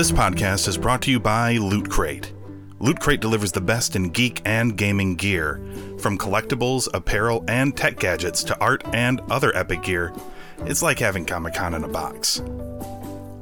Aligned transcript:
This 0.00 0.12
podcast 0.12 0.66
is 0.66 0.78
brought 0.78 1.02
to 1.02 1.10
you 1.10 1.20
by 1.20 1.58
Loot 1.58 1.90
Crate. 1.90 2.32
Loot 2.78 3.00
Crate 3.00 3.20
delivers 3.20 3.52
the 3.52 3.60
best 3.60 3.96
in 3.96 4.08
geek 4.08 4.40
and 4.46 4.74
gaming 4.74 5.14
gear, 5.14 5.60
from 5.98 6.16
collectibles, 6.16 6.88
apparel, 6.94 7.44
and 7.48 7.76
tech 7.76 7.98
gadgets 7.98 8.42
to 8.44 8.58
art 8.60 8.82
and 8.94 9.20
other 9.30 9.54
epic 9.54 9.82
gear. 9.82 10.14
It's 10.60 10.82
like 10.82 10.98
having 10.98 11.26
Comic 11.26 11.52
Con 11.52 11.74
in 11.74 11.84
a 11.84 11.88
box. 11.88 12.40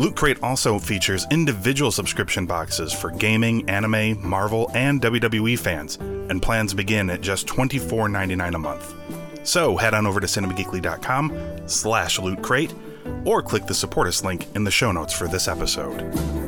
Loot 0.01 0.17
Crate 0.17 0.43
also 0.43 0.81
features 0.81 1.29
individual 1.31 1.93
subscription 1.93 2.45
boxes 2.45 2.93
for 2.93 3.13
gaming, 3.13 3.71
anime, 3.71 4.21
Marvel, 4.29 4.69
and 4.75 5.01
WWE 5.01 5.57
fans, 5.57 5.95
and 5.95 6.43
plans 6.43 6.75
begin 6.75 7.09
at 7.09 7.21
just 7.21 7.47
$24.99 7.47 8.57
a 8.57 8.59
month. 8.59 8.95
So 9.47 9.77
head 9.77 9.95
on 9.95 10.09
over 10.09 10.19
to 10.19 10.27
cinemageekly.com 10.27 11.69
slash 11.69 12.19
loot 12.19 12.43
crate 12.43 12.75
or 13.25 13.43
click 13.43 13.67
the 13.67 13.75
support 13.75 14.09
us 14.09 14.25
link 14.25 14.47
in 14.57 14.65
the 14.65 14.73
show 14.73 14.91
notes 14.91 15.13
for 15.13 15.29
this 15.29 15.47
episode. 15.47 16.48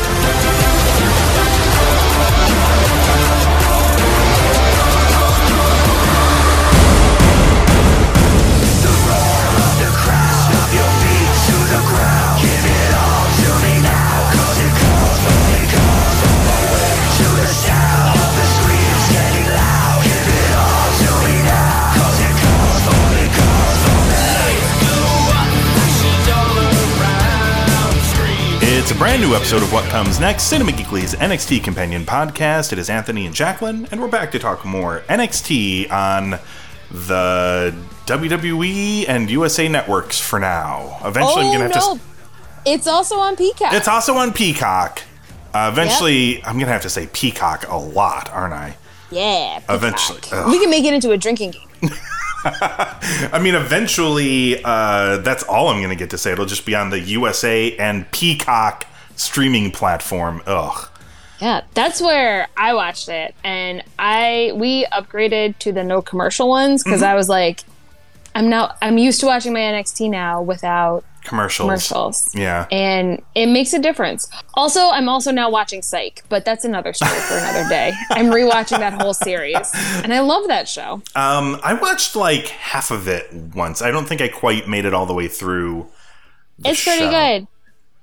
It's 28.91 28.99
a 28.99 29.03
brand 29.03 29.21
new 29.21 29.33
episode 29.33 29.63
of 29.63 29.71
What 29.71 29.85
Comes 29.85 30.19
Next, 30.19 30.43
Cinema 30.49 30.73
Geekly's 30.73 31.15
NXT 31.15 31.63
companion 31.63 32.03
podcast. 32.03 32.73
It 32.73 32.77
is 32.77 32.89
Anthony 32.89 33.25
and 33.25 33.33
Jacqueline, 33.33 33.87
and 33.89 34.01
we're 34.01 34.09
back 34.09 34.33
to 34.33 34.37
talk 34.37 34.65
more 34.65 34.99
NXT 35.07 35.89
on 35.89 36.31
the 36.91 37.73
WWE 38.05 39.07
and 39.07 39.31
USA 39.31 39.69
networks 39.69 40.19
for 40.19 40.39
now. 40.39 40.99
Eventually, 41.05 41.45
I'm 41.45 41.47
oh 41.47 41.51
gonna 41.53 41.73
have 41.73 41.75
no, 41.75 41.95
to. 41.95 42.01
it's 42.65 42.85
also 42.85 43.15
on 43.15 43.37
Peacock. 43.37 43.71
It's 43.71 43.87
also 43.87 44.15
on 44.15 44.33
Peacock. 44.33 45.01
Uh, 45.53 45.69
eventually, 45.71 46.43
I'm 46.43 46.59
gonna 46.59 46.73
have 46.73 46.81
to 46.81 46.89
say 46.89 47.07
Peacock 47.13 47.69
a 47.69 47.77
lot, 47.77 48.29
aren't 48.33 48.53
I? 48.53 48.75
yeah. 49.09 49.59
Peacock. 49.59 49.73
Eventually. 49.73 50.21
Ugh. 50.33 50.51
we 50.51 50.59
can 50.59 50.69
make 50.69 50.83
it 50.83 50.93
into 50.93 51.11
a 51.11 51.17
drinking 51.17 51.51
game. 51.51 51.91
I 53.33 53.39
mean, 53.41 53.55
eventually, 53.55 54.63
uh, 54.63 55.17
that's 55.17 55.43
all 55.43 55.69
I'm 55.69 55.77
going 55.77 55.89
to 55.89 55.95
get 55.95 56.09
to 56.11 56.17
say. 56.17 56.31
It'll 56.31 56.45
just 56.45 56.65
be 56.65 56.75
on 56.75 56.89
the 56.89 56.99
USA 56.99 57.75
and 57.77 58.09
Peacock 58.11 58.87
streaming 59.15 59.71
platform. 59.71 60.41
Ugh. 60.45 60.87
Yeah, 61.39 61.61
that's 61.73 61.99
where 62.01 62.47
I 62.55 62.73
watched 62.75 63.09
it, 63.09 63.33
and 63.43 63.83
I 63.97 64.51
we 64.55 64.85
upgraded 64.85 65.57
to 65.59 65.71
the 65.71 65.83
no 65.83 66.01
commercial 66.01 66.47
ones 66.47 66.83
because 66.83 67.01
Mm-hmm. 67.01 67.09
I 67.11 67.15
was 67.15 67.29
like, 67.29 67.61
I'm 68.35 68.49
now 68.49 68.75
I'm 68.81 68.97
used 68.99 69.19
to 69.21 69.25
watching 69.25 69.53
my 69.53 69.59
NXT 69.59 70.09
now 70.11 70.41
without 70.41 71.03
Commercials. 71.23 71.65
commercials. 71.67 72.35
Yeah. 72.35 72.65
and 72.71 73.21
it 73.35 73.45
makes 73.47 73.73
a 73.73 73.79
difference. 73.79 74.27
Also, 74.55 74.89
I'm 74.89 75.07
also 75.07 75.31
now 75.31 75.49
watching 75.49 75.81
Psych, 75.81 76.23
but 76.29 76.45
that's 76.45 76.65
another 76.65 76.93
story 76.93 77.19
for 77.19 77.35
another 77.37 77.67
day. 77.69 77.93
I'm 78.09 78.25
rewatching 78.27 78.79
that 78.79 78.99
whole 79.01 79.13
series, 79.13 79.71
and 80.03 80.13
I 80.13 80.19
love 80.21 80.47
that 80.47 80.67
show. 80.67 81.01
Um, 81.15 81.59
I 81.63 81.73
watched 81.73 82.15
like 82.15 82.47
half 82.47 82.91
of 82.91 83.07
it 83.07 83.31
once. 83.33 83.81
I 83.81 83.91
don't 83.91 84.07
think 84.07 84.21
I 84.21 84.27
quite 84.27 84.67
made 84.67 84.85
it 84.85 84.93
all 84.93 85.05
the 85.05 85.13
way 85.13 85.27
through. 85.27 85.87
the 86.59 86.69
It's 86.71 86.83
pretty 86.83 87.01
show. 87.03 87.09
good. 87.11 87.47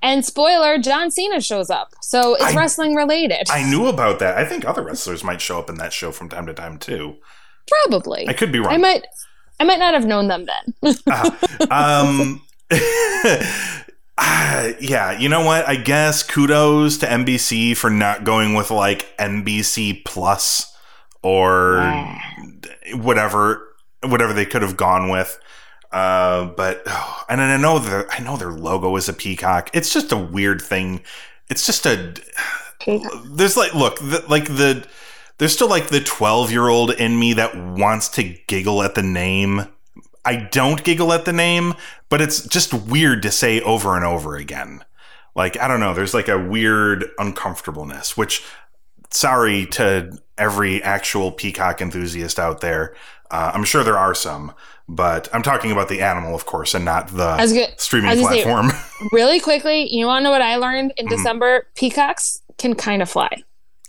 And 0.01 0.23
spoiler, 0.23 0.77
John 0.77 1.11
Cena 1.11 1.41
shows 1.41 1.69
up, 1.69 1.93
so 2.01 2.35
it's 2.35 2.43
I- 2.45 2.55
wrestling 2.55 2.95
related. 2.95 3.47
I 3.51 3.69
knew 3.69 3.87
about 3.87 4.19
that. 4.19 4.37
I 4.37 4.45
think 4.45 4.63
other 4.63 4.81
wrestlers 4.81 5.25
might 5.25 5.41
show 5.41 5.59
up 5.59 5.69
in 5.69 5.75
that 5.75 5.91
show 5.91 6.11
from 6.13 6.29
time 6.29 6.45
to 6.45 6.53
time 6.53 6.77
too. 6.77 7.17
Probably. 7.67 8.27
I 8.27 8.33
could 8.33 8.51
be 8.53 8.59
wrong. 8.59 8.73
I 8.73 8.77
might. 8.77 9.05
I 9.59 9.65
might 9.65 9.77
not 9.79 9.93
have 9.93 10.05
known 10.05 10.29
them 10.29 10.45
then. 10.45 10.95
um 11.69 12.41
ah, 12.71 14.67
yeah 14.79 15.17
you 15.17 15.29
know 15.29 15.43
what? 15.43 15.67
I 15.67 15.75
guess 15.75 16.23
kudos 16.23 16.97
to 16.99 17.05
nbc 17.05 17.77
for 17.77 17.89
not 17.89 18.23
going 18.23 18.53
with 18.53 18.71
like 18.71 19.15
nbc 19.17 20.05
plus 20.05 20.75
or 21.21 21.81
whatever 22.93 23.67
whatever 24.03 24.33
they 24.33 24.45
could 24.45 24.61
have 24.61 24.77
gone 24.77 25.09
with. 25.09 25.39
Uh 25.91 26.45
but 26.45 26.83
oh, 26.85 27.23
and 27.29 27.41
i 27.41 27.57
know 27.57 27.79
the 27.79 28.05
i 28.11 28.19
know 28.19 28.37
their 28.37 28.51
logo 28.51 28.95
is 28.95 29.09
a 29.09 29.13
peacock. 29.13 29.69
It's 29.73 29.93
just 29.93 30.11
a 30.11 30.17
weird 30.17 30.61
thing. 30.61 31.01
It's 31.49 31.65
just 31.65 31.85
a 31.85 32.13
there's 33.25 33.57
like 33.57 33.73
look 33.73 33.99
the, 33.99 34.23
like 34.29 34.45
the 34.45 34.87
there's 35.37 35.53
still 35.53 35.69
like 35.69 35.87
the 35.87 36.01
12 36.01 36.51
year 36.51 36.67
old 36.67 36.91
in 36.91 37.19
me 37.19 37.33
that 37.33 37.55
wants 37.55 38.09
to 38.09 38.23
giggle 38.47 38.83
at 38.83 38.95
the 38.95 39.03
name 39.03 39.67
i 40.29 40.35
don't 40.51 40.83
giggle 40.83 41.11
at 41.13 41.25
the 41.25 41.33
name 41.33 41.73
but 42.09 42.21
it's 42.21 42.45
just 42.47 42.73
weird 42.73 43.21
to 43.21 43.31
say 43.31 43.59
over 43.61 43.95
and 43.95 44.05
over 44.05 44.35
again 44.35 44.83
like 45.35 45.59
i 45.59 45.67
don't 45.67 45.79
know 45.79 45.93
there's 45.93 46.13
like 46.13 46.27
a 46.27 46.37
weird 46.39 47.05
uncomfortableness 47.17 48.15
which 48.17 48.43
sorry 49.11 49.65
to 49.65 50.17
every 50.37 50.81
actual 50.83 51.31
peacock 51.31 51.81
enthusiast 51.81 52.39
out 52.39 52.61
there 52.61 52.95
uh, 53.31 53.51
i'm 53.53 53.63
sure 53.63 53.83
there 53.83 53.97
are 53.97 54.13
some 54.15 54.53
but 54.87 55.27
i'm 55.33 55.41
talking 55.43 55.71
about 55.71 55.89
the 55.89 56.01
animal 56.01 56.33
of 56.35 56.45
course 56.45 56.73
and 56.75 56.85
not 56.85 57.07
the 57.09 57.23
I 57.23 57.41
was 57.41 57.53
good. 57.53 57.69
streaming 57.77 58.09
gonna 58.15 58.27
say- 58.27 58.43
platform 58.43 58.71
really 59.11 59.39
quickly, 59.39 59.87
you 59.93 60.05
want 60.05 60.21
to 60.21 60.23
know 60.25 60.31
what 60.31 60.41
I 60.41 60.57
learned 60.57 60.93
in 60.97 61.05
Mhm. 61.07 61.09
December? 61.11 61.67
Peacocks 61.75 62.41
can 62.57 62.73
kind 62.75 63.01
of 63.01 63.09
fly. 63.09 63.29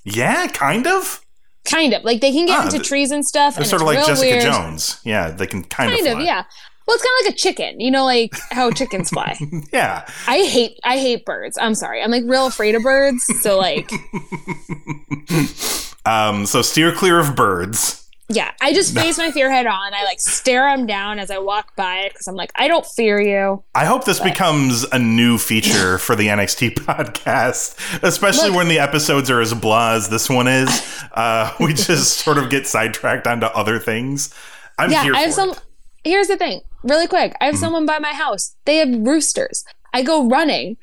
yeah 0.05 0.47
kind 0.49 0.87
of 0.87 1.21
Kind 1.65 1.93
of 1.93 2.05
like 2.05 2.21
they 2.21 2.33
can 2.33 2.47
get 2.47 2.59
Ah, 2.59 2.65
into 2.65 2.79
th- 2.79 2.89
trees 2.89 3.11
and 3.11 3.25
stuff. 3.25 3.55
They're 3.55 3.63
and 3.63 3.71
sort 3.71 3.83
of 3.83 3.87
like 3.87 4.05
Jessica 4.07 4.31
weird. 4.31 4.43
Jones. 4.43 5.01
Yeah, 5.05 5.31
they 5.31 5.47
can 5.47 5.63
kind, 5.65 5.93
Kind 5.93 6.07
of 6.07 6.19
of, 6.19 6.25
yeah. 6.25 6.45
Well, 6.87 6.95
it's 6.97 7.05
kind 7.05 7.21
of 7.21 7.27
like 7.27 7.35
a 7.35 7.37
chicken, 7.37 7.81
you 7.81 7.91
know, 7.91 8.05
like 8.05 8.35
how 8.51 8.71
chickens 8.73 9.11
fly. 9.11 9.37
Yeah. 9.73 10.09
I 10.27 10.39
hate, 10.39 10.79
I 10.83 10.99
hate 10.99 11.25
birds. 11.25 11.57
I'm 11.61 11.75
sorry, 11.75 12.03
I'm 12.03 12.11
like 12.11 12.25
real 12.27 12.47
afraid 12.47 12.75
of 12.75 12.83
birds. 12.83 13.25
So 13.43 13.59
like, 13.59 13.91
um, 16.07 16.47
so 16.47 16.63
steer 16.63 16.93
clear 16.93 17.21
of 17.21 17.37
birds. 17.37 18.00
Yeah, 18.31 18.53
I 18.61 18.73
just 18.73 18.95
face 18.99 19.19
my 19.19 19.31
fear 19.31 19.51
head 19.51 19.67
on. 19.67 19.95
I 19.95 20.05
like 20.05 20.21
stare 20.21 20.65
them 20.75 20.87
down 20.87 21.19
as 21.19 21.31
I 21.31 21.39
walk 21.39 21.75
by 21.77 21.99
it 22.01 22.13
because 22.13 22.29
I'm 22.29 22.37
like, 22.37 22.53
I 22.55 22.69
don't 22.69 22.87
fear 22.87 23.21
you. 23.21 23.63
I 23.75 23.85
hope 23.85 24.05
this 24.05 24.21
becomes 24.21 24.85
a 24.85 24.99
new 24.99 25.37
feature 25.37 25.99
for 26.07 26.15
the 26.17 26.29
NXT 26.29 26.75
podcast, 26.77 27.77
especially 28.03 28.49
Look- 28.49 28.59
when 28.59 28.69
the 28.69 28.79
episodes 28.79 29.31
are 29.31 29.41
as 29.41 29.53
blah 29.53 29.93
as 29.93 30.09
this 30.09 30.29
one 30.31 30.49
is. 30.49 30.97
Uh, 31.11 31.53
we 31.59 31.75
just 31.75 32.19
sort 32.19 32.39
of 32.39 32.51
get 32.51 32.69
sidetracked 32.69 33.27
onto 33.27 33.47
other 33.47 33.81
things. 33.81 34.33
I'm 34.79 34.93
yeah, 34.93 35.03
here 35.03 35.15
I 35.15 35.23
have 35.23 35.33
some. 35.33 35.51
it. 35.51 35.61
Here's 36.05 36.29
the 36.29 36.37
thing, 36.37 36.61
really 36.85 37.09
quick. 37.09 37.35
I 37.41 37.47
have 37.47 37.59
someone 37.59 37.85
by 37.85 37.99
my 37.99 38.13
house. 38.13 38.55
They 38.65 38.77
have 38.77 38.89
roosters. 38.91 39.65
I 39.93 40.03
go 40.05 40.29
running, 40.29 40.77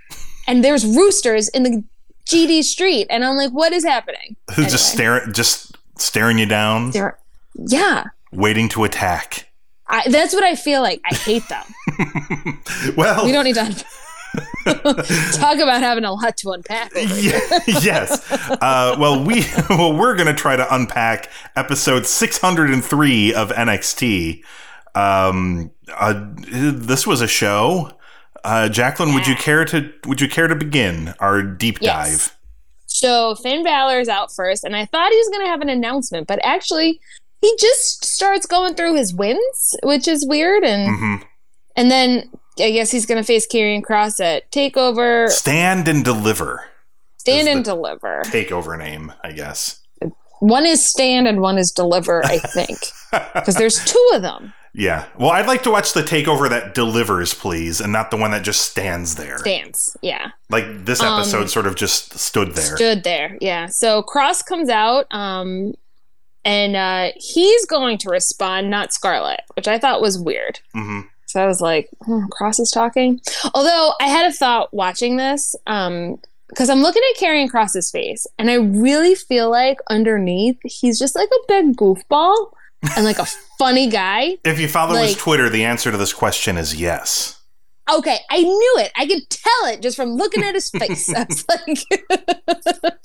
and 0.46 0.66
there's 0.66 0.86
roosters 0.86 1.48
in 1.48 1.64
the 1.64 1.84
GD 2.30 2.64
street, 2.64 3.08
and 3.10 3.24
I'm 3.24 3.38
like, 3.38 3.52
what 3.52 3.72
is 3.72 3.86
happening? 3.86 4.36
Who's 4.54 4.70
just 4.70 4.92
staring, 4.92 5.32
just 5.32 5.78
staring 5.98 6.38
you 6.40 6.46
down, 6.46 6.92
They're, 6.92 7.18
yeah, 7.58 8.06
waiting 8.32 8.70
to 8.70 8.84
attack. 8.84 9.50
I, 9.88 10.10
that's 10.10 10.34
what 10.34 10.44
I 10.44 10.56
feel 10.56 10.82
like. 10.82 11.02
I 11.10 11.16
hate 11.16 11.44
them. 11.48 11.64
Well, 12.98 13.26
we 13.26 13.32
don't 13.32 13.46
need 13.46 13.56
to 13.56 13.86
talk 15.40 15.58
about 15.58 15.82
having 15.82 16.04
a 16.04 16.12
lot 16.14 16.38
to 16.38 16.52
unpack. 16.52 16.92
Yeah, 16.96 17.40
yes. 17.68 18.30
Uh, 18.32 18.96
well, 19.00 19.24
we 19.24 19.46
well 19.70 19.96
we're 19.98 20.16
gonna 20.16 20.34
try 20.34 20.56
to 20.56 20.76
unpack 20.76 21.30
episode 21.56 22.06
603 22.06 23.34
of 23.34 23.50
NXT. 23.52 24.42
Um, 24.96 25.72
uh, 25.96 26.26
this 26.48 27.06
was 27.08 27.22
a 27.22 27.28
show. 27.28 27.92
Uh, 28.44 28.70
Jacqueline, 28.70 29.14
would 29.14 29.28
you 29.28 29.36
care 29.36 29.66
to 29.66 29.92
would 30.06 30.22
you 30.22 30.28
care 30.28 30.48
to 30.48 30.56
begin 30.56 31.14
our 31.20 31.42
deep 31.42 31.80
Yes. 31.82 32.10
dive? 32.28 32.38
So 32.88 33.36
Finn 33.36 33.64
Balor 33.64 34.00
is 34.00 34.10
out 34.10 34.34
first, 34.34 34.64
and 34.64 34.76
I 34.76 34.86
thought 34.86 35.12
he 35.12 35.18
was 35.18 35.30
going 35.30 35.46
to 35.46 35.50
have 35.50 35.62
an 35.62 35.70
announcement, 35.70 36.26
but 36.28 36.40
actually, 36.44 37.00
he 37.42 37.56
just 37.60 38.06
starts 38.06 38.46
going 38.46 38.76
through 38.76 38.96
his 38.96 39.14
wins, 39.14 39.76
which 39.84 40.08
is 40.08 40.26
weird. 40.28 40.64
And 40.64 40.96
hmm 40.98 41.16
and 41.76 41.92
then 41.92 42.30
I 42.60 42.72
guess 42.72 42.90
he's 42.90 43.06
going 43.06 43.20
to 43.22 43.24
face 43.24 43.46
Karrion 43.48 43.84
Kross 43.84 44.20
at 44.20 44.52
Takeover, 44.52 45.30
Stand 45.30 45.88
and 45.88 46.04
deliver. 46.04 46.66
Stand 47.18 47.48
and 47.50 47.64
Deliver. 47.64 48.22
Takeover 48.28 48.78
name, 48.78 49.12
I 49.24 49.34
guess. 49.34 49.82
One 50.40 50.66
is 50.66 50.88
Stand 50.88 51.28
and 51.28 51.42
one 51.42 51.58
is 51.58 51.72
Deliver, 51.72 52.26
I 52.26 52.38
think, 52.40 52.80
because 53.36 53.56
there's 53.56 53.84
two 53.84 54.10
of 54.14 54.22
them. 54.22 54.54
Yeah. 54.74 55.06
Well, 55.20 55.32
I'd 55.32 55.46
like 55.46 55.62
to 55.64 55.72
watch 55.72 55.94
the 55.94 56.04
takeover 56.04 56.50
that 56.50 56.74
delivers, 56.74 57.34
please, 57.34 57.82
and 57.82 57.92
not 57.92 58.12
the 58.12 58.18
one 58.18 58.32
that 58.32 58.44
just 58.44 58.62
stands 58.72 59.16
there. 59.16 59.40
Dance. 59.44 59.98
Yeah. 60.02 60.30
Like 60.50 60.86
this 60.86 61.02
Um, 61.02 61.20
episode 61.20 61.50
sort 61.50 61.68
of 61.68 61.76
just 61.76 62.18
stood 62.18 62.54
there. 62.56 62.76
Stood 62.78 63.04
there. 63.04 63.38
Yeah. 63.42 63.66
So 63.68 64.04
Kross 64.04 64.46
comes 64.46 64.70
out, 64.70 65.06
um, 65.12 65.74
and 66.48 66.78
uh, 66.78 67.12
he's 67.18 67.66
going 67.66 67.98
to 68.00 68.10
respond, 68.10 68.70
not 68.70 68.94
Scarlet, 68.94 69.42
which 69.56 69.68
I 69.68 69.78
thought 69.78 70.02
was 70.02 70.18
weird. 70.18 70.62
hmm 70.74 71.02
So 71.26 71.44
I 71.44 71.46
was 71.46 71.60
like, 71.60 71.90
hmm, 72.06 72.26
Kross 72.32 72.58
is 72.60 72.72
talking. 72.72 73.20
Although 73.54 73.92
I 74.00 74.08
had 74.08 74.26
a 74.26 74.32
thought 74.34 74.74
watching 74.74 75.18
this, 75.18 75.56
um, 75.68 76.18
because 76.48 76.70
I'm 76.70 76.82
looking 76.82 77.04
at 77.12 77.22
Karrion 77.22 77.50
Kross's 77.52 77.92
face, 77.92 78.26
and 78.40 78.50
I 78.50 78.56
really 78.56 79.14
feel 79.14 79.52
like 79.52 79.80
underneath 79.90 80.58
he's 80.64 80.98
just 80.98 81.14
like 81.16 81.28
a 81.30 81.46
big 81.50 81.76
goofball 81.76 82.52
and 82.96 83.04
like 83.04 83.20
a 83.20 83.26
funny 83.60 83.90
guy. 83.90 84.38
If 84.46 84.58
you 84.58 84.70
follow 84.70 84.96
his 84.96 85.18
Twitter, 85.18 85.50
the 85.50 85.66
answer 85.66 85.92
to 85.92 85.98
this 85.98 86.14
question 86.14 86.56
is 86.58 86.80
yes. 86.80 87.42
Okay, 87.94 88.18
I 88.30 88.42
knew 88.42 88.76
it. 88.80 88.92
I 88.98 89.06
could 89.06 89.30
tell 89.30 89.66
it 89.66 89.82
just 89.82 89.96
from 89.96 90.12
looking 90.16 90.44
at 90.44 90.56
his 90.56 90.70
face. 90.70 91.14
I 91.16 91.26
was 91.28 91.46
like, 91.50 92.94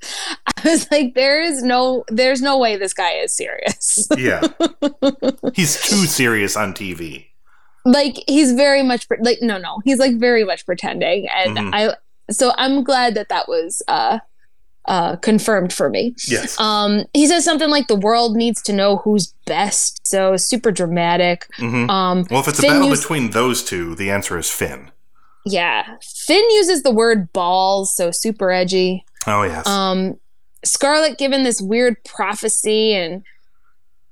I 0.65 0.69
was 0.71 0.91
like, 0.91 1.15
there 1.15 1.41
is 1.43 1.63
no, 1.63 2.05
there's 2.09 2.41
no 2.43 2.59
way 2.59 2.77
this 2.77 2.95
guy 2.95 3.13
is 3.13 3.37
serious. 3.37 4.07
Yeah. 4.17 4.41
He's 5.55 5.81
too 5.81 6.07
serious 6.07 6.57
on 6.57 6.73
TV. 6.75 7.27
like 7.85 8.15
he's 8.29 8.53
very 8.53 8.83
much 8.83 9.09
pre- 9.09 9.19
like 9.23 9.39
no, 9.43 9.59
no, 9.59 9.81
he's 9.85 9.99
like 9.99 10.17
very 10.19 10.45
much 10.45 10.65
pretending, 10.65 11.29
and 11.29 11.57
Mhm. 11.57 11.71
I. 11.75 11.95
So 12.31 12.53
I'm 12.57 12.85
glad 12.85 13.15
that 13.17 13.29
that 13.29 13.49
was 13.49 13.83
uh, 13.89 14.21
uh, 14.87 15.17
confirmed 15.17 15.73
for 15.73 15.91
me. 15.91 16.15
Yes. 16.29 16.59
Um, 16.61 17.05
he 17.13 17.27
says 17.27 17.45
something 17.45 17.69
like 17.71 17.89
the 17.89 17.97
world 17.97 18.37
needs 18.37 18.63
to 18.63 18.73
know 18.73 18.99
who's 18.99 19.35
best. 19.47 20.07
So 20.07 20.37
super 20.37 20.71
dramatic. 20.71 21.47
hmm 21.57 21.91
Um, 21.91 22.25
Well, 22.31 22.41
if 22.41 22.49
it's 22.49 22.61
a 22.61 22.69
battle 22.69 22.89
used- 22.89 23.03
between 23.03 23.31
those 23.31 23.65
two, 23.65 23.97
the 23.97 24.11
answer 24.11 24.39
is 24.39 24.49
Finn. 24.49 24.93
yeah, 25.45 25.97
Finn 26.01 26.47
uses 26.53 26.85
the 26.85 26.93
word 26.93 27.33
balls, 27.33 27.95
so 27.95 28.13
super 28.13 28.53
edgy. 28.53 29.05
Oh, 29.27 29.43
yes. 29.43 29.67
Um, 29.67 30.19
Scarlet 30.65 31.19
given 31.19 31.43
this 31.45 31.61
weird 31.61 32.03
prophecy, 32.05 32.95
and 32.95 33.23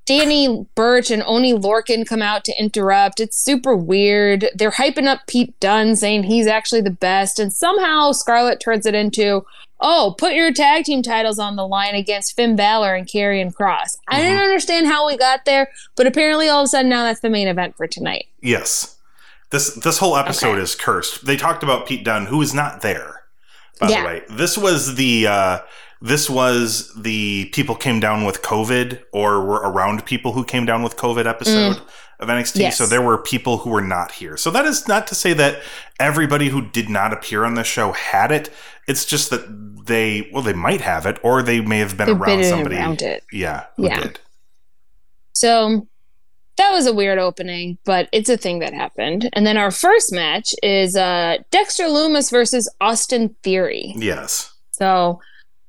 Danny 0.05 0.65
Burch 0.75 1.11
and 1.11 1.23
Oney 1.25 1.53
Lorcan 1.53 2.05
come 2.07 2.21
out 2.21 2.43
to 2.45 2.59
interrupt. 2.59 3.19
It's 3.19 3.37
super 3.37 3.75
weird. 3.75 4.49
They're 4.55 4.71
hyping 4.71 5.05
up 5.07 5.27
Pete 5.27 5.57
Dunne, 5.59 5.95
saying 5.95 6.23
he's 6.23 6.47
actually 6.47 6.81
the 6.81 6.89
best, 6.91 7.39
and 7.39 7.53
somehow 7.53 8.11
Scarlet 8.11 8.59
turns 8.59 8.85
it 8.85 8.95
into, 8.95 9.45
"Oh, 9.79 10.15
put 10.17 10.33
your 10.33 10.51
tag 10.51 10.83
team 10.85 11.01
titles 11.03 11.39
on 11.39 11.55
the 11.55 11.67
line 11.67 11.95
against 11.95 12.35
Finn 12.35 12.55
Balor 12.55 12.95
and 12.95 13.07
Karrion 13.07 13.53
Kross." 13.53 13.97
I 14.07 14.21
didn't 14.21 14.39
Mhm. 14.39 14.43
understand 14.43 14.87
how 14.87 15.05
we 15.07 15.15
got 15.17 15.45
there, 15.45 15.69
but 15.95 16.07
apparently, 16.07 16.49
all 16.49 16.61
of 16.61 16.65
a 16.65 16.67
sudden, 16.67 16.89
now 16.89 17.03
that's 17.03 17.21
the 17.21 17.29
main 17.29 17.47
event 17.47 17.77
for 17.77 17.87
tonight. 17.87 18.25
yes. 18.41 18.95
This 19.51 19.73
this 19.75 19.97
whole 19.97 20.15
episode 20.15 20.53
Okay. 20.53 20.61
is 20.61 20.75
cursed. 20.75 21.25
They 21.25 21.35
talked 21.35 21.61
about 21.61 21.85
Pete 21.85 22.05
Dunne, 22.05 22.27
who 22.27 22.41
is 22.41 22.53
not 22.53 22.81
there. 22.81 23.23
By 23.81 23.89
Yeah. 23.89 23.99
the 24.01 24.07
way, 24.07 24.21
this 24.29 24.57
was 24.57 24.95
the 24.95 25.27
uh, 25.27 25.59
this 26.01 26.29
was 26.29 26.91
the 26.95 27.45
people 27.53 27.75
came 27.75 27.99
down 27.99 28.25
with 28.25 28.41
COVID 28.41 29.01
or 29.13 29.45
were 29.45 29.61
around 29.61 30.05
people 30.05 30.33
who 30.33 30.43
came 30.43 30.65
down 30.65 30.81
with 30.83 30.97
COVID 30.97 31.25
episode 31.27 31.77
of 32.19 32.27
NXT. 32.27 32.53
Mm. 32.57 32.59
Yes. 32.61 32.77
So 32.77 32.85
there 32.87 33.01
were 33.01 33.17
people 33.19 33.59
who 33.59 33.69
were 33.69 33.81
not 33.81 34.11
here. 34.11 34.35
So 34.37 34.49
that 34.51 34.65
is 34.65 34.87
not 34.87 35.05
to 35.07 35.15
say 35.15 35.33
that 35.33 35.61
everybody 35.99 36.49
who 36.49 36.61
did 36.69 36.89
not 36.89 37.13
appear 37.13 37.43
on 37.45 37.53
the 37.53 37.63
show 37.63 37.91
had 37.91 38.31
it. 38.31 38.49
It's 38.87 39.05
just 39.05 39.29
that 39.29 39.45
they 39.85 40.29
well 40.33 40.41
they 40.43 40.53
might 40.53 40.81
have 40.81 41.05
it 41.05 41.19
or 41.23 41.41
they 41.43 41.61
may 41.61 41.79
have 41.79 41.97
been 41.97 42.07
They've 42.07 42.19
around 42.21 42.39
been 42.39 42.49
somebody. 42.49 42.75
around 42.77 43.01
it. 43.01 43.23
Yeah, 43.31 43.65
Yeah. 43.77 43.99
did. 44.01 44.19
So 45.33 45.87
that 46.57 46.71
was 46.71 46.85
a 46.85 46.93
weird 46.93 47.17
opening, 47.17 47.77
but 47.85 48.09
it's 48.11 48.29
a 48.29 48.37
thing 48.37 48.59
that 48.59 48.73
happened. 48.73 49.29
And 49.33 49.45
then 49.45 49.57
our 49.57 49.71
first 49.71 50.11
match 50.11 50.53
is 50.61 50.95
uh, 50.95 51.37
Dexter 51.49 51.85
Lumis 51.85 52.29
versus 52.29 52.69
Austin 52.81 53.35
Theory. 53.43 53.93
Yes. 53.97 54.53
So 54.71 55.21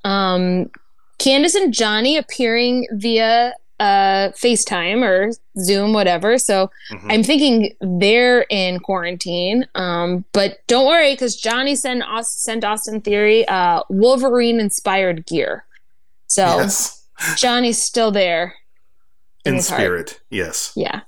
um, 0.04 0.70
Candice 1.18 1.54
and 1.54 1.72
Johnny 1.72 2.16
appearing 2.16 2.86
via 2.92 3.54
uh, 3.80 4.30
FaceTime 4.36 5.02
or 5.02 5.30
Zoom, 5.60 5.92
whatever. 5.92 6.38
So 6.38 6.70
Mhm. 6.92 7.06
I'm 7.12 7.22
thinking 7.24 7.74
they're 7.80 8.42
in 8.48 8.78
quarantine. 8.78 9.66
Um, 9.74 10.24
but 10.32 10.58
don't 10.68 10.86
worry, 10.86 11.14
because 11.14 11.34
Johnny 11.34 11.74
sent, 11.74 12.02
Aus- 12.04 12.32
sent 12.32 12.64
Austin 12.64 13.00
Theory 13.00 13.46
uh, 13.48 13.82
Wolverine 13.88 14.60
inspired 14.60 15.26
gear. 15.26 15.64
So 16.28 16.44
yes. 16.44 17.04
Johnny's 17.36 17.80
still 17.82 18.10
there. 18.12 18.54
In 19.44 19.54
heart. 19.54 19.64
spirit. 19.64 20.20
Yes. 20.30 20.72
Yeah. 20.76 21.00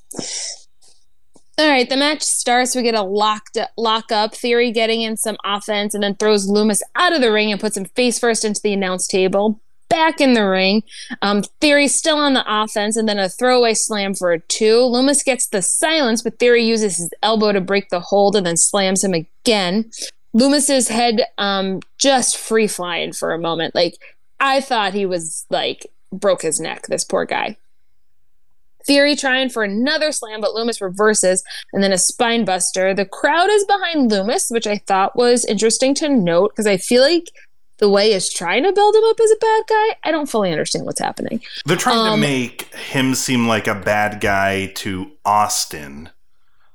All 1.57 1.69
right, 1.69 1.89
the 1.89 1.97
match 1.97 2.23
starts. 2.23 2.75
We 2.75 2.83
get 2.83 2.97
a 2.97 3.03
locked 3.03 3.57
lock 3.77 4.11
up. 4.11 4.35
Theory 4.35 4.73
getting 4.73 5.03
in 5.03 5.17
some 5.17 5.37
offense 5.45 5.95
and 5.95 6.03
then 6.03 6.17
throws 6.17 6.51
Lumis 6.51 6.81
out 6.97 7.13
of 7.13 7.21
the 7.21 7.31
ring 7.31 7.53
and 7.53 7.61
puts 7.61 7.77
him 7.77 7.85
face 7.85 8.19
first 8.19 8.45
into 8.45 8.61
the 8.61 8.73
announce 8.73 9.07
table. 9.07 9.61
Back 9.89 10.21
in 10.21 10.33
the 10.33 10.49
ring. 10.49 10.83
Um, 11.23 11.43
Theory 11.61 11.87
still 11.87 12.17
on 12.17 12.35
the 12.35 12.45
offense 12.47 12.97
and 12.97 13.09
then 13.09 13.21
a 13.21 13.29
throwaway 13.29 13.75
slam 13.75 14.15
for 14.15 14.33
a 14.33 14.41
two. 14.41 14.79
Lumis 14.79 15.25
gets 15.25 15.47
the 15.47 15.63
silence, 15.63 16.23
but 16.23 16.41
Theory 16.41 16.65
uses 16.65 16.97
his 16.97 17.11
elbow 17.23 17.53
to 17.53 17.61
break 17.61 17.91
the 17.91 18.01
hold 18.01 18.35
and 18.35 18.45
then 18.45 18.57
slams 18.57 19.05
him 19.05 19.15
again. 19.15 19.91
Lumis's 20.35 20.89
head 20.89 21.23
um, 21.39 21.81
just 21.99 22.37
free 22.37 22.67
flying 22.67 23.13
for 23.13 23.33
a 23.33 23.39
moment. 23.39 23.77
Like 23.77 23.95
I 24.41 24.61
thought 24.61 24.93
he 24.93 25.07
was 25.07 25.47
like 25.51 25.87
broke 26.13 26.43
his 26.43 26.59
neck. 26.59 26.89
This 26.89 27.05
poor 27.05 27.25
guy. 27.25 27.57
Theory 28.87 29.17
trying 29.17 29.49
for 29.49 29.63
another 29.65 30.13
slam, 30.13 30.41
but 30.41 30.51
Lumis 30.55 30.81
reverses, 30.81 31.43
and 31.73 31.83
then 31.83 31.93
a 31.93 31.99
spine 31.99 32.45
buster. 32.45 32.93
The 32.95 33.07
crowd 33.07 33.49
is 33.51 33.65
behind 33.65 34.11
Lumis, 34.11 34.51
which 34.51 34.67
I 34.67 34.79
thought 34.79 35.17
was 35.17 35.45
interesting 35.45 35.95
to 35.97 36.09
note 36.09 36.51
because 36.53 36.67
I 36.67 36.77
feel 36.77 37.03
like 37.03 37.31
the 37.79 37.89
way 37.89 38.13
is 38.13 38.33
trying 38.33 38.63
to 38.63 38.73
build 38.73 38.95
him 38.95 39.03
up 39.05 39.19
as 39.21 39.31
a 39.31 39.37
bad 39.41 39.63
guy. 39.69 39.97
I 40.05 40.11
don't 40.13 40.29
fully 40.31 40.53
understand 40.53 40.87
what's 40.87 41.01
happening. 41.01 41.43
They're 41.67 41.77
trying 41.77 42.05
to 42.05 42.13
Um, 42.13 42.21
make 42.21 42.73
him 42.75 43.15
seem 43.15 43.49
like 43.49 43.67
a 43.67 43.75
bad 43.75 44.21
guy 44.21 44.67
to 44.77 45.11
Austin. 45.25 46.11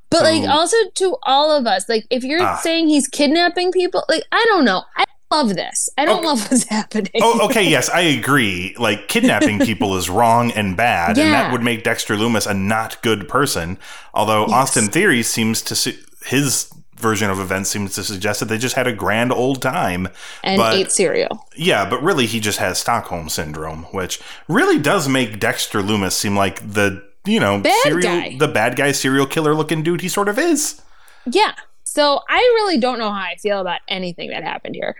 But 0.10 0.24
like 0.24 0.50
also 0.50 0.76
to 0.96 1.18
all 1.24 1.52
of 1.56 1.68
us, 1.68 1.88
like 1.88 2.06
if 2.10 2.24
you're 2.24 2.42
Ah. 2.42 2.58
saying 2.64 2.90
he's 2.90 3.08
kidnapping 3.08 3.72
people, 3.72 4.04
like 4.10 4.24
I 4.32 4.44
don't 4.50 4.66
know. 4.66 4.84
I 4.98 5.04
love 5.32 5.56
this. 5.56 5.90
I 5.98 6.06
don't 6.06 6.20
Okay. 6.20 6.28
love 6.28 6.52
what's 6.52 6.64
happening. 6.70 7.12
Oh, 7.22 7.46
okay, 7.46 7.68
yes, 7.68 7.90
I 7.90 8.02
agree. 8.02 8.76
Like 8.78 9.08
kidnapping 9.08 9.60
people 9.60 9.96
is 9.98 10.10
wrong 10.10 10.52
and 10.52 10.76
bad, 10.76 11.18
and 11.18 11.34
that 11.34 11.52
would 11.52 11.62
make 11.64 11.84
Dexter 11.84 12.16
Lumis 12.16 12.48
a 12.50 12.54
not 12.54 13.02
good 13.02 13.28
person. 13.28 13.78
Although 14.14 14.42
Yes. 14.48 14.54
Austin 14.54 14.88
Theory 14.88 15.24
seems 15.24 15.62
to 15.64 15.76
su- 15.76 15.98
his 16.26 16.70
version 16.98 17.30
of 17.30 17.40
events 17.40 17.70
seems 17.70 17.96
to 17.96 18.04
suggest 18.04 18.42
that 18.42 18.48
they 18.48 18.58
just 18.58 18.76
had 18.76 18.86
a 18.86 18.92
grand 18.92 19.32
old 19.32 19.62
time. 19.62 20.10
and 20.44 20.58
but- 20.58 20.74
ate 20.76 20.92
cereal. 20.92 21.48
Yeah, 21.56 21.90
but 21.90 22.04
really 22.04 22.26
he 22.26 22.40
just 22.42 22.60
has 22.60 22.78
Stockholm 22.80 23.30
syndrome, 23.30 23.84
which 23.92 24.20
really 24.50 24.78
does 24.80 25.08
make 25.08 25.40
Dexter 25.40 25.82
Lumis 25.82 26.12
seem 26.14 26.36
like 26.36 26.74
the 26.74 27.02
you 27.26 27.40
know 27.40 27.60
Bad 27.60 27.74
serial 27.84 28.02
guy. 28.02 28.36
the 28.40 28.48
bad 28.48 28.76
guy 28.76 28.92
serial 28.94 29.26
killer 29.26 29.54
looking 29.54 29.84
dude 29.84 30.02
he 30.02 30.10
sort 30.10 30.28
of 30.28 30.38
is. 30.40 30.82
Yeah. 31.26 31.52
So 31.84 32.22
I 32.30 32.38
really 32.56 32.78
don't 32.78 33.00
know 33.00 33.12
how 33.12 33.20
I 33.22 33.36
feel 33.42 33.60
about 33.60 33.80
anything 33.88 34.30
that 34.30 34.44
happened 34.44 34.76
here. 34.76 34.96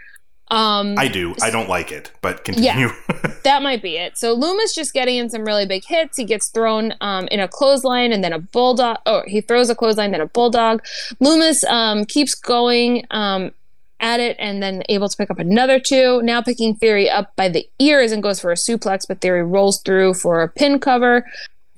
Um 0.52 0.96
I 0.98 1.08
do. 1.08 1.36
I 1.42 1.50
don't 1.50 1.70
like 1.70 1.92
it, 1.92 2.12
but 2.22 2.44
continue. 2.44 2.70
Yeah, 2.70 3.34
that 3.44 3.62
might 3.62 3.82
be 3.82 3.98
it. 3.98 4.18
So 4.18 4.36
Lumis 4.36 4.74
just 4.74 4.94
getting 4.94 5.18
in 5.18 5.30
some 5.30 5.44
really 5.44 5.66
big 5.66 5.86
hits. 5.86 6.18
He 6.18 6.24
gets 6.24 6.48
thrown 6.48 6.94
um, 7.02 7.28
in 7.32 7.40
a 7.40 7.48
clothesline 7.48 8.12
and 8.12 8.24
then 8.24 8.34
a 8.34 8.40
bulldog. 8.40 8.98
Oh, 9.06 9.24
he 9.28 9.42
throws 9.42 9.70
a 9.70 9.76
clothesline, 9.76 10.12
then 10.12 10.22
a 10.22 10.26
bulldog. 10.26 10.84
Lumis 11.22 11.64
um, 11.66 12.06
keeps 12.06 12.34
going 12.36 13.06
um, 13.12 13.52
at 14.00 14.20
it 14.20 14.36
and 14.40 14.64
then 14.64 14.84
able 14.90 15.10
to 15.10 15.18
pick 15.18 15.30
up 15.30 15.40
another 15.40 15.80
two. 15.80 16.22
Now 16.24 16.42
picking 16.42 16.76
Theory 16.76 17.10
up 17.10 17.36
by 17.36 17.50
the 17.50 17.68
ears 17.80 18.12
and 18.12 18.24
goes 18.24 18.40
for 18.40 18.52
a 18.52 18.56
suplex, 18.56 19.08
but 19.08 19.22
Theory 19.22 19.44
rolls 19.44 19.82
through 19.82 20.16
for 20.16 20.42
a 20.42 20.48
pin 20.48 20.80
cover. 20.80 21.26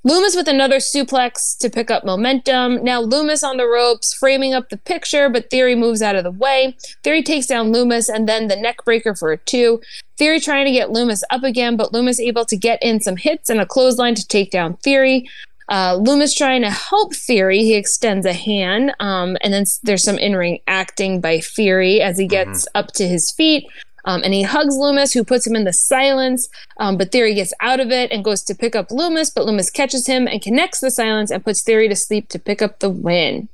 Lumis 0.05 0.35
with 0.35 0.47
another 0.47 0.77
suplex 0.77 1.55
to 1.59 1.69
pick 1.69 1.91
up 1.91 2.03
momentum. 2.03 2.83
Now 2.83 3.03
Lumis 3.03 3.43
on 3.43 3.57
the 3.57 3.67
ropes, 3.67 4.13
framing 4.13 4.53
up 4.53 4.69
the 4.69 4.77
picture, 4.77 5.29
but 5.29 5.51
Theory 5.51 5.75
moves 5.75 6.01
out 6.01 6.15
of 6.15 6.23
the 6.23 6.31
way. 6.31 6.75
Theory 7.03 7.21
takes 7.21 7.45
down 7.45 7.71
Lumis 7.71 8.09
and 8.13 8.27
then 8.27 8.47
the 8.47 8.55
neck 8.55 8.83
breaker 8.83 9.13
for 9.15 9.31
a 9.31 9.37
two. 9.37 9.79
Theory 10.17 10.39
trying 10.39 10.65
to 10.65 10.71
get 10.71 10.89
Lumis 10.89 11.21
up 11.29 11.43
again, 11.43 11.77
but 11.77 11.91
Lumis 11.91 12.19
able 12.19 12.45
to 12.45 12.57
get 12.57 12.81
in 12.81 12.99
some 12.99 13.15
hits 13.15 13.49
and 13.49 13.61
a 13.61 13.65
clothesline 13.65 14.15
to 14.15 14.27
take 14.27 14.49
down 14.49 14.75
Theory. 14.77 15.29
Uh, 15.69 15.97
Lumis 15.97 16.35
trying 16.35 16.63
to 16.63 16.71
help 16.71 17.15
Theory. 17.15 17.59
He 17.59 17.75
extends 17.75 18.25
a 18.25 18.33
hand, 18.33 18.93
um, 18.99 19.37
and 19.41 19.53
then 19.53 19.65
there's 19.83 20.03
some 20.03 20.17
in-ring 20.17 20.59
acting 20.67 21.21
by 21.21 21.39
Theory 21.39 22.01
as 22.01 22.17
he 22.17 22.25
gets 22.27 22.67
up 22.73 22.87
to 22.93 23.07
his 23.07 23.31
feet. 23.31 23.65
Um, 24.05 24.21
and 24.23 24.33
he 24.33 24.41
hugs 24.43 24.75
Lumis, 24.75 25.13
who 25.13 25.23
puts 25.23 25.45
him 25.45 25.55
in 25.55 25.63
the 25.63 25.73
silence. 25.73 26.49
Um, 26.77 26.97
but 26.97 27.11
Theory 27.11 27.33
gets 27.35 27.53
out 27.61 27.79
of 27.79 27.91
it 27.91 28.11
and 28.11 28.23
goes 28.23 28.41
to 28.43 28.55
pick 28.55 28.75
up 28.75 28.89
Lumis, 28.89 29.31
but 29.33 29.45
Lumis 29.45 29.71
catches 29.71 30.07
him 30.07 30.27
and 30.27 30.41
connects 30.41 30.79
the 30.79 30.89
silence 30.91 31.29
and 31.31 31.43
puts 31.43 31.61
Theory 31.61 31.87
to 31.87 31.95
sleep 31.95 32.29
to 32.29 32.39
pick 32.39 32.61
up 32.61 32.79
the 32.79 32.89
win. 32.89 33.47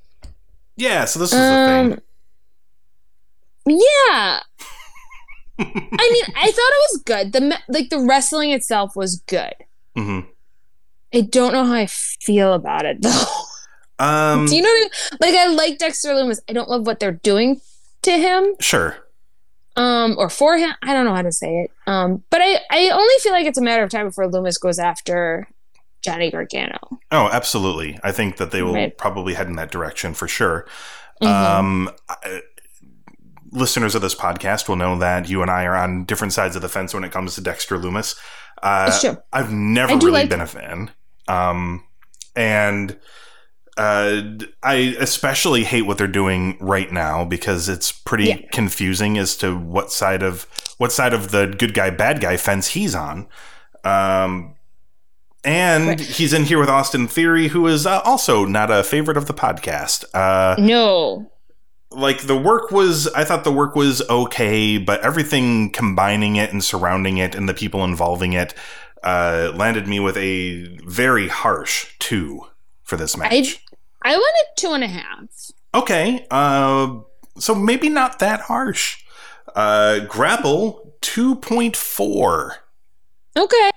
yeah, 0.76 1.06
so 1.06 1.20
this 1.20 1.32
was 1.32 1.40
the 1.42 1.46
Um, 1.46 1.90
thing. 3.66 3.80
yeah. 4.10 4.40
I 5.60 6.10
mean, 6.12 6.24
I 6.36 6.46
thought 6.52 6.74
it 6.76 6.92
was 6.92 7.02
good. 7.06 7.32
The 7.34 7.58
like 7.68 7.90
the 7.90 8.00
wrestling 8.00 8.52
itself 8.52 8.96
was 8.96 9.18
good. 9.28 9.54
hmm 9.96 10.20
I 11.14 11.22
don't 11.22 11.54
know 11.54 11.66
how 11.66 11.74
I 11.74 11.88
feel 11.88 12.54
about 12.54 12.86
it 12.86 13.02
though. 13.02 13.24
Um, 13.98 14.46
Do 14.46 14.56
you 14.56 14.62
know 14.62 14.70
what 14.70 14.78
I 14.78 14.82
mean? 14.82 14.90
Like 15.22 15.36
I 15.36 15.48
like 15.48 15.78
Dexter 15.80 16.10
Lumis. 16.10 16.40
I 16.48 16.54
don't 16.54 16.70
love 16.70 16.86
what 16.86 17.00
they're 17.00 17.12
doing 17.12 17.60
to 18.04 18.12
him. 18.12 18.54
sure. 18.60 18.98
Um, 19.78 20.16
or 20.18 20.30
for 20.30 20.58
him. 20.58 20.74
I 20.84 20.94
don't 20.94 21.06
know 21.06 21.14
how 21.16 21.22
to 21.22 21.32
say 21.32 21.60
it. 21.64 21.72
Um, 21.86 22.24
but 22.32 22.42
I, 22.42 22.60
I 22.72 22.90
only 22.90 23.14
feel 23.22 23.32
like 23.32 23.46
it's 23.46 23.58
a 23.58 23.62
matter 23.62 23.84
of 23.84 23.90
time 23.90 24.08
before 24.08 24.30
Lumis 24.30 24.60
goes 24.60 24.80
after 24.80 25.48
Johnny 26.04 26.32
Gargano. 26.32 26.78
Oh, 27.12 27.30
absolutely. 27.32 27.98
I 28.04 28.12
think 28.12 28.38
that 28.38 28.52
they 28.52 28.62
will 28.64 28.74
Right. 28.74 28.98
probably 28.98 29.36
head 29.36 29.48
in 29.48 29.56
that 29.58 29.72
direction 29.72 30.14
for 30.14 30.28
sure. 30.28 30.66
Mhm. 31.22 31.28
Um, 31.28 31.92
I- 32.10 32.42
listeners 33.52 33.96
of 33.96 34.02
this 34.02 34.14
podcast 34.16 34.68
will 34.68 34.76
know 34.76 34.98
that 35.00 35.30
you 35.30 35.42
and 35.42 35.50
I 35.50 35.64
are 35.66 35.76
on 35.76 36.04
different 36.06 36.34
sides 36.34 36.56
of 36.56 36.62
the 36.62 36.70
fence 36.70 36.94
when 36.94 37.04
it 37.04 37.12
comes 37.12 37.36
to 37.36 37.42
Dexter 37.42 37.78
Lumis. 37.78 38.16
Uh. 38.62 39.16
I've 39.32 39.52
never 39.52 39.96
really 39.96 40.12
like- 40.12 40.30
been 40.30 40.42
a 40.42 40.48
fan. 40.48 40.92
Um, 41.28 41.84
and 42.36 42.98
uh, 43.78 44.22
I 44.64 44.96
especially 45.00 45.64
hate 45.64 45.84
what 45.84 45.98
they're 45.98 46.08
doing 46.08 46.58
right 46.60 46.92
now 46.92 47.24
because 47.26 47.70
it's 47.70 47.92
pretty 47.92 48.26
Yeah. 48.26 48.38
confusing 48.52 49.18
as 49.18 49.36
to 49.38 49.56
what 49.58 49.92
side 49.92 50.24
of 50.24 50.48
what 50.78 50.92
side 50.92 51.14
of 51.14 51.32
the 51.32 51.48
good 51.48 51.74
guy 51.74 51.90
bad 51.90 52.20
guy 52.22 52.38
fence 52.38 52.70
he's 52.70 52.94
on. 52.96 53.28
Um, 53.84 54.56
and 55.44 55.88
Right. 55.88 56.00
he's 56.00 56.34
in 56.34 56.44
here 56.44 56.60
with 56.60 56.70
Austin 56.70 57.08
Theory, 57.08 57.48
who 57.50 57.68
is 57.68 57.86
uh, 57.88 58.02
also 58.04 58.46
not 58.46 58.70
a 58.72 58.84
favorite 58.84 59.18
of 59.18 59.28
the 59.28 59.34
podcast. 59.34 60.04
Uh, 60.14 60.56
No. 60.60 61.32
like 61.90 62.24
the 62.24 62.36
work 62.36 62.70
was 62.70 63.08
i 63.16 63.24
thought 63.24 63.46
the 63.46 63.52
work 63.52 63.74
was 63.74 64.02
okay 64.10 64.78
but 64.78 65.00
everything 65.02 65.70
combining 65.72 66.36
it 66.36 66.52
and 66.52 66.62
surrounding 66.62 67.18
it 67.18 67.34
and 67.34 67.48
the 67.48 67.54
people 67.54 67.82
involving 67.86 68.34
it 68.34 68.54
uh 69.04 69.52
landed 69.56 69.88
me 69.88 69.98
with 69.98 70.18
a 70.18 70.68
very 70.86 71.30
harsh 71.30 71.88
two 71.98 72.42
for 72.88 72.98
this 72.98 73.16
match 73.18 73.64
I 74.04 74.16
wanted 74.16 74.46
two 74.58 74.72
and 74.72 74.84
a 74.84 74.88
half. 74.88 75.52
okay 75.76 76.26
uh 76.32 77.00
so 77.38 77.54
maybe 77.54 77.90
not 77.90 78.20
that 78.20 78.42
harsh 78.42 79.04
uh 79.56 80.00
grapple 80.00 80.94
2.4 81.02 82.52
Okay. 83.38 83.70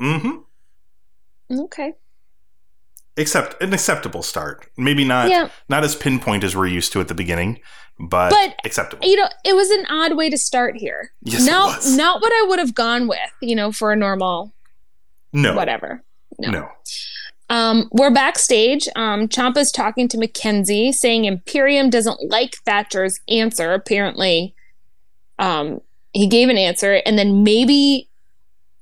mm-hmm 0.00 0.36
Okay. 1.50 1.94
except 3.16 3.60
an 3.62 3.72
acceptable 3.72 4.22
start 4.22 4.70
maybe 4.76 5.04
not 5.04 5.28
Yeah. 5.30 5.48
not 5.68 5.82
as 5.84 5.94
pinpoint 5.96 6.44
as 6.44 6.54
we're 6.56 6.66
used 6.68 6.92
to 6.92 7.00
at 7.00 7.08
the 7.08 7.14
beginning 7.14 7.60
but, 8.00 8.30
But, 8.30 8.54
acceptable 8.64 9.04
You 9.08 9.16
know, 9.16 9.28
it 9.44 9.56
was 9.56 9.70
an 9.70 9.84
odd 9.90 10.16
way 10.16 10.30
to 10.30 10.38
start 10.38 10.76
here. 10.76 11.10
Yes, 11.24 11.44
not 11.44 11.84
not 11.96 12.22
what 12.22 12.32
I 12.32 12.46
would 12.48 12.60
have 12.60 12.72
gone 12.72 13.08
with, 13.08 13.18
you 13.42 13.56
know, 13.56 13.72
for 13.72 13.90
a 13.90 13.96
normal 13.96 14.54
no 15.32 15.52
whatever. 15.56 16.04
No. 16.38 16.50
no 16.52 16.68
Um, 17.50 17.88
we're 17.92 18.10
backstage. 18.10 18.88
Um, 18.96 19.26
Ciampa's 19.28 19.72
talking 19.72 20.06
to 20.08 20.18
Mackenzie, 20.18 20.92
saying 20.92 21.24
Imperium 21.24 21.88
doesn't 21.90 22.30
like 22.30 22.56
Thatcher's 22.66 23.20
answer. 23.28 23.72
Apparently, 23.72 24.54
um, 25.38 25.80
he 26.12 26.26
gave 26.26 26.48
an 26.48 26.58
answer, 26.58 27.00
and 27.06 27.18
then 27.18 27.42
maybe 27.44 28.08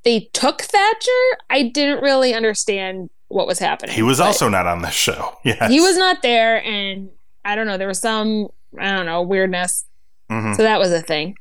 they 0.05 0.29
took 0.33 0.63
Thatcher. 0.63 1.11
I 1.51 1.65
didn't 1.65 2.03
really 2.03 2.35
understand 2.35 3.11
what 3.29 3.47
was 3.47 3.59
happening. 3.59 3.95
He 3.95 4.03
was 4.03 4.21
also 4.21 4.49
not 4.49 4.67
on 4.67 4.83
the 4.83 4.91
show. 4.91 5.37
Yes. 5.45 5.71
he 5.71 5.81
was 5.81 5.97
not 5.97 6.23
there, 6.23 6.63
and 6.65 7.11
I 7.45 7.55
don't 7.55 7.67
know. 7.67 7.77
There 7.79 7.89
was 7.89 8.01
some 8.01 8.49
I 8.79 8.91
don't 8.95 9.07
know 9.07 9.23
weirdness. 9.23 9.85
Mhm. 10.31 10.57
So 10.57 10.63
that 10.65 10.79
was 10.81 10.91
a 10.93 11.01
thing. 11.03 11.37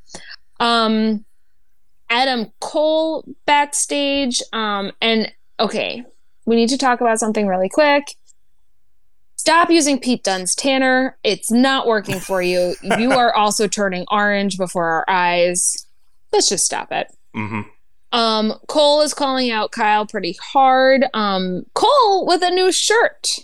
Um, 0.59 1.25
Adam 2.09 2.51
Cole 2.59 3.25
backstage. 3.47 4.41
Um, 4.53 4.91
and 5.01 5.31
okay, 5.59 6.03
we 6.45 6.55
need 6.55 6.69
to 6.69 6.77
talk 6.77 7.01
about 7.01 7.19
something 7.19 7.47
really 7.47 7.69
quick. 7.69 8.15
Stop 9.35 9.69
using 9.69 9.99
Pete 9.99 10.23
Dunne's 10.23 10.55
Tanner. 10.55 11.17
It's 11.23 11.51
not 11.51 11.85
working 11.87 12.19
for 12.19 12.41
you. 12.41 12.75
you 12.97 13.11
are 13.11 13.33
also 13.35 13.67
turning 13.67 14.05
orange 14.09 14.57
before 14.57 14.85
our 14.85 15.05
eyes. 15.07 15.85
Let's 16.31 16.49
just 16.49 16.65
stop 16.65 16.91
it. 16.91 17.07
Mhm. 17.35 17.65
Um, 18.11 18.53
Cole 18.67 19.01
is 19.01 19.13
calling 19.13 19.51
out 19.51 19.71
Kyle 19.71 20.05
pretty 20.05 20.37
hard. 20.41 21.05
Um, 21.13 21.65
Cole 21.73 22.25
with 22.25 22.41
a 22.43 22.49
new 22.49 22.71
shirt. 22.71 23.39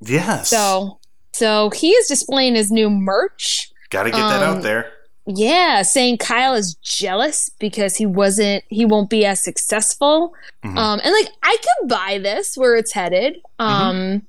Yes. 0.00 0.48
So, 0.48 0.98
so 1.32 1.70
he 1.70 1.90
is 1.90 2.08
displaying 2.08 2.54
his 2.54 2.70
new 2.70 2.88
merch. 2.88 3.70
got 3.90 4.04
to 4.04 4.10
get 4.10 4.16
that 4.16 4.42
um, 4.42 4.56
out 4.58 4.62
there. 4.62 4.90
Yeah, 5.26 5.82
saying 5.82 6.18
Kyle 6.18 6.54
is 6.54 6.74
jealous 6.82 7.50
because 7.58 7.96
he 7.96 8.06
wasn't 8.06 8.62
he 8.68 8.84
won't 8.84 9.10
be 9.10 9.24
as 9.26 9.42
successful. 9.42 10.32
Mhm. 10.64 10.76
Um 10.78 11.00
and 11.02 11.12
like 11.12 11.28
I 11.42 11.56
could 11.60 11.88
buy 11.88 12.18
this 12.18 12.56
where 12.56 12.76
it's 12.76 12.92
headed. 12.92 13.38
Um 13.58 14.22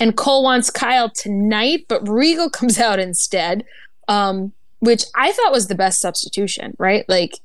and 0.00 0.16
Cole 0.16 0.42
wants 0.44 0.70
Kyle 0.70 1.10
tonight, 1.10 1.86
but 1.88 2.08
Regal 2.08 2.50
comes 2.58 2.78
out 2.78 2.98
instead. 3.00 3.64
Um 4.08 4.52
which 4.80 5.04
I 5.16 5.32
thought 5.32 5.50
was 5.50 5.66
the 5.68 5.74
best 5.74 6.00
substitution, 6.00 6.76
right? 6.78 7.04
Like 7.08 7.40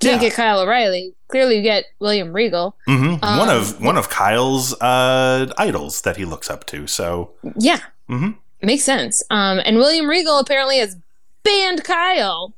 can't 0.00 0.20
Yeah. 0.22 0.28
get 0.28 0.34
Kyle 0.36 0.60
O'Reilly. 0.60 1.14
Clearly 1.28 1.56
you 1.56 1.62
get 1.62 1.84
William 2.00 2.32
Regal. 2.32 2.74
Mhm. 2.88 3.20
one 3.20 3.48
um, 3.50 3.56
of 3.56 3.80
one 3.80 3.96
of 3.96 4.08
Kyle's 4.10 4.72
uh, 4.80 5.52
idols 5.58 6.02
that 6.02 6.16
he 6.16 6.24
looks 6.24 6.50
up 6.50 6.66
to. 6.66 6.86
So 6.88 7.30
Yeah. 7.56 7.78
mm-hmm. 8.10 8.30
Makes 8.62 8.82
sense. 8.82 9.22
Um 9.30 9.60
and 9.64 9.76
William 9.76 10.08
Regal 10.08 10.38
apparently 10.40 10.78
has 10.78 10.96
banned 11.42 11.84
Kyle 11.84 12.54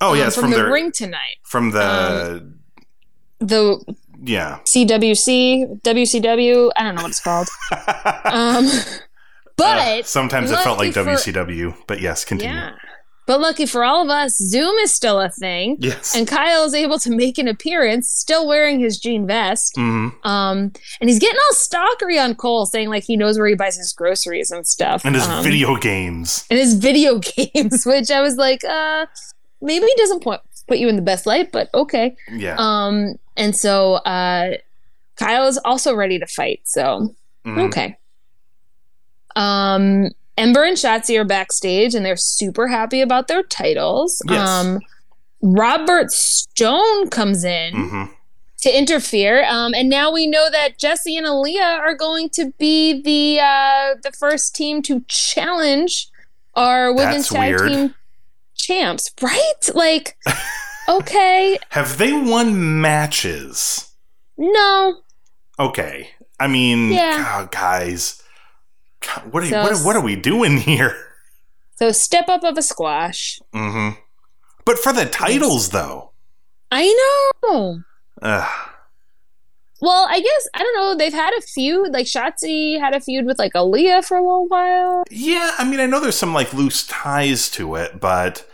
oh 0.00 0.12
um, 0.12 0.16
yes, 0.18 0.34
from, 0.34 0.42
from, 0.44 0.50
the 0.52 0.64
ring 0.70 0.92
tonight. 0.92 1.36
from 1.42 1.70
the 1.70 2.40
Um, 2.42 2.54
The 3.40 3.94
yeah. 4.22 4.58
CWC, 4.64 5.80
WCW, 5.82 6.70
I 6.76 6.82
don't 6.82 6.94
know 6.96 7.02
what 7.02 7.10
it's 7.10 7.20
called. 7.20 7.48
Um, 8.24 8.68
but 9.56 9.78
Uh, 9.78 10.02
sometimes 10.04 10.50
it 10.50 10.58
felt 10.58 10.78
like 10.78 10.94
lucky 10.96 11.16
for- 11.16 11.32
WCW, 11.32 11.74
but 11.86 12.00
yes, 12.00 12.24
continue. 12.24 12.54
yeah. 12.54 12.72
But 13.28 13.40
lucky 13.40 13.66
for 13.66 13.84
all 13.84 14.02
of 14.02 14.08
us, 14.08 14.38
Zoom 14.38 14.74
is 14.78 14.92
still 14.92 15.20
a 15.20 15.28
thing. 15.28 15.76
Yes. 15.80 16.16
And 16.16 16.26
Kyle 16.26 16.64
is 16.64 16.72
able 16.72 16.98
to 17.00 17.10
make 17.10 17.36
an 17.36 17.46
appearance, 17.46 18.08
still 18.10 18.48
wearing 18.48 18.80
his 18.80 18.98
jean 18.98 19.26
vest. 19.26 19.76
Mhm. 19.76 20.14
Um, 20.24 20.72
and 20.98 21.10
he's 21.10 21.18
getting 21.18 21.38
all 21.46 21.54
stalkery 21.54 22.18
on 22.18 22.34
Cole, 22.34 22.64
saying 22.64 22.88
like 22.88 23.04
he 23.04 23.18
knows 23.18 23.38
where 23.38 23.46
he 23.46 23.54
buys 23.54 23.76
his 23.76 23.92
groceries 23.92 24.50
and 24.50 24.66
stuff. 24.66 25.04
And 25.04 25.14
his 25.14 25.26
Um, 25.28 25.44
video 25.44 25.76
games. 25.76 26.46
and 26.48 26.58
his 26.58 26.72
video 26.72 27.18
games, 27.36 27.84
which 27.84 28.10
I 28.10 28.22
was 28.22 28.36
like, 28.36 28.64
uh, 28.64 29.04
maybe 29.60 29.84
he 29.84 29.94
doesn't 29.98 30.22
put 30.22 30.40
put 30.66 30.78
you 30.78 30.88
in 30.88 30.96
the 30.96 31.02
best 31.02 31.26
light, 31.26 31.52
but 31.52 31.68
okay. 31.74 32.16
Yeah. 32.32 32.56
Um, 32.58 33.16
and 33.36 33.54
so 33.54 33.94
uh, 34.06 34.56
Kyle 35.16 35.46
is 35.46 35.58
also 35.66 35.94
ready 35.94 36.18
to 36.18 36.26
fight. 36.26 36.60
So 36.64 37.14
Mhm. 37.46 37.68
Okay. 37.68 37.96
Um, 39.36 40.08
Ember 40.38 40.62
and 40.64 40.76
Shotzi 40.76 41.18
are 41.18 41.24
backstage 41.24 41.94
and 41.94 42.06
they're 42.06 42.16
super 42.16 42.68
happy 42.68 43.00
about 43.00 43.28
their 43.28 43.42
titles. 43.42 44.22
Yes. 44.28 44.48
Um, 44.48 44.78
Robert 45.42 46.10
Stone 46.10 47.10
comes 47.10 47.44
in 47.44 47.74
Mhm. 47.74 48.10
to 48.62 48.76
interfere, 48.78 49.44
um, 49.44 49.72
and 49.74 49.88
now 49.88 50.10
we 50.12 50.26
know 50.26 50.48
that 50.50 50.78
Jessi 50.78 51.16
and 51.16 51.26
Aliyah 51.26 51.78
are 51.78 51.94
going 51.94 52.28
to 52.30 52.52
be 52.58 53.00
the 53.02 53.40
uh, 53.40 53.94
the 54.02 54.12
first 54.12 54.54
team 54.56 54.82
to 54.82 55.04
challenge 55.08 56.08
our 56.54 56.92
women's 56.92 57.28
That's 57.28 57.34
tag 57.34 57.54
weird. 57.60 57.68
team 57.72 57.94
champs. 58.56 59.10
Right? 59.22 59.52
Like, 59.74 60.16
okay, 60.88 61.58
Have 61.70 61.98
they 61.98 62.12
won 62.12 62.80
matches? 62.80 63.86
no, 64.36 64.96
Okay. 65.60 66.10
I 66.40 66.46
mean, 66.46 66.92
Yeah. 66.92 67.18
God, 67.18 67.50
guys, 67.50 68.22
God, 69.14 69.32
what 69.32 69.42
are, 69.42 69.46
So- 69.46 69.62
what, 69.62 69.72
are, 69.72 69.84
what 69.84 69.96
are 69.96 70.02
we 70.02 70.16
doing 70.16 70.58
here? 70.70 70.96
so 71.76 71.92
step 71.92 72.28
up 72.28 72.42
of 72.44 72.58
a 72.58 72.62
squash. 72.62 73.40
Mm-hmm. 73.54 74.00
But 74.64 74.78
for 74.78 74.92
the 74.92 75.06
titles, 75.06 75.68
though. 75.70 76.10
I 76.72 77.32
know. 77.44 77.82
Ugh. 78.20 78.68
Well, 79.80 80.06
I 80.10 80.18
guess 80.20 80.48
I 80.54 80.58
don't 80.58 80.76
know. 80.76 80.96
They've 80.96 81.12
had 81.12 81.32
a 81.38 81.40
feud. 81.40 81.92
Like 81.92 82.06
Shotzi 82.06 82.80
had 82.80 82.94
a 82.94 83.00
feud 83.00 83.26
with 83.26 83.38
like 83.38 83.52
Aliyah 83.52 84.04
for 84.04 84.16
a 84.16 84.20
little 84.22 84.48
while. 84.48 85.04
Yeah, 85.08 85.52
I 85.56 85.64
mean, 85.70 85.78
I 85.78 85.86
know 85.86 86.00
there's 86.00 86.16
some 86.18 86.34
like 86.34 86.52
loose 86.52 86.84
ties 86.86 87.48
to 87.52 87.76
it, 87.76 88.00
but 88.00 88.44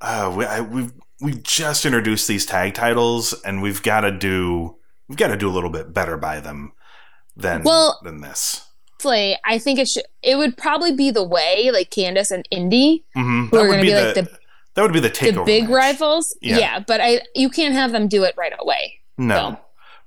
uh, 0.00 0.32
we, 0.36 0.44
I, 0.46 0.60
we've 0.60 0.92
we 1.20 1.34
just 1.34 1.84
introduced 1.84 2.28
these 2.28 2.46
tag 2.46 2.74
titles, 2.74 3.34
and 3.44 3.60
we've 3.62 3.82
got 3.82 4.02
to 4.02 4.12
do 4.12 4.76
we've 5.08 5.18
got 5.18 5.28
to 5.28 5.36
do 5.36 5.48
a 5.48 5.52
little 5.52 5.70
bit 5.70 5.92
better 5.92 6.16
by 6.16 6.38
them 6.38 6.72
than 7.36 7.64
Well- 7.64 7.98
than 8.04 8.20
this. 8.20 8.64
Play. 9.00 9.38
I 9.44 9.58
think 9.58 9.78
it 9.78 9.88
should. 9.88 10.04
It 10.22 10.36
would 10.36 10.56
probably 10.56 10.92
be 10.92 11.10
the 11.10 11.24
way 11.24 11.70
like 11.72 11.90
Candice 11.90 12.30
and 12.30 12.46
Indi, 12.50 13.04
hmm 13.14 13.46
who 13.46 13.56
are 13.58 13.66
going 13.66 13.80
to 13.80 13.86
be, 13.86 13.94
like 13.94 14.14
the 14.14 14.38
that 14.74 14.82
would 14.82 14.92
be 14.92 15.00
the 15.00 15.08
the 15.08 15.42
big 15.44 15.64
match. 15.64 15.72
rivals. 15.72 16.36
Yeah. 16.40 16.58
Yeah. 16.58 16.78
but 16.80 17.00
I 17.00 17.22
you 17.34 17.48
can't 17.50 17.74
have 17.74 17.92
them 17.92 18.08
do 18.08 18.24
it 18.24 18.34
right 18.36 18.52
away. 18.58 19.00
No, 19.18 19.34
So. 19.36 19.60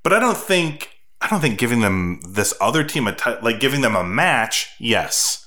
but 0.03 0.13
I 0.13 0.19
don't 0.19 0.37
think 0.37 0.89
I 1.21 1.27
don't 1.29 1.41
think 1.41 1.59
giving 1.59 1.81
them 1.81 2.19
this 2.27 2.53
other 2.61 2.83
team 2.83 3.07
a 3.07 3.15
like 3.41 3.59
giving 3.59 3.81
them 3.81 3.95
a 3.95 4.03
match. 4.03 4.69
Yes, 4.79 5.45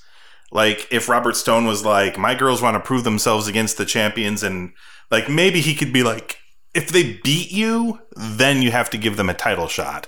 like 0.51 0.87
if 0.91 1.09
Robert 1.09 1.35
Stone 1.35 1.65
was 1.65 1.83
like, 1.85 2.17
my 2.17 2.33
girls 2.35 2.61
want 2.61 2.75
to 2.75 2.79
prove 2.79 3.03
themselves 3.03 3.47
against 3.47 3.77
the 3.77 3.85
champions, 3.85 4.43
and 4.43 4.71
like 5.11 5.29
maybe 5.29 5.61
he 5.61 5.75
could 5.75 5.91
be 5.93 6.03
like, 6.03 6.37
if 6.73 6.89
they 6.89 7.19
beat 7.23 7.51
you, 7.51 7.99
then 8.15 8.61
you 8.61 8.71
have 8.71 8.89
to 8.91 8.97
give 8.97 9.17
them 9.17 9.29
a 9.29 9.33
title 9.33 9.67
shot. 9.67 10.07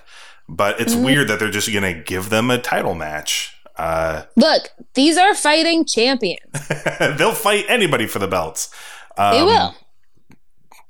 But 0.52 0.80
it's 0.82 0.96
Mhm. 0.96 1.04
weird 1.06 1.28
that 1.28 1.38
they're 1.40 1.52
just 1.52 1.72
gonna 1.72 1.94
give 1.94 2.30
them 2.30 2.50
a 2.50 2.58
title 2.58 2.96
match. 2.96 3.54
Uh, 3.78 4.24
Look, 4.36 4.72
these 4.96 5.16
are 5.18 5.34
fighting 5.36 5.86
champions. 5.86 6.42
they'll 7.18 7.34
fight 7.34 7.66
anybody 7.70 8.08
for 8.08 8.20
the 8.20 8.28
belts. 8.28 8.70
Um, 9.18 9.34
They 9.36 9.44
will. 9.44 9.76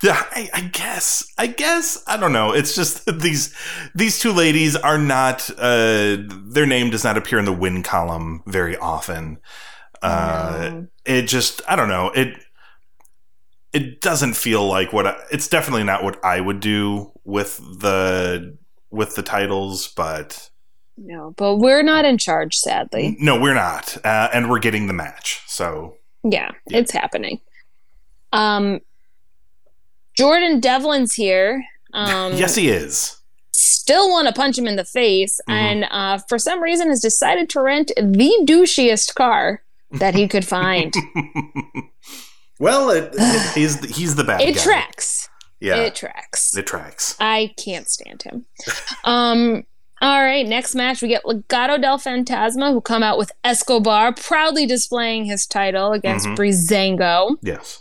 Yeah, 0.02 0.24
I, 0.30 0.48
I 0.54 0.60
guess. 0.62 1.30
I 1.36 1.46
guess. 1.46 2.02
I 2.06 2.16
don't 2.16 2.32
know. 2.32 2.52
It's 2.52 2.74
just 2.74 3.04
these 3.20 3.54
these 3.94 4.18
two 4.18 4.32
ladies 4.32 4.74
are 4.76 4.96
not. 4.98 5.50
Uh, 5.58 6.16
their 6.48 6.64
name 6.66 6.88
does 6.90 7.04
not 7.04 7.18
appear 7.18 7.38
in 7.38 7.44
the 7.44 7.52
win 7.52 7.82
column 7.82 8.42
very 8.46 8.76
often. 8.78 9.38
Uh, 10.02 10.70
No. 10.72 10.86
It 11.04 11.22
just. 11.28 11.60
I 11.68 11.76
don't 11.76 11.88
know. 11.90 12.10
It. 12.14 12.34
It 13.72 14.00
doesn't 14.00 14.34
feel 14.34 14.66
like 14.66 14.92
what. 14.92 15.06
I, 15.06 15.16
it's 15.30 15.46
definitely 15.48 15.84
not 15.84 16.02
what 16.02 16.18
I 16.24 16.40
would 16.40 16.60
do 16.60 17.12
with 17.24 17.58
the 17.58 18.56
with 18.90 19.14
the 19.16 19.22
titles, 19.22 19.88
but 19.88 20.50
No, 20.96 21.32
but 21.36 21.56
we're 21.56 21.82
not 21.82 22.04
in 22.04 22.18
charge, 22.18 22.56
sadly. 22.56 23.16
no, 23.20 23.38
we're 23.40 23.54
not, 23.54 23.96
uh, 24.04 24.28
and 24.32 24.50
we're 24.50 24.58
getting 24.58 24.86
the 24.86 24.92
match. 24.92 25.42
So 25.46 25.96
Yeah, 26.24 26.50
Yeah. 26.68 26.78
it's 26.78 26.92
happening. 26.92 27.40
Um, 28.32 28.80
Jordan 30.16 30.60
Devlin's 30.60 31.14
here. 31.14 31.64
Um, 31.94 32.34
yes, 32.36 32.54
he 32.54 32.68
is. 32.68 33.16
still 33.52 34.08
want 34.10 34.28
to 34.28 34.32
punch 34.34 34.56
him 34.56 34.66
in 34.66 34.76
the 34.76 34.84
face, 34.84 35.40
Mhm. 35.48 35.52
and 35.54 35.84
uh, 35.90 36.18
for 36.28 36.38
some 36.38 36.62
reason 36.62 36.88
has 36.88 37.00
decided 37.00 37.48
to 37.50 37.60
rent 37.62 37.90
the 37.96 38.32
douchiest 38.44 39.14
car 39.14 39.62
that 39.90 40.14
he 40.14 40.28
could 40.28 40.46
find. 40.46 40.94
well, 42.58 42.90
it, 42.90 43.10
it, 43.16 43.52
he's 43.54 43.96
he's 43.96 44.14
the 44.16 44.24
bad 44.24 44.38
guy. 44.40 44.44
it 44.46 44.56
guy. 44.56 44.62
tracks. 44.62 45.28
Yeah, 45.60 45.76
It 45.76 45.94
tracks. 45.94 46.56
it 46.56 46.66
tracks. 46.66 47.16
I 47.20 47.52
can't 47.56 47.88
stand 47.88 48.22
him. 48.22 48.46
um. 49.04 49.64
All 50.02 50.22
right, 50.22 50.46
next 50.48 50.74
match 50.74 51.02
we 51.02 51.08
get 51.08 51.24
Legado 51.24 51.78
del 51.78 51.98
Fantasma 51.98 52.72
who 52.72 52.80
come 52.80 53.02
out 53.02 53.18
with 53.18 53.30
Escobar 53.44 54.14
proudly 54.14 54.64
displaying 54.64 55.26
his 55.26 55.46
title 55.46 55.92
against 55.92 56.26
Mhm. 56.26 56.36
Breezango. 56.38 57.36
Yes. 57.42 57.80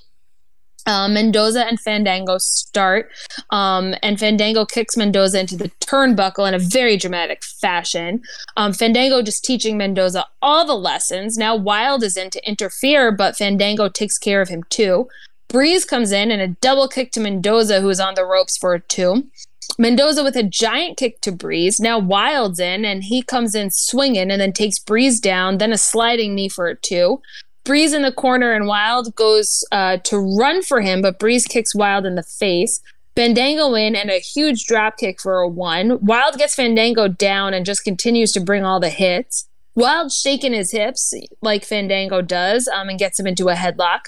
Uh, 0.86 1.08
Mendoza 1.08 1.66
and 1.66 1.80
Fandango 1.80 2.38
start, 2.40 3.10
um, 3.52 3.96
and 4.02 4.20
Fandango 4.20 4.66
kicks 4.66 4.98
Mendoza 4.98 5.40
into 5.40 5.56
the 5.56 5.70
turnbuckle 5.82 6.46
in 6.48 6.54
a 6.54 6.60
very 6.60 6.98
dramatic 6.98 7.42
fashion. 7.44 8.22
Um, 8.58 8.74
Fandango 8.74 9.22
just 9.22 9.46
teaching 9.46 9.78
Mendoza 9.78 10.26
all 10.42 10.66
the 10.66 10.76
lessons. 10.76 11.38
Now 11.38 11.56
Wilde 11.56 12.04
is 12.04 12.18
in 12.18 12.32
to 12.32 12.46
interfere, 12.48 13.12
but 13.14 13.38
Fandango 13.38 13.88
takes 13.88 14.18
care 14.18 14.42
of 14.42 14.50
him 14.50 14.64
too. 14.70 15.08
Breeze 15.50 15.84
comes 15.84 16.12
in 16.12 16.30
and 16.30 16.42
a 16.42 16.48
double 16.62 16.88
kick 16.88 17.12
to 17.14 17.20
Mendoza, 17.20 17.82
who 17.82 17.90
is 17.90 18.00
on 18.00 18.14
the 18.14 18.24
ropes 18.24 18.56
for 18.56 18.76
a 18.76 18.80
two. 18.80 19.28
Mendoza 19.80 20.24
with 20.24 20.36
a 20.36 20.44
giant 20.44 20.98
kick 20.98 21.22
to 21.22 21.32
Breeze. 21.32 21.80
Now 21.80 21.98
Wilde's 21.98 22.60
in, 22.60 22.86
and 22.86 23.04
he 23.04 23.24
comes 23.24 23.56
in 23.56 23.72
swinging 23.72 24.30
and 24.30 24.40
then 24.40 24.54
takes 24.54 24.78
Breeze 24.78 25.20
down, 25.20 25.58
then 25.58 25.74
a 25.74 25.78
sliding 25.78 26.36
knee 26.36 26.50
for 26.50 26.68
a 26.68 26.76
two. 26.76 27.22
Breeze 27.64 27.94
in 27.94 28.04
the 28.04 28.12
corner 28.12 28.54
and 28.54 28.68
Wilde 28.68 29.16
goes 29.16 29.64
uh, 29.72 29.98
to 29.98 30.18
run 30.18 30.62
for 30.62 30.82
him, 30.82 31.02
but 31.02 31.20
Breeze 31.20 31.46
kicks 31.46 31.76
Wilde 31.76 32.06
in 32.06 32.16
the 32.16 32.24
face. 32.24 32.80
Fandango 33.16 33.74
in 33.74 33.96
and 33.96 34.10
a 34.10 34.20
huge 34.20 34.66
drop 34.66 34.98
kick 34.98 35.20
for 35.20 35.40
a 35.40 35.48
one. 35.48 36.00
Wilde 36.06 36.38
gets 36.38 36.56
Fandango 36.56 37.08
down 37.08 37.54
and 37.54 37.66
just 37.66 37.84
continues 37.84 38.32
to 38.34 38.40
bring 38.40 38.64
all 38.64 38.80
the 38.80 38.90
hits. 38.90 39.48
Wilde 39.76 40.12
shaking 40.12 40.54
his 40.54 40.72
hips 40.72 41.14
like 41.42 41.64
Fandango 41.64 42.22
does 42.22 42.68
um, 42.68 42.90
and 42.90 43.00
gets 43.00 43.20
him 43.20 43.28
into 43.28 43.50
a 43.50 43.56
headlock. 43.56 44.02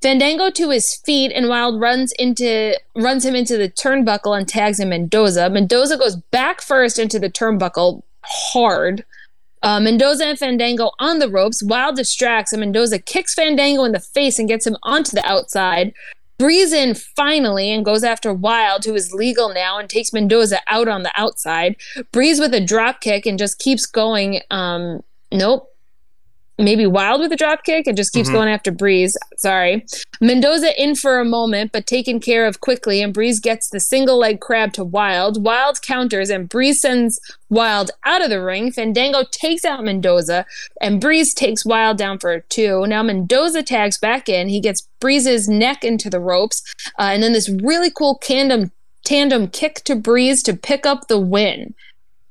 Fandango 0.00 0.50
to 0.50 0.70
his 0.70 0.94
feet 0.94 1.32
and 1.32 1.48
Wilde 1.48 1.80
runs 1.80 2.12
into 2.12 2.78
runs 2.94 3.24
him 3.24 3.34
into 3.34 3.56
the 3.56 3.68
turnbuckle 3.68 4.36
and 4.36 4.48
tags 4.48 4.78
him 4.78 4.90
Mendoza. 4.90 5.50
Mendoza 5.50 5.96
goes 5.96 6.16
back 6.16 6.60
first 6.60 6.98
into 6.98 7.18
the 7.18 7.30
turnbuckle 7.30 8.02
hard. 8.22 9.04
Uh, 9.62 9.80
Mendoza 9.80 10.24
and 10.24 10.38
Fandango 10.38 10.92
on 11.00 11.18
the 11.18 11.28
ropes. 11.28 11.62
Wilde 11.62 11.96
distracts 11.96 12.52
and 12.52 12.60
Mendoza 12.60 13.00
kicks 13.00 13.34
Fandango 13.34 13.82
in 13.84 13.92
the 13.92 13.98
face 13.98 14.38
and 14.38 14.46
gets 14.48 14.66
him 14.66 14.76
onto 14.84 15.12
the 15.12 15.26
outside. 15.26 15.92
Breeze 16.38 16.72
in 16.72 16.94
finally 16.94 17.72
and 17.72 17.84
goes 17.84 18.04
after 18.04 18.32
Wilde, 18.32 18.84
who 18.84 18.94
is 18.94 19.12
legal 19.12 19.52
now, 19.52 19.78
and 19.78 19.90
takes 19.90 20.12
Mendoza 20.12 20.60
out 20.68 20.86
on 20.86 21.02
the 21.02 21.10
outside. 21.16 21.74
Breeze 22.12 22.38
with 22.38 22.54
a 22.54 22.64
drop 22.64 23.00
kick 23.00 23.26
and 23.26 23.36
just 23.36 23.58
keeps 23.58 23.86
going. 23.86 24.40
Um, 24.52 25.02
nope. 25.32 25.67
Maybe 26.60 26.86
Wilde 26.86 27.20
with 27.20 27.32
a 27.32 27.36
drop 27.36 27.62
kick 27.64 27.86
and 27.86 27.96
just 27.96 28.12
keeps 28.12 28.28
Mhm. 28.28 28.32
going 28.32 28.48
after 28.48 28.72
Breeze. 28.72 29.16
Sorry. 29.36 29.86
Mendoza 30.20 30.80
in 30.82 30.96
for 30.96 31.20
a 31.20 31.24
moment, 31.24 31.70
but 31.70 31.86
taken 31.86 32.18
care 32.18 32.46
of 32.46 32.60
quickly, 32.60 33.00
and 33.00 33.14
Breeze 33.14 33.38
gets 33.38 33.68
the 33.70 33.78
single 33.78 34.18
leg 34.18 34.40
crab 34.40 34.72
to 34.72 34.84
Wilde. 34.84 35.44
Wilde 35.44 35.80
counters, 35.82 36.30
and 36.30 36.48
Breeze 36.48 36.80
sends 36.80 37.20
Wilde 37.48 37.92
out 38.04 38.22
of 38.24 38.30
the 38.30 38.42
ring. 38.42 38.72
Fandango 38.72 39.22
takes 39.30 39.64
out 39.64 39.84
Mendoza, 39.84 40.44
and 40.80 41.00
Breeze 41.00 41.32
takes 41.32 41.64
Wilde 41.64 41.96
down 41.98 42.18
for 42.18 42.32
a 42.32 42.42
two. 42.42 42.84
Now 42.88 43.04
Mendoza 43.04 43.62
tags 43.62 43.96
back 43.96 44.28
in. 44.28 44.48
He 44.48 44.60
gets 44.60 44.88
Breeze's 45.00 45.48
neck 45.48 45.84
into 45.84 46.10
the 46.10 46.18
ropes, 46.20 46.62
uh, 46.98 47.02
and 47.12 47.22
then 47.22 47.32
this 47.32 47.48
really 47.48 47.90
cool 47.90 48.18
tandem 48.20 48.72
tandem 49.04 49.46
kick 49.46 49.76
to 49.84 49.94
Breeze 49.94 50.42
to 50.42 50.54
pick 50.54 50.84
up 50.84 51.06
the 51.08 51.20
win. 51.20 51.72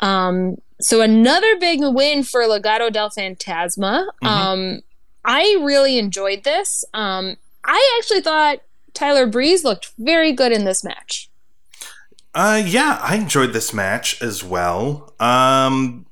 Um, 0.02 0.58
so 0.80 1.02
another 1.02 1.58
big 1.58 1.80
win 1.82 2.24
for 2.24 2.42
Legado 2.44 2.92
del 2.92 3.10
Fantasma. 3.10 4.08
Mhm. 4.24 4.28
Um, 4.28 4.80
I 5.26 5.58
really 5.62 5.98
enjoyed 5.98 6.44
this. 6.44 6.86
Um, 6.94 7.36
I 7.66 7.98
actually 8.00 8.22
thought 8.22 8.60
Tyler 8.94 9.28
Breeze 9.28 9.64
looked 9.64 9.92
very 9.98 10.32
good 10.32 10.52
in 10.52 10.64
this 10.66 10.84
match. 10.84 11.30
Uh, 12.34 12.62
yeah, 12.66 13.00
I 13.02 13.16
enjoyed 13.16 13.52
this 13.54 13.74
match 13.74 14.22
as 14.22 14.44
well. 14.44 15.14
Um, 15.20 16.06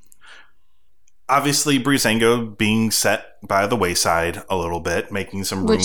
obviously, 1.30 1.80
Breezango 1.80 2.58
being 2.58 2.92
set 2.92 3.38
by 3.48 3.68
the 3.68 3.76
wayside 3.76 4.44
a 4.50 4.56
little 4.58 4.80
bit, 4.80 5.12
making 5.12 5.44
some 5.44 5.68
room 5.68 5.82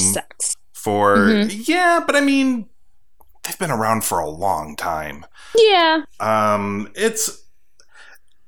for. 0.73 1.16
Mhm. 1.16 1.69
Yeah, 1.69 2.01
but 2.05 2.16
I 2.16 2.21
mean, 2.21 2.66
they've 3.45 3.59
been 3.59 3.71
around 3.71 4.05
for 4.05 4.19
a 4.19 4.29
long 4.29 4.77
time. 4.77 5.27
Yeah, 5.55 6.03
Um, 6.21 6.90
it's 6.95 7.39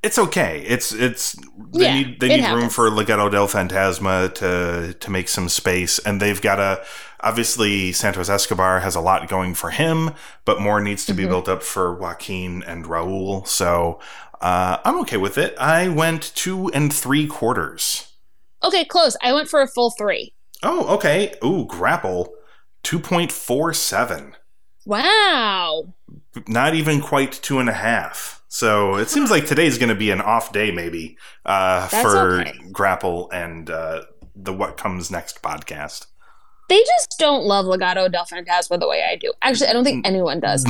it's 0.03 0.19
okay. 0.19 0.65
It's 0.67 0.93
it's 0.93 1.35
they 1.75 1.85
Yeah, 1.85 1.95
need 1.95 2.21
they 2.21 2.29
need 2.29 2.49
room 2.55 2.69
for 2.71 2.91
Legado 2.91 3.31
del 3.31 3.49
Fantasma 3.49 4.33
to 4.35 4.95
to 4.95 5.11
make 5.11 5.29
some 5.29 5.49
space, 5.49 5.99
and 6.01 6.21
they've 6.21 6.41
got 6.41 6.59
a 6.59 6.85
obviously 7.21 7.93
Santos 7.93 8.29
Escobar 8.29 8.81
has 8.81 8.97
a 8.97 9.01
lot 9.01 9.29
going 9.29 9.55
for 9.55 9.71
him, 9.71 10.11
but 10.45 10.61
more 10.61 10.81
needs 10.81 11.07
to 11.07 11.15
be 11.15 11.25
Mhm. 11.25 11.29
built 11.29 11.49
up 11.49 11.63
for 11.63 11.95
Joaquin 11.95 12.63
and 12.67 12.85
Raul. 12.87 13.47
So 13.47 14.01
uh, 14.41 14.79
I'm 14.85 14.99
okay 15.01 15.19
with 15.19 15.39
it. 15.39 15.55
I 15.59 15.87
went 15.89 16.33
two 16.35 16.69
and 16.73 16.93
three 16.93 17.27
quarters. 17.27 18.09
okay, 18.65 18.85
close. 18.85 19.17
I 19.23 19.33
went 19.33 19.49
for 19.49 19.61
a 19.61 19.69
full 19.69 19.91
three. 19.91 20.35
Oh, 20.65 20.87
okay. 20.97 21.35
Ooh, 21.45 21.65
grapple 21.67 22.33
two 22.83 22.99
point 22.99 23.31
four 23.33 23.73
seven. 23.73 24.35
Wow. 24.85 25.95
not 26.49 26.75
even 26.75 27.01
quite 27.01 27.33
two 27.33 27.59
and 27.61 27.69
a 27.69 27.73
half. 27.75 28.42
So 28.55 28.97
it 28.97 29.09
seems 29.09 29.31
like 29.31 29.47
today's 29.47 29.79
going 29.79 29.89
to 29.89 29.95
be 29.95 30.11
an 30.11 30.21
off 30.21 30.53
day, 30.53 30.71
maybe, 30.71 31.17
uh, 31.47 31.89
for 31.89 32.41
okay. 32.43 32.53
Grapple 32.71 33.31
and 33.33 33.71
uh, 33.71 34.03
the 34.37 34.53
What 34.53 34.77
Comes 34.77 35.11
Next 35.11 35.41
podcast. 35.43 36.05
They 36.69 36.79
just 36.85 37.17
don't 37.19 37.45
love 37.45 37.65
Legado 37.65 38.13
del 38.13 38.27
Fantasma 38.27 38.79
the 38.79 38.87
way 38.87 39.03
I 39.11 39.17
do. 39.17 39.33
Actually, 39.41 39.69
I 39.69 39.73
don't 39.73 39.85
Mm. 39.85 39.87
think 39.87 40.07
anyone 40.07 40.39
does. 40.41 40.67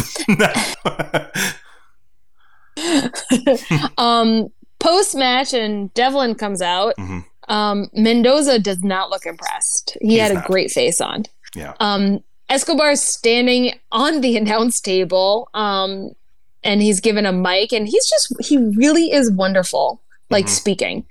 um, 3.98 4.48
Post 4.78 5.14
match, 5.16 5.52
and 5.52 5.92
Devlin 5.94 6.34
comes 6.36 6.62
out. 6.62 6.94
Mhm. 6.98 7.24
Um, 7.48 7.88
Mendoza 7.94 8.58
does 8.60 8.82
not 8.84 9.10
look 9.10 9.26
impressed. 9.26 9.96
He 10.00 10.10
He's 10.10 10.20
had 10.20 10.30
a 10.30 10.34
not. 10.34 10.46
great 10.46 10.70
face 10.70 11.00
on. 11.00 11.24
Yeah. 11.56 11.74
Um, 11.80 12.20
Escobar's 12.48 13.00
standing 13.02 13.74
on 13.90 14.20
the 14.22 14.36
announce 14.40 14.80
table, 14.80 15.48
um, 15.54 16.10
and 16.64 16.82
he's 16.82 17.00
given 17.00 17.26
a 17.26 17.32
mic, 17.32 17.72
and 17.72 17.86
he's 17.88 18.08
just 18.08 18.34
he 18.40 18.56
really 18.56 19.12
is 19.12 19.30
wonderful, 19.30 20.00
like 20.30 20.46
Mhm. 20.46 20.50
speaking. 20.50 21.06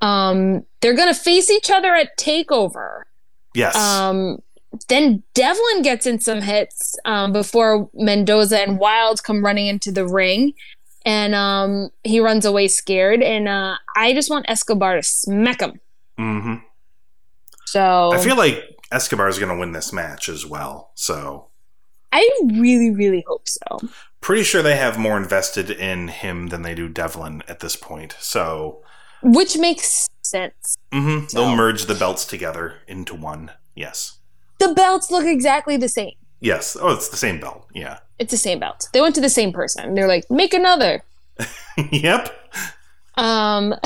Um, 0.00 0.64
they're 0.80 0.94
gonna 0.94 1.14
face 1.14 1.50
each 1.50 1.70
other 1.70 1.94
at 1.94 2.16
Takeover. 2.18 3.02
yes. 3.54 3.74
Um, 3.76 4.40
then 4.88 5.22
Devlin 5.32 5.82
gets 5.82 6.06
in 6.06 6.20
some 6.20 6.42
hits 6.42 6.96
um, 7.06 7.32
before 7.32 7.88
Mendoza 7.94 8.60
and 8.60 8.78
Wilde 8.78 9.22
come 9.22 9.42
running 9.42 9.66
into 9.68 9.90
the 9.90 10.06
ring, 10.06 10.52
and 11.06 11.34
um, 11.34 11.88
he 12.04 12.20
runs 12.20 12.44
away 12.44 12.68
scared. 12.68 13.22
And 13.22 13.48
uh, 13.48 13.76
I 13.96 14.12
just 14.12 14.28
want 14.28 14.44
Escobar 14.50 14.96
to 14.96 15.02
smack 15.02 15.60
him. 15.62 15.80
mm-hmm 16.18 16.56
So 17.64 18.12
I 18.12 18.18
feel 18.18 18.36
like 18.36 18.62
Escobar 18.92 19.28
is 19.28 19.38
going 19.38 19.48
to 19.50 19.56
win 19.58 19.72
this 19.72 19.92
match 19.94 20.28
as 20.28 20.44
well. 20.46 20.90
So 20.94 21.46
I 22.12 22.28
really, 22.44 22.90
really 22.90 23.24
hope 23.26 23.48
so. 23.48 23.80
Pretty 24.20 24.42
sure 24.42 24.62
they 24.62 24.76
have 24.76 24.98
more 24.98 25.16
invested 25.16 25.70
in 25.70 26.08
him 26.08 26.48
than 26.48 26.62
they 26.62 26.74
do 26.74 26.88
Devlin 26.88 27.42
at 27.48 27.60
this 27.60 27.76
point. 27.76 28.16
So 28.18 28.82
Which 29.22 29.56
makes 29.56 30.08
sense. 30.22 30.76
mhm, 30.92 31.30
So- 31.30 31.38
they'll 31.38 31.56
merge 31.56 31.84
the 31.86 31.94
belts 31.94 32.24
together 32.24 32.74
into 32.88 33.14
one. 33.14 33.52
Yes. 33.74 34.18
The 34.58 34.72
belts 34.74 35.10
look 35.10 35.26
exactly 35.26 35.76
the 35.76 35.88
same. 35.88 36.14
Yes. 36.40 36.76
Oh, 36.80 36.92
it's 36.92 37.08
the 37.08 37.16
same 37.16 37.38
belt. 37.40 37.66
Yeah. 37.74 37.98
It's 38.18 38.30
the 38.30 38.36
same 38.38 38.58
belt. 38.58 38.88
They 38.92 39.00
went 39.00 39.14
to 39.16 39.20
the 39.20 39.28
same 39.30 39.52
person. 39.52 39.94
They're 39.94 40.08
like, 40.08 40.24
make 40.30 40.54
another. 40.54 41.02
yep. 41.92 42.34
Um, 43.16 43.74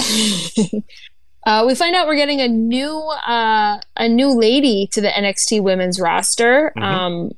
Uh, 1.47 1.65
we 1.67 1.75
find 1.75 1.97
out 1.97 2.07
we're 2.07 2.17
getting 2.17 2.43
a 2.43 2.47
new 2.49 2.99
uh, 3.27 3.81
a 3.97 4.07
new 4.11 4.29
lady 4.39 4.87
to 4.93 5.01
the 5.01 5.09
NXT 5.09 5.63
Women's 5.63 5.99
roster. 5.99 6.71
Mhm. 6.77 6.83
Um, 6.83 7.31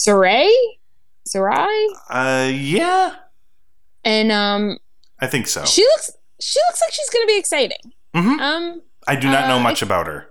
Sarray, 0.00 0.50
Sarray, 1.28 1.86
Uh, 2.10 2.50
yeah, 2.52 3.14
and 4.04 4.30
um, 4.32 4.78
I 5.20 5.26
think 5.26 5.46
so. 5.46 5.64
she 5.64 5.82
looks 5.82 6.10
she 6.40 6.58
looks 6.68 6.80
like 6.82 6.92
she's 6.92 7.10
going 7.10 7.22
to 7.22 7.26
be 7.26 7.38
exciting. 7.38 7.92
Mhm. 8.14 8.38
Um, 8.40 8.82
I 9.06 9.16
do 9.16 9.28
not 9.28 9.48
know 9.48 9.56
uh, 9.56 9.60
much 9.60 9.82
about 9.82 10.06
her. 10.06 10.28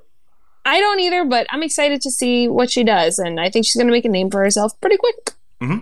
I 0.66 0.80
don't 0.80 1.00
either, 1.00 1.26
but 1.26 1.46
I'm 1.50 1.62
excited 1.64 2.02
to 2.02 2.12
see 2.12 2.48
what 2.48 2.72
she 2.72 2.84
does, 2.84 3.20
and 3.20 3.40
I 3.40 3.50
think 3.50 3.66
she's 3.66 3.76
going 3.76 3.88
to 3.88 3.92
make 3.92 4.06
a 4.06 4.10
name 4.10 4.30
for 4.32 4.40
herself 4.42 4.80
pretty 4.80 4.98
quick. 4.98 5.32
Mm-hmm. 5.62 5.80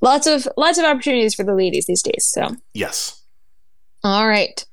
Lots 0.00 0.26
of 0.26 0.48
lots 0.56 0.78
of 0.78 0.84
opportunities 0.84 1.34
for 1.34 1.44
the 1.44 1.54
ladies 1.54 1.86
these 1.86 2.02
days. 2.02 2.24
So, 2.24 2.56
Yes. 2.74 3.22
all 4.02 4.26
right. 4.26 4.64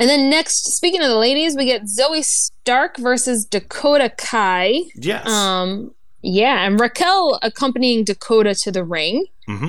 And 0.00 0.08
then 0.08 0.30
next, 0.30 0.64
speaking 0.74 1.02
of 1.02 1.08
the 1.08 1.18
ladies, 1.18 1.56
we 1.56 1.66
get 1.66 1.82
Zoey 1.82 2.24
Stark 2.24 2.96
versus 2.96 3.44
Dakota 3.44 4.10
Kai. 4.16 4.80
Yes. 4.96 5.28
Um, 5.28 5.94
yeah, 6.22 6.66
and 6.66 6.78
Raquel 6.78 7.38
accompanying 7.42 8.04
Dakota 8.04 8.54
to 8.62 8.72
the 8.72 8.84
ring. 8.84 9.26
hmm 9.46 9.68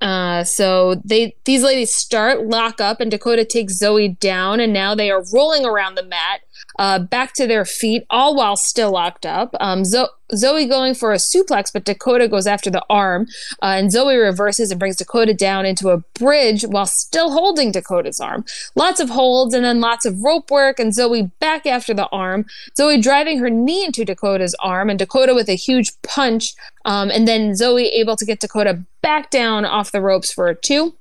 Uh, 0.00 0.44
so 0.44 0.94
they 1.04 1.36
these 1.44 1.62
ladies 1.62 1.94
start 1.94 2.46
lock 2.46 2.80
up, 2.80 3.00
and 3.00 3.10
Dakota 3.10 3.44
takes 3.44 3.78
Zoey 3.78 4.18
down, 4.18 4.60
and 4.60 4.72
now 4.72 4.94
they 4.94 5.10
are 5.10 5.22
rolling 5.32 5.66
around 5.66 5.96
the 5.96 6.02
mat, 6.02 6.40
uh, 6.78 6.98
back 6.98 7.34
to 7.34 7.46
their 7.46 7.64
feet, 7.64 8.04
all 8.10 8.34
while 8.34 8.56
still 8.56 8.92
locked 8.92 9.26
up. 9.26 9.54
Um, 9.60 9.84
Zo- 9.84 10.08
Zoey 10.32 10.68
going 10.68 10.94
for 10.94 11.12
a 11.12 11.16
suplex, 11.16 11.72
but 11.72 11.84
Dakota 11.84 12.28
goes 12.28 12.46
after 12.46 12.70
the 12.70 12.84
arm, 12.88 13.26
uh, 13.62 13.74
and 13.76 13.90
Zoey 13.90 14.20
reverses 14.20 14.70
and 14.70 14.78
brings 14.78 14.96
Dakota 14.96 15.34
down 15.34 15.66
into 15.66 15.90
a 15.90 15.98
bridge 16.18 16.62
while 16.62 16.86
still 16.86 17.32
holding 17.32 17.72
Dakota's 17.72 18.20
arm. 18.20 18.44
Lots 18.76 19.00
of 19.00 19.10
holds, 19.10 19.54
and 19.54 19.64
then 19.64 19.80
lots 19.80 20.06
of 20.06 20.22
rope 20.22 20.50
work, 20.50 20.78
and 20.78 20.92
Zoey 20.92 21.30
back 21.40 21.66
after 21.66 21.92
the 21.92 22.08
arm. 22.08 22.46
Zoey 22.78 23.02
driving 23.02 23.38
her 23.38 23.50
knee 23.50 23.84
into 23.84 24.04
Dakota's 24.04 24.54
arm, 24.62 24.88
and 24.88 24.98
Dakota 24.98 25.34
with 25.34 25.48
a 25.48 25.54
huge 25.54 25.90
punch, 26.02 26.54
um, 26.84 27.10
and 27.10 27.26
then 27.26 27.52
Zoey 27.52 27.90
able 27.92 28.16
to 28.16 28.24
get 28.24 28.40
Dakota 28.40 28.82
back 29.02 29.30
down 29.30 29.64
off 29.64 29.92
the 29.92 30.00
ropes 30.00 30.32
for 30.32 30.48
a 30.48 30.54
two. 30.54 30.94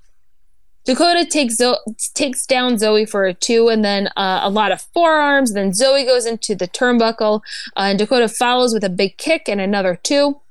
Dakota 0.90 1.24
takes 1.24 1.58
Zo- 1.58 1.78
takes 2.16 2.48
down 2.48 2.78
Zoey 2.78 3.08
for 3.08 3.28
a 3.28 3.34
two, 3.36 3.70
and 3.70 3.86
then 3.86 4.08
uh, 4.18 4.40
a 4.42 4.50
lot 4.50 4.72
of 4.72 4.82
forearms. 4.82 5.54
Then 5.54 5.70
Zoey 5.70 6.04
goes 6.04 6.26
into 6.26 6.56
the 6.56 6.68
turnbuckle, 6.68 7.42
uh, 7.78 7.90
and 7.90 8.00
Dakota 8.00 8.28
follows 8.28 8.74
with 8.74 8.84
a 8.84 8.90
big 8.90 9.16
kick 9.18 9.48
and 9.48 9.62
another 9.62 10.00
two. 10.02 10.42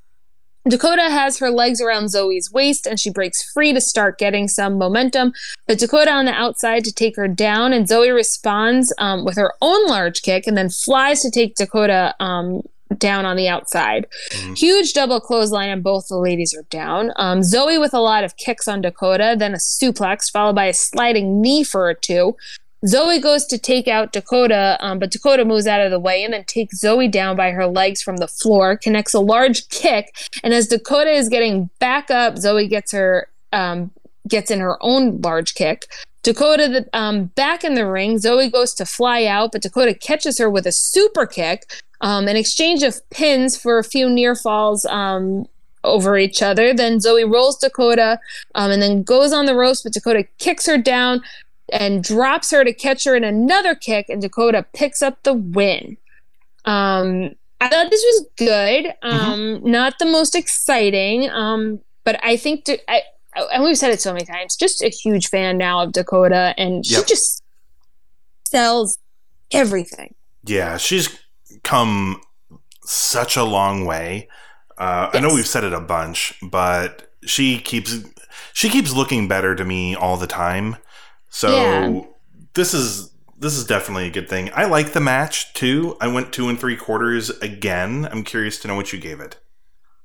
Dakota 0.68 1.11
has 1.11 1.40
her 1.40 1.51
legs 1.51 1.81
around 1.81 2.05
Zoey's 2.05 2.53
waist, 2.53 2.87
and 2.87 3.01
she 3.01 3.11
breaks 3.11 3.51
free 3.51 3.72
to 3.72 3.81
start 3.81 4.16
getting 4.16 4.46
some 4.46 4.79
momentum. 4.79 5.33
But 5.66 5.81
Dakota 5.81 6.12
on 6.12 6.27
the 6.27 6.33
outside 6.33 6.85
to 6.85 6.92
take 6.92 7.16
her 7.16 7.27
down, 7.27 7.72
and 7.72 7.88
Zoey 7.88 8.14
responds 8.14 8.94
um, 8.98 9.24
with 9.24 9.35
her 9.35 9.55
own 9.61 9.88
large 9.88 10.22
kick, 10.22 10.46
and 10.46 10.57
then 10.57 10.70
flies 10.70 11.20
to 11.22 11.33
take 11.33 11.57
Dakota 11.57 12.14
um, 12.20 12.62
down 12.96 13.27
on 13.27 13.37
the 13.37 13.48
outside. 13.48 14.07
Mhm. 14.31 14.59
Huge 14.59 14.92
double 14.92 15.20
clothesline, 15.20 15.68
and 15.68 15.83
both 15.83 16.09
the 16.09 16.16
ladies 16.16 16.55
are 16.55 16.64
down. 16.70 17.12
Um, 17.16 17.40
Zoey 17.40 17.79
with 17.79 17.92
a 17.92 18.01
lot 18.01 18.24
of 18.24 18.37
kicks 18.37 18.66
on 18.66 18.81
Dakota, 18.81 19.37
then 19.38 19.55
a 19.55 19.59
suplex, 19.59 20.31
followed 20.33 20.55
by 20.55 20.66
a 20.66 20.74
sliding 20.74 21.40
knee 21.40 21.64
for 21.64 21.90
a 21.90 21.94
two. 21.94 22.37
Zoey 22.87 23.20
goes 23.20 23.44
to 23.46 23.59
take 23.59 23.88
out 23.88 24.12
Dakota, 24.12 24.77
um, 24.81 25.01
but 25.01 25.11
Dakota 25.11 25.44
moves 25.44 25.66
out 25.66 25.81
of 25.81 25.90
the 25.90 25.98
way 25.98 26.22
and 26.22 26.33
then 26.33 26.44
takes 26.44 26.81
Zoey 26.81 27.11
down 27.11 27.37
by 27.37 27.51
her 27.51 27.66
legs 27.66 28.01
from 28.01 28.18
the 28.18 28.29
floor, 28.29 28.77
connects 28.77 29.14
a 29.14 29.20
large 29.20 29.68
kick, 29.68 30.14
and 30.44 30.55
as 30.55 30.68
Dakota 30.68 31.11
is 31.11 31.29
getting 31.29 31.70
back 31.81 32.09
up, 32.11 32.37
Zoey 32.37 32.68
gets 32.68 32.92
her 32.92 33.29
um, 33.53 33.90
gets 34.29 34.51
in 34.51 34.61
her 34.61 34.77
own 34.83 35.20
large 35.22 35.55
kick. 35.55 35.87
Dakota 36.22 36.68
the, 36.68 36.98
um, 36.98 37.27
back 37.35 37.64
in 37.64 37.74
the 37.74 37.87
ring. 37.87 38.16
Zoey 38.18 38.53
goes 38.53 38.74
to 38.74 38.85
fly 38.85 39.24
out, 39.24 39.53
but 39.53 39.62
Dakota 39.62 39.94
catches 39.94 40.38
her 40.38 40.51
with 40.51 40.66
a 40.66 40.72
super 40.72 41.27
kick. 41.27 41.62
Um, 42.01 42.29
an 42.29 42.37
exchange 42.37 42.83
of 42.83 42.97
pins 43.11 43.57
for 43.57 43.79
a 43.79 43.85
few 43.85 44.09
near 44.09 44.35
falls 44.37 44.85
um, 44.87 45.47
over 45.85 46.17
each 46.17 46.43
other. 46.43 46.73
Then 46.73 46.99
Zoey 46.99 47.31
rolls 47.31 47.59
Dakota 47.59 48.21
um, 48.55 48.71
and 48.71 48.81
then 48.81 49.03
goes 49.03 49.33
on 49.33 49.47
the 49.47 49.55
ropes, 49.55 49.83
but 49.83 49.93
Dakota 49.93 50.25
kicks 50.39 50.67
her 50.67 50.79
down 50.79 51.23
and 51.73 52.03
drops 52.03 52.51
her 52.51 52.65
to 52.65 52.73
catch 52.73 53.05
her 53.05 53.15
in 53.15 53.25
another 53.25 53.75
kick, 53.75 54.09
and 54.09 54.23
Dakota 54.23 54.65
picks 54.73 55.03
up 55.03 55.23
the 55.25 55.35
win. 55.35 55.97
Um, 56.65 57.35
I 57.61 57.69
thought 57.69 57.91
this 57.91 58.03
was 58.03 58.27
good. 58.37 58.95
Um, 59.03 59.61
Not 59.65 59.99
the 59.99 60.07
most 60.07 60.35
exciting, 60.35 61.29
um, 61.31 61.81
but 62.05 62.19
I 62.25 62.37
think 62.37 62.65
to, 62.67 62.79
I, 62.91 63.03
and 63.53 63.65
we've 63.65 63.77
said 63.77 63.91
it 63.91 64.01
so 64.01 64.13
many 64.13 64.25
times. 64.25 64.57
Just 64.57 64.83
a 64.83 64.89
huge 64.89 65.29
fan 65.29 65.59
now 65.59 65.83
of 65.83 65.93
Dakota, 65.93 66.55
and 66.57 66.87
she 66.87 66.95
Yep. 66.95 67.07
just 67.07 67.43
sells 68.45 68.99
everything. 69.53 70.15
Yeah, 70.45 70.77
she's 70.79 71.09
come 71.63 72.21
such 72.85 73.37
a 73.37 73.45
long 73.45 73.85
way. 73.85 74.29
Uh, 74.77 75.11
I 75.13 75.21
know 75.21 75.35
we've 75.35 75.47
said 75.47 75.65
it 75.65 75.73
a 75.73 75.81
bunch, 75.81 76.35
but 76.43 77.13
she 77.25 77.59
keeps 77.59 77.97
she 78.53 78.69
keeps 78.69 78.93
looking 78.95 79.29
better 79.29 79.55
to 79.55 79.65
me 79.65 79.95
all 79.95 80.17
the 80.17 80.27
time. 80.27 80.77
So 81.31 81.49
Yeah. 81.51 82.01
this 82.55 82.73
is 82.75 83.11
this 83.41 83.55
is 83.57 83.65
definitely 83.65 84.07
a 84.07 84.11
good 84.11 84.29
thing. 84.29 84.51
I 84.55 84.65
like 84.67 84.93
the 84.93 85.01
match 85.01 85.53
too. 85.55 85.97
I 86.01 86.09
went 86.09 86.33
two 86.33 86.49
and 86.49 86.59
three 86.59 86.77
quarters 86.77 87.31
again. 87.31 88.09
I'm 88.11 88.25
curious 88.25 88.59
to 88.61 88.69
know 88.69 88.75
what 88.75 88.93
you 88.93 88.99
gave 88.99 89.21
it. 89.21 89.39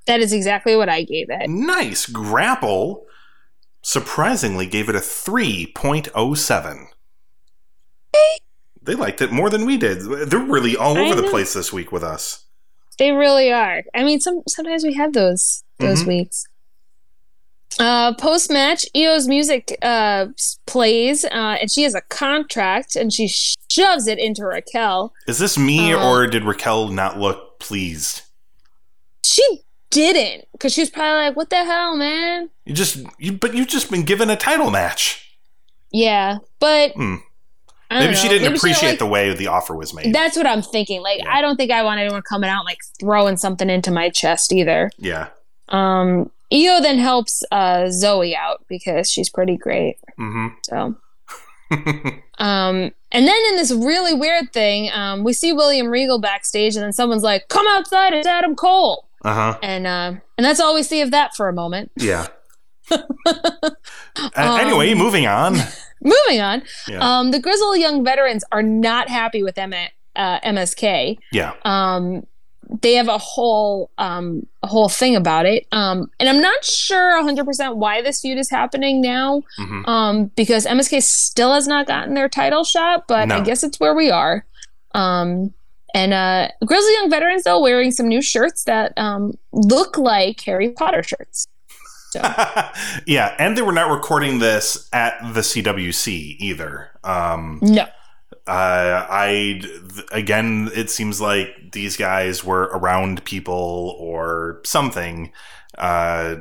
That 0.06 0.20
is 0.20 0.34
exactly 0.34 0.76
what 0.76 0.90
I 0.90 1.04
gave 1.04 1.28
it. 1.30 1.50
Nice 1.50 2.06
grapple. 2.06 3.06
Surprisingly, 3.82 4.66
gave 4.66 4.88
it 4.90 4.96
a 4.96 5.00
three 5.02 5.72
point 5.76 6.10
oh 6.16 6.34
seven. 6.34 6.88
They 8.84 8.96
liked 8.96 9.22
it 9.22 9.32
more 9.32 9.50
than 9.50 9.66
we 9.66 9.78
did. 9.78 10.02
They're 10.30 10.40
really 10.40 10.76
all 10.76 10.98
over 10.98 11.16
the 11.20 11.30
place 11.30 11.54
this 11.54 11.72
week 11.72 11.92
with 11.92 12.04
us. 12.04 12.46
They 13.00 13.12
really 13.12 13.52
are. 13.52 13.84
I 13.96 14.04
mean, 14.04 14.20
some 14.20 14.42
sometimes 14.48 14.84
we 14.84 14.94
have 14.94 15.14
those 15.14 15.64
those 15.80 16.04
Mhm. 16.04 16.08
weeks. 16.08 16.46
Uh, 17.80 18.14
Post 18.14 18.52
match, 18.52 18.86
Io's 18.96 19.28
music 19.28 19.76
uh, 19.82 20.28
plays, 20.68 21.26
uh, 21.26 21.58
and 21.60 21.72
she 21.72 21.82
has 21.84 21.96
a 21.96 22.02
contract, 22.02 22.96
and 22.96 23.12
she 23.12 23.28
shoves 23.28 24.06
it 24.06 24.20
into 24.20 24.46
Raquel. 24.46 25.12
Is 25.28 25.40
this 25.40 25.58
me 25.58 25.92
Uh, 25.92 26.08
or 26.08 26.28
did 26.28 26.44
Raquel 26.44 26.90
not 26.90 27.20
look 27.20 27.58
pleased? 27.60 28.22
She 29.26 29.42
didn't, 29.90 30.48
because 30.52 30.72
she 30.74 30.82
was 30.82 30.92
probably 30.92 31.26
like, 31.28 31.36
"What 31.36 31.50
the 31.50 31.64
hell, 31.64 31.96
man?" 31.96 32.52
You 32.66 32.76
just 32.76 32.98
you 33.18 33.32
but 33.32 33.56
you've 33.56 33.68
just 33.70 33.90
been 33.90 34.04
given 34.04 34.30
a 34.30 34.36
title 34.36 34.70
match. 34.70 35.36
Yeah, 35.92 36.38
but 36.60 36.92
Hmm. 36.92 37.16
Maybe 38.00 38.16
she 38.16 38.28
didn't 38.28 38.44
Maybe 38.44 38.56
appreciate 38.58 38.90
like- 38.92 39.00
the 39.00 39.06
way 39.06 39.34
the 39.34 39.48
offer 39.48 39.76
was 39.76 39.94
made. 39.94 40.14
That's 40.14 40.36
what 40.38 40.46
I'm 40.48 40.62
thinking. 40.62 41.02
Like, 41.02 41.20
Yeah. 41.20 41.34
I 41.34 41.42
don't 41.42 41.56
think 41.58 41.72
I 41.72 41.84
want 41.84 42.00
anyone 42.00 42.22
coming 42.22 42.50
out 42.50 42.66
like 42.66 42.80
throwing 43.00 43.38
something 43.38 43.70
into 43.70 43.92
my 43.92 44.10
chest 44.10 44.52
either. 44.54 44.92
yeah. 44.98 45.28
Um, 45.70 46.30
Io 46.52 46.82
then 46.82 47.00
helps 47.00 47.42
uh, 47.52 47.86
Zoey 47.90 48.36
out 48.36 48.64
because 48.68 49.10
she's 49.10 49.30
pretty 49.30 49.58
great. 49.58 49.98
hmm 50.18 50.48
So, 50.70 50.96
um, 52.40 52.92
and 53.12 53.28
then 53.28 53.38
in 53.50 53.56
this 53.56 53.72
really 53.72 54.14
weird 54.14 54.52
thing, 54.54 54.92
um, 54.94 55.24
we 55.24 55.34
see 55.34 55.52
William 55.54 55.88
Regal 55.88 56.20
backstage, 56.20 56.76
and 56.76 56.84
then 56.84 56.94
someone's 56.94 57.24
like, 57.24 57.48
"Come 57.48 57.66
outside, 57.70 58.14
it's 58.14 58.28
Adam 58.28 58.56
Cole," 58.56 59.08
uh 59.24 59.34
huh. 59.34 59.58
and 59.64 59.88
uh, 59.88 60.14
and 60.38 60.46
that's 60.46 60.60
all 60.60 60.76
we 60.76 60.84
see 60.84 61.02
of 61.02 61.10
that 61.12 61.34
for 61.36 61.48
a 61.50 61.54
moment. 61.54 61.92
Yeah. 61.98 62.28
Uh, 64.36 64.58
anyway, 64.62 64.92
Um, 64.92 64.98
moving 65.00 65.26
on. 65.26 65.56
Moving 66.04 66.42
on, 66.42 66.64
Yeah. 66.88 67.00
um, 67.00 67.32
the 67.32 67.40
Grizzled 67.40 67.78
Young 67.78 68.04
veterans 68.04 68.44
are 68.52 68.62
not 68.64 69.10
happy 69.10 69.42
with 69.44 69.58
M- 69.58 69.74
uh, 70.16 70.40
MSK. 70.42 71.18
yeah. 71.32 71.54
um 71.66 72.26
they 72.82 72.94
have 72.96 73.10
a 73.10 73.18
whole 73.18 73.92
um 73.98 74.48
a 74.64 74.68
whole 74.68 74.88
thing 74.90 75.16
about 75.18 75.46
it 75.46 75.68
um 75.74 76.10
and 76.20 76.30
i'm 76.30 76.42
not 76.42 76.64
sure 76.64 77.22
100% 77.22 77.76
why 77.76 78.02
this 78.02 78.22
feud 78.22 78.38
is 78.40 78.50
happening 78.50 79.02
now 79.02 79.44
hmm 79.58 79.82
um 79.86 80.26
because 80.38 80.66
msk 80.66 81.04
still 81.04 81.54
has 81.54 81.68
not 81.68 81.86
gotten 81.88 82.14
their 82.14 82.30
title 82.30 82.64
shot 82.64 83.04
but 83.08 83.30
i 83.32 83.42
guess 83.42 83.64
it's 83.64 83.80
where 83.82 83.94
we 83.94 84.10
are 84.10 84.46
um 84.96 85.54
and 85.94 86.14
uh 86.14 86.48
grizzled 86.66 86.94
young 86.94 87.10
veterans 87.10 87.44
though 87.44 87.62
wearing 87.62 87.92
some 87.92 88.08
new 88.08 88.22
shirts 88.22 88.64
that 88.64 88.94
um 88.98 89.34
look 89.52 89.98
like 89.98 90.40
harry 90.42 90.70
potter 90.70 91.04
shirts 91.04 91.48
so 92.14 92.22
yeah, 93.08 93.36
and 93.40 93.58
they 93.58 93.62
were 93.62 93.72
not 93.74 93.90
recording 93.92 94.40
this 94.40 94.88
at 94.94 95.18
the 95.34 95.42
CWC 95.42 96.36
either. 96.40 96.90
Um, 97.04 97.60
no 97.62 97.86
uh, 98.46 99.08
I 99.10 99.62
again, 100.12 100.70
it 100.76 100.90
seems 100.90 101.22
like 101.22 101.72
these 101.72 101.96
guys 101.98 102.44
were 102.44 102.64
around 102.74 103.24
people 103.26 103.96
or 104.00 104.62
something 104.66 105.32
uh, 105.78 106.36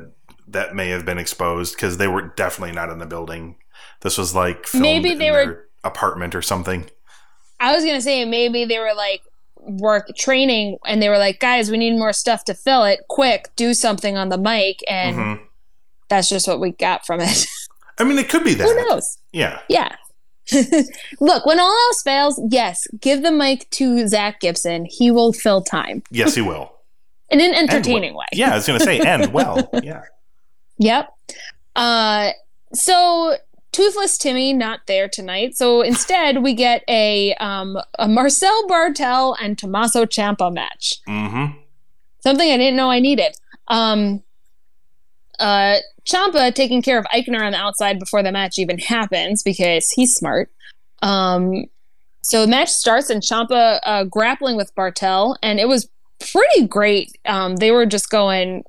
that 0.47 0.75
may 0.75 0.89
have 0.89 1.05
been 1.05 1.17
exposed 1.17 1.75
because 1.75 1.97
they 1.97 2.07
were 2.09 2.23
definitely 2.35 2.75
not 2.75 2.89
in 2.89 2.99
the 2.99 3.05
building. 3.05 3.55
This 4.01 4.17
was 4.17 4.35
like 4.35 4.65
Maybe 4.73 5.15
they 5.15 5.31
were- 5.31 5.45
their 5.45 5.65
apartment 5.85 6.33
or 6.35 6.41
something. 6.41 6.89
i 7.59 7.73
was 7.73 7.83
gonna 7.85 8.01
say 8.01 8.23
maybe 8.25 8.63
they 8.65 8.79
were 8.79 8.93
like 8.95 9.21
work 9.57 10.07
training 10.17 10.77
and 10.85 11.01
they 11.01 11.07
were 11.09 11.17
like 11.17 11.39
guys 11.39 11.69
we 11.71 11.77
need 11.77 11.91
more 11.97 12.11
stuff 12.13 12.43
to 12.45 12.53
fill 12.53 12.83
it 12.85 12.99
quick 13.09 13.49
do 13.57 13.73
something 13.73 14.17
on 14.17 14.27
the 14.29 14.37
mic 14.37 14.79
and 14.89 15.15
Mhm. 15.17 15.39
That's 16.13 16.29
just 16.29 16.47
what 16.47 16.59
we 16.59 16.73
got 16.73 17.07
from 17.07 17.21
it. 17.21 17.47
I 17.97 18.03
mean, 18.03 18.19
it 18.19 18.29
could 18.29 18.43
be 18.43 18.53
that. 18.53 18.67
Who 18.67 18.75
knows? 18.87 19.17
Yeah. 19.31 19.61
Yeah. 19.67 19.95
Look, 21.19 21.43
when 21.47 21.59
all 21.59 21.75
else 21.87 22.03
fails, 22.03 22.39
yes, 22.51 22.85
give 22.99 23.23
the 23.23 23.31
mic 23.31 23.67
to 23.71 24.07
Zach 24.07 24.39
Gibson. 24.39 24.85
He 24.85 25.09
will 25.09 25.33
fill 25.33 25.63
time 25.63 26.03
Yes, 26.11 26.35
he 26.35 26.41
will. 26.41 26.71
in 27.31 27.41
an 27.41 27.55
entertaining 27.55 28.13
way. 28.13 28.27
Yeah, 28.31 28.51
I 28.51 28.55
was 28.57 28.67
going 28.67 28.77
to 28.77 28.85
say, 28.85 28.99
and 28.99 29.33
well. 29.33 29.67
Yeah. 29.81 30.03
Yep. 30.77 31.09
Uh, 31.75 32.29
so 32.73 33.37
Toothless 33.71 34.19
Timmy 34.19 34.53
not 34.53 34.81
there 34.85 35.09
tonight. 35.09 35.57
So 35.57 35.81
instead, 35.81 36.43
we 36.43 36.53
get 36.53 36.83
a 36.87 37.33
um, 37.35 37.79
a 37.97 38.07
Marcel 38.07 38.67
Barthel 38.67 39.35
and 39.41 39.57
Tommaso 39.57 40.05
Ciampa 40.05 40.53
match. 40.53 41.01
Mm-hmm. 41.07 41.57
Something 42.19 42.51
I 42.51 42.57
didn't 42.57 42.75
know 42.75 42.91
I 42.91 42.99
needed. 42.99 43.35
Um, 43.67 44.21
uh, 45.39 45.77
Ciampa 46.05 46.53
taking 46.53 46.81
care 46.81 46.99
of 46.99 47.05
Aichner 47.13 47.45
on 47.45 47.53
the 47.53 47.57
outside 47.57 47.99
before 47.99 48.23
the 48.23 48.31
match 48.31 48.57
even 48.57 48.77
happens 48.77 49.43
because 49.43 49.89
he's 49.89 50.13
smart. 50.13 50.49
Um, 51.01 51.65
so 52.21 52.41
the 52.41 52.47
match 52.47 52.69
starts 52.69 53.09
and 53.09 53.21
Ciampa 53.21 53.79
uh, 53.83 54.03
grappling 54.05 54.55
with 54.55 54.73
Barthel, 54.75 55.35
and 55.41 55.59
it 55.59 55.67
was 55.67 55.89
pretty 56.19 56.67
great. 56.67 57.17
Um, 57.25 57.57
they 57.57 57.71
were 57.71 57.85
just 57.85 58.09
going 58.09 58.63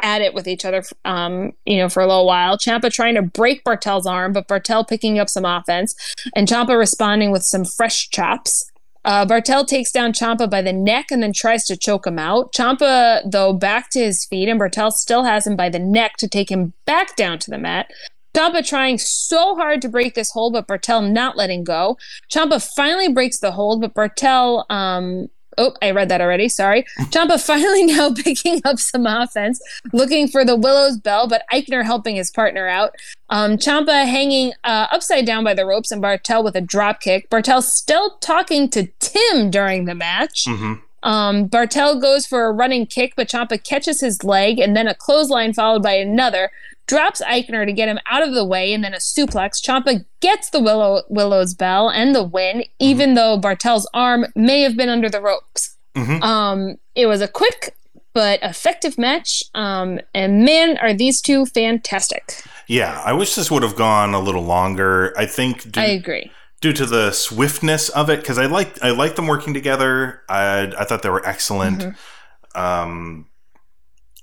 at 0.00 0.20
it 0.20 0.34
with 0.34 0.46
each 0.46 0.64
other, 0.64 0.82
um, 1.04 1.52
you 1.64 1.78
know, 1.78 1.88
for 1.88 2.02
a 2.02 2.06
little 2.06 2.26
while. 2.26 2.56
Ciampa 2.58 2.92
trying 2.92 3.14
to 3.14 3.22
break 3.22 3.64
Barthel's 3.64 4.06
arm, 4.06 4.32
but 4.32 4.46
Barthel 4.46 4.86
picking 4.86 5.18
up 5.18 5.28
some 5.28 5.44
offense, 5.44 5.94
and 6.34 6.46
Ciampa 6.46 6.78
responding 6.78 7.30
with 7.30 7.42
some 7.42 7.64
fresh 7.64 8.08
chops. 8.10 8.70
Uh, 9.06 9.24
Barthel 9.24 9.64
takes 9.64 9.92
down 9.92 10.12
Ciampa 10.12 10.50
by 10.50 10.60
the 10.60 10.72
neck 10.72 11.12
and 11.12 11.22
then 11.22 11.32
tries 11.32 11.64
to 11.66 11.76
choke 11.76 12.08
him 12.08 12.18
out. 12.18 12.52
Ciampa, 12.52 13.22
though, 13.24 13.52
back 13.52 13.88
to 13.90 14.00
his 14.00 14.24
feet, 14.24 14.48
and 14.48 14.60
Barthel 14.60 14.90
still 14.90 15.22
has 15.22 15.46
him 15.46 15.54
by 15.54 15.68
the 15.68 15.78
neck 15.78 16.16
to 16.18 16.26
take 16.26 16.50
him 16.50 16.72
back 16.86 17.14
down 17.14 17.38
to 17.38 17.50
the 17.50 17.56
mat. 17.56 17.88
Ciampa 18.34 18.66
trying 18.66 18.98
so 18.98 19.54
hard 19.54 19.80
to 19.82 19.88
break 19.88 20.14
this 20.14 20.32
hold, 20.32 20.54
but 20.54 20.66
Barthel 20.66 21.08
not 21.08 21.36
letting 21.36 21.62
go. 21.62 21.96
Ciampa 22.30 22.60
finally 22.74 23.08
breaks 23.08 23.38
the 23.38 23.52
hold, 23.52 23.80
but 23.80 23.94
Barthel, 23.94 24.68
um, 24.70 25.28
oh, 25.58 25.74
I 25.82 25.90
read 25.90 26.08
that 26.08 26.20
already. 26.20 26.48
Sorry. 26.48 26.84
Ciampa 27.10 27.44
finally 27.44 27.84
now 27.84 28.12
picking 28.24 28.60
up 28.64 28.78
some 28.78 29.06
offense, 29.06 29.60
looking 29.92 30.28
for 30.28 30.44
the 30.44 30.56
Willow's 30.56 30.98
bell, 30.98 31.28
but 31.28 31.42
Aichner 31.52 31.84
helping 31.84 32.16
his 32.16 32.30
partner 32.30 32.68
out. 32.68 32.94
Um, 33.30 33.56
Ciampa 33.56 34.06
hanging 34.06 34.52
uh, 34.64 34.86
upside 34.90 35.26
down 35.26 35.44
by 35.44 35.54
the 35.54 35.66
ropes, 35.66 35.90
and 35.90 36.02
Barthel 36.02 36.44
with 36.44 36.56
a 36.56 36.60
drop 36.60 37.00
kick. 37.00 37.28
Barthel 37.30 37.62
still 37.62 38.16
talking 38.18 38.68
to 38.70 38.86
Tim 39.00 39.50
during 39.50 39.84
the 39.84 39.94
match. 39.94 40.44
Mm-hmm. 40.44 40.74
Um, 41.02 41.48
Barthel 41.48 42.00
goes 42.00 42.26
for 42.26 42.46
a 42.46 42.52
running 42.52 42.86
kick, 42.86 43.14
but 43.16 43.28
Ciampa 43.28 43.62
catches 43.62 44.00
his 44.00 44.24
leg, 44.24 44.58
and 44.58 44.76
then 44.76 44.88
a 44.88 44.94
clothesline 44.94 45.52
followed 45.52 45.82
by 45.82 45.92
another. 45.92 46.50
Drops 46.86 47.20
Aichner 47.22 47.66
to 47.66 47.72
get 47.72 47.88
him 47.88 47.98
out 48.08 48.22
of 48.22 48.32
the 48.34 48.44
way, 48.44 48.72
and 48.72 48.84
then 48.84 48.94
a 48.94 48.98
suplex. 48.98 49.60
Ciampa 49.64 50.04
gets 50.20 50.50
the 50.50 50.60
Willow 50.60 51.02
Willow's 51.08 51.52
bell 51.54 51.88
and 51.90 52.14
the 52.14 52.22
win, 52.22 52.62
even 52.78 53.14
though 53.14 53.36
Barthel's 53.36 53.88
arm 53.92 54.26
may 54.36 54.60
have 54.62 54.76
been 54.76 54.88
under 54.88 55.08
the 55.08 55.20
ropes. 55.20 55.76
Mhm. 55.96 56.22
Um, 56.22 56.76
it 56.94 57.06
was 57.06 57.20
a 57.20 57.28
quick 57.28 57.74
but 58.14 58.38
effective 58.42 58.96
match, 58.98 59.42
um, 59.54 60.00
and 60.14 60.44
man, 60.44 60.78
are 60.78 60.94
these 60.94 61.20
two 61.20 61.44
fantastic! 61.46 62.42
Yeah, 62.68 63.02
I 63.04 63.12
wish 63.12 63.34
this 63.34 63.50
would 63.50 63.62
have 63.62 63.76
gone 63.76 64.14
a 64.14 64.20
little 64.20 64.42
longer. 64.44 65.12
I 65.18 65.26
think 65.26 65.70
due, 65.72 65.80
I 65.80 65.84
agree. 65.86 66.30
due 66.60 66.72
to 66.72 66.86
the 66.86 67.10
swiftness 67.12 67.88
of 67.90 68.08
it, 68.10 68.20
because 68.20 68.38
I 68.38 68.46
like 68.46 68.82
I 68.82 68.90
like 68.90 69.16
them 69.16 69.26
working 69.26 69.54
together. 69.54 70.22
I 70.28 70.72
I 70.78 70.84
thought 70.84 71.02
they 71.02 71.10
were 71.10 71.26
excellent. 71.26 71.80
Mm-hmm. 71.80 72.60
Um, 72.60 73.26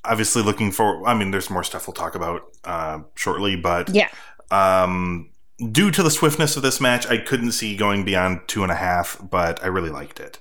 obviously, 0.05 0.41
looking 0.43 0.71
for. 0.71 1.05
I 1.07 1.13
mean, 1.13 1.31
there's 1.31 1.49
more 1.49 1.63
stuff 1.63 1.87
we'll 1.87 1.93
talk 1.93 2.15
about 2.15 2.43
uh, 2.63 2.99
shortly, 3.15 3.55
but 3.55 3.89
Yeah. 3.89 4.09
um, 4.51 5.29
due 5.71 5.91
to 5.91 6.03
the 6.03 6.11
swiftness 6.11 6.55
of 6.57 6.63
this 6.63 6.79
match, 6.81 7.07
I 7.07 7.17
couldn't 7.17 7.51
see 7.53 7.75
going 7.75 8.03
beyond 8.05 8.41
two 8.47 8.63
and 8.63 8.71
a 8.71 8.75
half, 8.75 9.17
but 9.29 9.63
I 9.63 9.67
really 9.67 9.89
liked 9.89 10.19
it. 10.19 10.39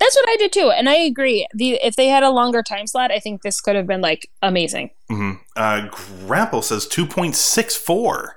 That's 0.00 0.14
what 0.14 0.28
I 0.28 0.36
did 0.36 0.52
too, 0.52 0.70
and 0.70 0.88
I 0.88 0.94
agree. 0.94 1.46
The 1.54 1.72
if 1.84 1.96
they 1.96 2.06
had 2.06 2.22
a 2.22 2.30
longer 2.30 2.62
time 2.62 2.86
slot, 2.86 3.10
I 3.10 3.18
think 3.18 3.42
this 3.42 3.60
could 3.60 3.74
have 3.74 3.86
been 3.88 4.00
like 4.00 4.30
amazing. 4.42 4.90
hmm 5.08 5.32
Uh, 5.56 5.88
Grapple 6.26 6.62
says 6.62 6.86
two 6.86 7.04
point 7.04 7.34
six 7.34 7.74
four. 7.76 8.36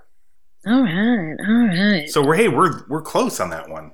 All 0.65 0.81
right, 0.81 1.35
all 1.47 1.67
right. 1.67 2.09
So 2.09 2.25
we're 2.25 2.35
hey, 2.35 2.47
we're 2.47 2.87
we're 2.87 3.01
close 3.03 3.39
on 3.39 3.51
that 3.51 3.69
one. 3.69 3.91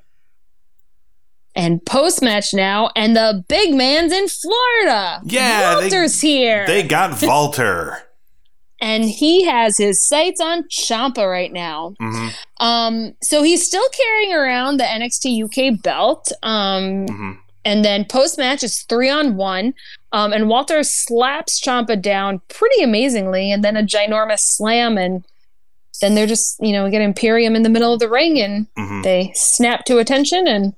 And 1.57 1.83
post 1.85 2.21
match 2.21 2.53
now, 2.53 2.91
and 2.95 3.15
the 3.17 3.43
big 3.49 3.73
man's 3.73 4.13
in 4.13 4.27
Florida. 4.27 5.19
Yeah, 5.25 5.75
they- 5.75 5.81
Walter's 5.81 6.21
here, 6.21 6.65
They 6.67 6.83
got 6.83 7.19
Walter. 7.23 7.97
and 8.79 9.03
he 9.05 9.43
has 9.43 9.75
his 9.77 10.07
sights 10.07 10.39
on 10.39 10.63
Ciampa 10.69 11.29
right 11.29 11.51
now. 11.51 11.95
hmm 11.99 12.27
Um, 12.59 13.13
so 13.23 13.41
he's 13.41 13.65
still 13.65 13.87
carrying 13.89 14.33
around 14.33 14.77
the 14.77 14.83
NXT 14.83 15.43
UK 15.45 15.81
belt. 15.81 16.31
Um, 16.43 17.07
hmm 17.07 17.31
and 17.65 17.83
then 17.83 18.05
post 18.05 18.37
match 18.37 18.63
is 18.63 18.83
three 18.83 19.09
on 19.09 19.35
one. 19.35 19.73
Um, 20.13 20.31
and 20.31 20.47
Walter 20.47 20.83
slaps 20.83 21.59
Ciampa 21.59 22.01
down 22.01 22.39
pretty 22.47 22.81
amazingly, 22.81 23.51
and 23.51 23.61
then 23.61 23.75
a 23.75 23.83
ginormous 23.83 24.39
slam, 24.39 24.97
and 24.97 25.25
then 26.01 26.15
they're 26.15 26.27
just 26.27 26.55
you 26.61 26.71
know 26.71 26.85
we 26.85 26.91
get 26.91 27.01
Imperium 27.01 27.55
in 27.57 27.63
the 27.63 27.69
middle 27.69 27.91
of 27.93 27.99
the 27.99 28.07
ring, 28.09 28.39
and 28.39 28.67
hmm 28.77 29.01
they 29.01 29.31
snap 29.35 29.83
to 29.85 29.97
attention, 29.97 30.47
and 30.47 30.75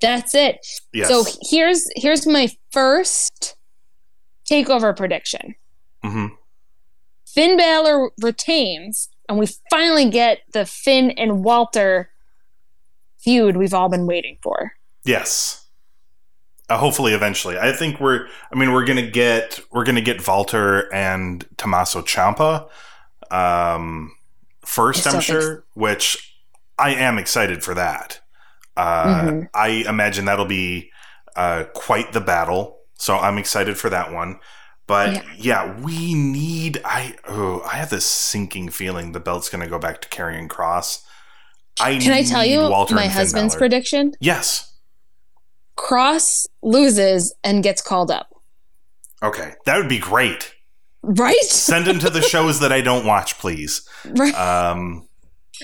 that's 0.00 0.34
it. 0.34 0.66
Yes. 0.92 1.08
So 1.08 1.24
here's 1.50 1.88
here's 1.96 2.26
my 2.26 2.48
first 2.72 3.56
takeover 4.50 4.96
prediction. 4.96 5.54
hmm 6.02 6.26
Finn 7.26 7.58
Balor 7.58 8.10
retains, 8.22 9.10
and 9.28 9.38
we 9.38 9.46
finally 9.70 10.08
get 10.08 10.40
the 10.54 10.64
Finn 10.64 11.10
and 11.12 11.44
Walter 11.44 12.10
feud 13.18 13.56
we've 13.56 13.74
all 13.74 13.90
been 13.90 14.06
waiting 14.06 14.38
for. 14.42 14.72
Yes. 15.04 15.66
Uh, 16.68 16.78
hopefully, 16.78 17.12
eventually. 17.12 17.58
I 17.58 17.72
think 17.72 18.00
we're. 18.00 18.26
I 18.52 18.56
mean, 18.56 18.72
we're 18.72 18.84
gonna 18.86 19.08
get 19.08 19.60
we're 19.70 19.84
gonna 19.84 20.00
get 20.00 20.26
Walter 20.26 20.92
and 20.92 21.46
Tommaso 21.58 22.02
Ciampa 22.02 22.68
um, 23.30 24.12
first. 24.64 25.06
I'm 25.06 25.20
sure, 25.20 25.64
which 25.74 26.34
I 26.78 26.94
am 26.94 27.18
excited 27.18 27.62
for 27.62 27.74
that. 27.74 28.20
Uh, 28.76 29.04
Mhm. 29.22 29.48
I 29.54 29.68
imagine 29.88 30.24
that'll 30.26 30.44
be 30.44 30.90
uh, 31.34 31.64
quite 31.74 32.12
the 32.12 32.20
battle. 32.20 32.78
So 32.98 33.16
I'm 33.18 33.36
excited 33.38 33.76
for 33.78 33.90
that 33.90 34.12
one. 34.12 34.38
But 34.86 35.12
Yeah. 35.12 35.22
yeah, 35.36 35.80
we 35.80 36.14
need. 36.14 36.80
I 36.84 37.14
oh, 37.28 37.60
I 37.70 37.76
have 37.76 37.90
this 37.90 38.06
sinking 38.06 38.70
feeling 38.70 39.12
the 39.12 39.20
belt's 39.20 39.48
gonna 39.48 39.66
go 39.66 39.78
back 39.78 40.00
to 40.02 40.08
Karrion 40.08 40.48
Kross. 40.48 41.00
I 41.80 41.98
Can 41.98 42.12
I 42.12 42.22
tell 42.22 42.44
you 42.44 42.60
Walter 42.60 42.94
my 42.94 43.06
husband's 43.06 43.54
Balor. 43.54 43.58
prediction? 43.58 44.12
Yes. 44.20 44.72
Kross 45.76 46.46
loses 46.62 47.34
and 47.44 47.62
gets 47.62 47.82
called 47.82 48.10
up. 48.10 48.28
Okay, 49.22 49.54
that 49.66 49.76
would 49.76 49.88
be 49.88 49.98
great. 49.98 50.54
Right? 51.02 51.42
Send 51.42 51.86
him 51.86 51.98
to 52.00 52.10
the 52.10 52.22
shows 52.32 52.60
that 52.60 52.72
I 52.72 52.80
don't 52.80 53.04
watch, 53.06 53.38
please. 53.38 53.86
right. 54.04 54.34
Um, 54.34 55.06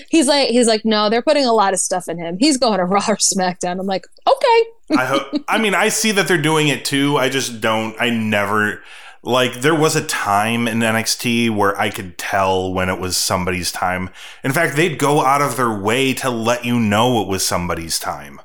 He's 0.09 0.27
like 0.27 0.49
he's 0.49 0.67
like, 0.67 0.85
no, 0.85 1.09
they're 1.09 1.21
putting 1.21 1.45
a 1.45 1.53
lot 1.53 1.73
of 1.73 1.79
stuff 1.79 2.07
in 2.07 2.17
him. 2.17 2.37
He's 2.39 2.57
going 2.57 2.79
to 2.79 2.85
Raw 2.93 3.03
or 3.07 3.17
SmackDown. 3.17 3.79
I'm 3.79 3.87
like, 3.87 4.05
okay. 4.27 4.63
I 4.97 5.05
hope. 5.05 5.43
I 5.47 5.57
mean, 5.57 5.75
I 5.75 5.89
see 5.89 6.11
that 6.11 6.27
they're 6.27 6.41
doing 6.41 6.67
it 6.67 6.85
too. 6.85 7.17
I 7.17 7.29
just 7.29 7.61
don't. 7.61 7.95
I 7.99 8.09
never 8.09 8.81
like. 9.23 9.61
There 9.61 9.75
was 9.75 9.95
a 9.95 10.05
time 10.05 10.67
in 10.67 10.79
NXT 10.79 11.55
where 11.55 11.79
I 11.79 11.89
could 11.89 12.17
tell 12.17 12.73
when 12.73 12.89
it 12.89 12.99
was 12.99 13.17
somebody's 13.17 13.71
time. 13.71 14.09
In 14.43 14.51
fact, 14.51 14.75
they'd 14.75 14.99
go 14.99 15.21
out 15.21 15.41
of 15.41 15.57
their 15.57 15.75
way 15.77 16.13
to 16.15 16.29
let 16.29 16.65
you 16.65 16.79
know 16.79 17.21
it 17.21 17.27
was 17.27 17.45
somebody's 17.45 17.99
time. 17.99 18.41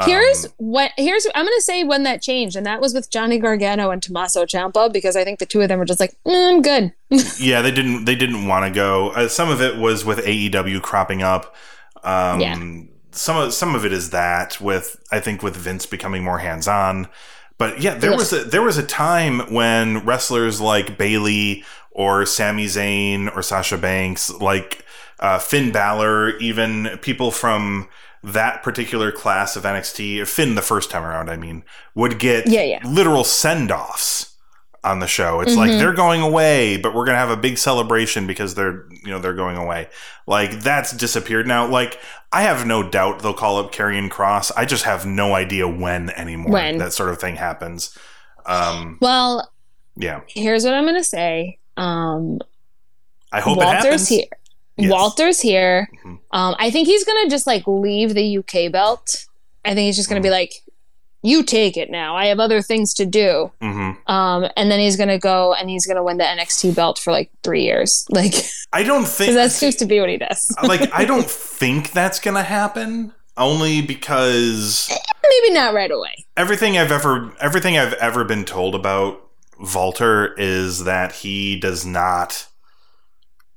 Um, 0.00 0.08
Here's 0.08 0.46
what 0.56 0.92
here's 0.96 1.26
I'm 1.34 1.44
gonna 1.44 1.60
say 1.60 1.84
when 1.84 2.04
that 2.04 2.22
changed, 2.22 2.56
and 2.56 2.64
that 2.66 2.80
was 2.80 2.94
with 2.94 3.10
Johnny 3.10 3.38
Gargano 3.38 3.90
and 3.90 4.02
Tommaso 4.02 4.44
Ciampa, 4.46 4.92
because 4.92 5.14
I 5.16 5.24
think 5.24 5.38
the 5.38 5.46
two 5.46 5.60
of 5.60 5.68
them 5.68 5.78
were 5.78 5.84
just 5.84 6.00
like, 6.00 6.14
mm, 6.26 6.48
I'm 6.48 6.62
good. 6.62 6.92
yeah, 7.38 7.60
they 7.60 7.70
didn't. 7.70 8.06
They 8.06 8.14
didn't 8.14 8.46
want 8.46 8.64
to 8.64 8.70
go. 8.70 9.10
Uh, 9.10 9.28
some 9.28 9.50
of 9.50 9.60
it 9.60 9.76
was 9.76 10.04
with 10.04 10.18
AEW 10.24 10.80
cropping 10.82 11.22
up. 11.22 11.54
Um, 12.02 12.40
Yeah. 12.40 12.56
Some 13.12 13.36
of 13.36 13.52
some 13.52 13.74
of 13.74 13.84
it 13.84 13.92
is 13.92 14.10
that 14.10 14.60
with 14.60 14.96
I 15.10 15.20
think 15.20 15.42
with 15.42 15.56
Vince 15.56 15.84
becoming 15.84 16.22
more 16.22 16.38
hands 16.38 16.68
on. 16.68 17.08
But 17.58 17.80
yeah, 17.82 17.94
there 17.94 18.16
was 18.16 18.32
a 18.32 18.44
there 18.44 18.62
was 18.62 18.78
a 18.78 18.82
time 18.86 19.40
when 19.52 19.98
wrestlers 20.06 20.60
like 20.60 20.96
Bayley 20.96 21.64
or 21.90 22.24
Sami 22.24 22.66
Zayn 22.66 23.34
or 23.36 23.42
Sasha 23.42 23.76
Banks, 23.76 24.30
like 24.30 24.84
uh, 25.18 25.38
Finn 25.40 25.72
Balor, 25.72 26.38
even 26.38 26.98
people 27.02 27.30
from 27.30 27.88
that 28.22 28.62
particular 28.62 29.10
class 29.12 29.56
of 29.56 29.64
NXT, 29.64 30.26
Finn 30.26 30.54
the 30.54 30.62
first 30.62 30.90
time 30.90 31.04
around, 31.04 31.30
I 31.30 31.36
mean, 31.36 31.64
would 31.94 32.18
get 32.18 32.46
Yeah, 32.46 32.62
yeah. 32.62 32.80
literal 32.84 33.24
send 33.24 33.70
offs 33.72 34.34
on 34.82 34.98
the 35.00 35.06
show. 35.06 35.40
It's 35.40 35.56
like 35.56 35.70
Mhm. 35.70 35.78
they're 35.78 35.92
going 35.92 36.22
away, 36.22 36.76
but 36.78 36.94
we're 36.94 37.04
gonna 37.04 37.18
have 37.18 37.28
a 37.30 37.36
big 37.36 37.58
celebration 37.58 38.26
because 38.26 38.54
they're 38.54 38.84
you 39.04 39.10
know 39.10 39.18
they're 39.18 39.34
going 39.34 39.56
away. 39.58 39.88
Like 40.26 40.60
that's 40.60 40.92
disappeared 40.92 41.46
now. 41.46 41.66
Like 41.66 41.98
I 42.32 42.42
have 42.42 42.64
no 42.66 42.82
doubt 42.82 43.18
they'll 43.20 43.34
call 43.34 43.58
up 43.58 43.72
Karrion 43.74 44.08
Kross. 44.08 44.50
I 44.56 44.64
just 44.64 44.84
have 44.84 45.04
no 45.04 45.34
idea 45.34 45.68
when 45.68 46.08
anymore 46.10 46.52
When. 46.52 46.78
that 46.78 46.92
sort 46.94 47.10
of 47.10 47.18
thing 47.20 47.36
happens. 47.36 47.96
Um, 48.46 48.96
Well, 49.02 49.50
yeah, 49.96 50.20
here's 50.28 50.64
what 50.64 50.72
I'm 50.72 50.86
gonna 50.86 51.04
say. 51.04 51.58
Um 51.76 52.38
I 53.32 53.40
hope 53.40 53.58
it 53.58 53.64
Walter's 53.64 53.84
happens. 53.84 54.08
here. 54.08 54.24
Yes. 54.84 54.92
Walter's 54.92 55.40
here. 55.40 55.88
Mhm. 56.04 56.18
Um, 56.32 56.54
I 56.58 56.70
think 56.70 56.86
he's 56.88 57.04
gonna 57.04 57.28
just 57.28 57.46
like 57.46 57.62
leave 57.66 58.14
the 58.14 58.38
UK 58.38 58.68
belt. 58.70 59.26
I 59.64 59.74
think 59.74 59.86
he's 59.86 59.96
just 59.96 60.08
gonna 60.08 60.20
be 60.20 60.28
Mhm. 60.28 60.32
like, 60.32 60.52
"You 61.22 61.42
take 61.42 61.76
it 61.76 61.90
now. 61.90 62.16
I 62.16 62.26
have 62.26 62.40
other 62.40 62.62
things 62.62 62.94
to 62.94 63.04
do." 63.06 63.50
hmm 63.60 63.90
Um, 64.06 64.48
and 64.56 64.70
then 64.70 64.80
he's 64.80 64.96
gonna 64.96 65.18
go 65.18 65.52
and 65.54 65.68
he's 65.68 65.86
gonna 65.86 66.02
win 66.02 66.16
the 66.18 66.24
NXT 66.24 66.70
belt 66.74 66.98
for 66.98 67.10
like 67.12 67.30
three 67.44 67.64
years, 67.64 68.04
like 68.10 68.34
I 68.72 68.82
don't 68.82 69.06
think 69.06 69.34
that 69.34 69.52
seems 69.52 69.76
to 69.76 69.86
be 69.86 70.00
what 70.00 70.08
he 70.08 70.16
does. 70.16 70.46
like 70.62 70.90
I 70.94 71.04
don't 71.04 71.28
think 71.60 71.92
that's 71.92 72.18
gonna 72.20 72.42
happen. 72.44 73.12
Only 73.36 73.80
because 73.80 74.90
Maybe 75.22 75.54
not 75.54 75.72
right 75.72 75.90
away. 75.90 76.26
everything 76.36 76.76
I've 76.76 76.92
ever 76.92 77.32
everything 77.40 77.78
I've 77.78 77.94
ever 77.94 78.24
been 78.24 78.44
told 78.44 78.74
about 78.74 79.20
Walter 79.74 80.34
is 80.36 80.84
that 80.84 81.12
he 81.12 81.58
does 81.58 81.86
not 81.86 82.46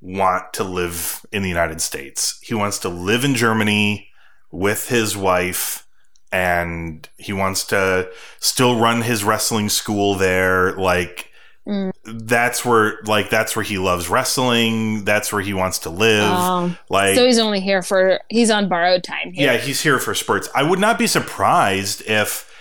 want 0.06 0.52
to 0.54 0.64
live 0.66 1.26
in 1.32 1.44
the 1.44 1.50
United 1.50 1.80
States. 1.82 2.38
He 2.44 2.54
wants 2.54 2.78
to 2.80 2.90
live 2.90 3.24
in 3.24 3.36
Germany 3.36 4.10
with 4.52 4.90
his 4.90 5.16
wife 5.16 5.88
and 6.32 7.08
he 7.18 7.32
wants 7.32 7.64
to 7.68 8.10
still 8.40 8.80
run 8.80 9.02
his 9.04 9.24
wrestling 9.24 9.70
school 9.70 10.16
there 10.16 10.74
like 10.76 11.30
Mm. 11.66 11.94
that's 12.04 12.66
where 12.66 12.96
like 13.06 13.30
that's 13.30 13.56
where 13.56 13.64
he 13.64 13.78
loves 13.78 14.10
wrestling 14.10 15.06
that's 15.06 15.32
where 15.32 15.42
he 15.42 15.54
wants 15.54 15.80
to 15.80 15.90
live 15.90 16.30
Um, 16.30 16.78
like 16.90 17.16
so 17.16 17.26
he's 17.26 17.40
only 17.40 17.62
here 17.62 17.82
for 17.82 18.20
he's 18.28 18.52
on 18.52 18.68
borrowed 18.68 19.02
time 19.02 19.32
here. 19.32 19.54
yeah, 19.54 19.58
he's 19.58 19.80
here 19.80 19.98
for 19.98 20.14
spurts. 20.14 20.50
I 20.54 20.62
would 20.64 20.80
not 20.80 21.00
be 21.00 21.08
surprised 21.08 22.02
if, 22.06 22.52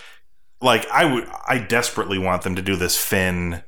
like, 0.61 0.89
I 0.89 1.03
would. 1.03 1.27
I 1.45 1.57
desperately 1.57 2.17
want 2.17 2.43
them 2.43 2.55
to 2.55 2.61
do 2.61 2.77
this 2.77 2.97
Finn 2.97 3.63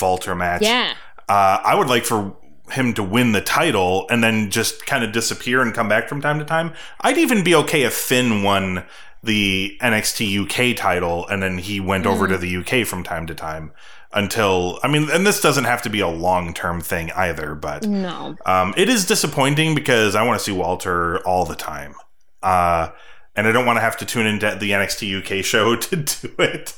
Walter 0.00 0.34
match. 0.34 0.62
Yeah. 0.62 0.94
Uh, 1.28 1.58
I 1.62 1.76
would 1.76 1.86
like 1.86 2.04
for 2.04 2.36
him 2.72 2.94
to 2.94 3.02
win 3.02 3.32
the 3.32 3.40
title 3.40 4.06
and 4.10 4.22
then 4.22 4.50
just 4.50 4.86
kind 4.86 5.04
of 5.04 5.12
disappear 5.12 5.62
and 5.62 5.74
come 5.74 5.88
back 5.88 6.08
from 6.08 6.20
time 6.20 6.38
to 6.38 6.44
time. 6.44 6.72
I'd 7.00 7.18
even 7.18 7.42
be 7.44 7.54
okay 7.56 7.82
if 7.82 7.92
Finn 7.94 8.42
won 8.42 8.84
the 9.22 9.76
NXT 9.82 10.38
UK 10.72 10.76
title 10.76 11.26
and 11.28 11.42
then 11.42 11.58
he 11.58 11.78
went 11.80 12.06
over 12.06 12.26
Mm. 12.26 12.30
to 12.30 12.38
the 12.38 12.56
UK 12.56 12.86
from 12.86 13.02
time 13.02 13.26
to 13.26 13.34
time 13.34 13.72
until 14.12 14.78
I 14.82 14.88
mean, 14.88 15.08
and 15.10 15.26
this 15.26 15.40
doesn't 15.40 15.64
have 15.64 15.82
to 15.82 15.90
be 15.90 16.00
a 16.00 16.08
long 16.08 16.54
term 16.54 16.80
thing 16.80 17.10
either, 17.12 17.54
but 17.54 17.84
No. 17.86 18.36
um, 18.46 18.72
it 18.76 18.88
is 18.88 19.06
disappointing 19.06 19.74
because 19.74 20.14
I 20.16 20.22
want 20.22 20.38
to 20.38 20.44
see 20.44 20.52
Walter 20.52 21.18
all 21.26 21.44
the 21.44 21.54
time. 21.54 21.94
Uh, 22.42 22.88
and 23.36 23.46
I 23.46 23.52
don't 23.52 23.64
want 23.66 23.76
to 23.76 23.80
have 23.82 23.96
to 23.98 24.04
tune 24.06 24.26
into 24.26 24.56
the 24.58 24.72
NXT 24.72 25.18
UK 25.38 25.44
show 25.44 25.76
to 25.86 25.96
do 25.96 26.34
it. 26.38 26.74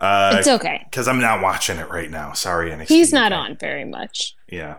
Uh, 0.00 0.36
It's 0.38 0.48
okay. 0.48 0.82
because 0.90 1.08
I'm 1.08 1.20
not 1.20 1.40
watching 1.42 1.78
it 1.78 1.88
right 1.90 2.10
now. 2.10 2.32
Sorry, 2.32 2.70
NXT. 2.70 2.88
He's 2.88 3.12
not 3.12 3.32
on 3.32 3.56
very 3.56 3.84
much. 3.84 4.34
Yeah. 4.48 4.76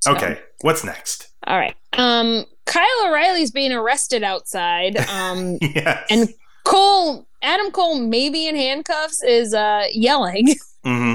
So- 0.00 0.12
Okay. 0.12 0.38
What's 0.62 0.84
next? 0.84 1.28
All 1.46 1.56
right. 1.56 1.74
Um, 1.94 2.44
Kyle 2.66 2.84
O'Reilly's 3.06 3.50
being 3.50 3.72
arrested 3.72 4.22
outside. 4.22 4.96
Um, 5.08 5.58
yes. 5.62 6.04
and 6.10 6.28
Cole, 6.64 7.26
Adam 7.42 7.70
Cole, 7.70 7.98
maybe 8.00 8.46
in 8.46 8.56
handcuffs, 8.56 9.22
is 9.22 9.54
uh, 9.54 9.84
yelling 9.92 10.54
hmm 10.84 11.14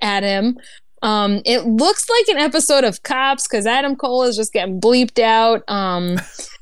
at 0.00 0.22
him. 0.22 0.58
Um, 1.02 1.40
it 1.44 1.60
looks 1.66 2.08
like 2.08 2.28
an 2.28 2.36
episode 2.38 2.84
of 2.84 3.02
Cops 3.02 3.48
because 3.48 3.66
Adam 3.66 3.96
Cole 3.96 4.22
is 4.24 4.36
just 4.36 4.52
getting 4.52 4.80
bleeped 4.80 5.18
out. 5.18 5.62
Um, 5.68 6.18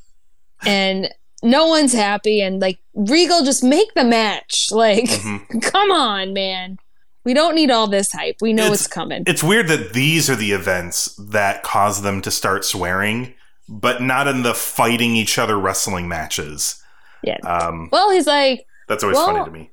and 0.65 1.09
no 1.43 1.67
one's 1.67 1.93
happy. 1.93 2.41
And 2.41 2.59
like 2.61 2.79
Regal, 2.95 3.43
just 3.43 3.63
make 3.63 3.93
the 3.93 4.03
match. 4.03 4.69
Like, 4.71 5.05
hmm 5.09 5.59
come 5.61 5.91
on, 5.91 6.33
man. 6.33 6.77
We 7.25 7.33
don't 7.33 7.53
need 7.55 7.69
all 7.69 7.87
this 7.87 8.11
hype. 8.11 8.37
We 8.41 8.53
know 8.53 8.63
It's- 8.65 8.81
it's, 8.81 8.87
coming. 8.87 9.23
It's 9.27 9.43
weird 9.43 9.67
that 9.67 9.93
these 9.93 10.29
are 10.29 10.35
the 10.35 10.51
events 10.53 11.13
that 11.19 11.63
cause 11.63 12.01
them 12.01 12.21
to 12.21 12.31
start 12.31 12.63
swearing, 12.65 13.33
but 13.67 14.01
not 14.01 14.27
in 14.27 14.43
the 14.43 14.53
fighting 14.53 15.15
each 15.15 15.37
other 15.37 15.59
wrestling 15.59 16.07
matches. 16.07 16.81
Yeah. 17.23 17.37
Um, 17.43 17.89
well, 17.91 18.09
he's 18.11 18.25
like, 18.27 18.65
that's 18.87 19.03
always 19.03 19.17
Well, 19.17 19.27
funny 19.27 19.45
to 19.45 19.51
me. 19.51 19.71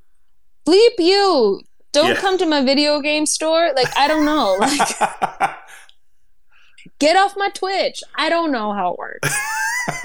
bleep 0.67 0.99
you. 0.99 1.61
Don't 1.93 2.09
Yeah. 2.09 2.17
come 2.21 2.37
to 2.39 2.47
my 2.47 2.63
video 2.63 3.01
game 3.01 3.25
store. 3.27 3.73
Like, 3.75 3.97
I 3.97 4.09
don't 4.09 4.25
know. 4.25 4.57
Like, 5.39 5.51
get 6.99 7.17
off 7.17 7.35
my 7.37 7.49
Twitch. 7.51 8.03
I 8.17 8.29
don't 8.29 8.51
know 8.53 8.73
how 8.73 8.93
it 8.93 8.99
works. 8.99 9.29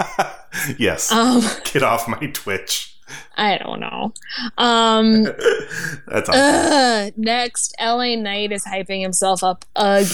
yes. 0.78 1.10
Um, 1.10 1.42
Get 1.72 1.82
off 1.82 2.06
my 2.06 2.26
Twitch. 2.28 2.91
I 3.36 3.58
don't 3.58 3.80
know. 3.80 4.12
Um, 4.58 5.24
That's 6.06 6.28
awesome. 6.28 6.34
ugh. 6.34 7.12
next, 7.16 7.74
LA 7.80 8.16
Knight 8.16 8.52
is 8.52 8.64
hyping 8.64 9.00
himself 9.02 9.42
up. 9.42 9.64
Ugh. 9.76 10.06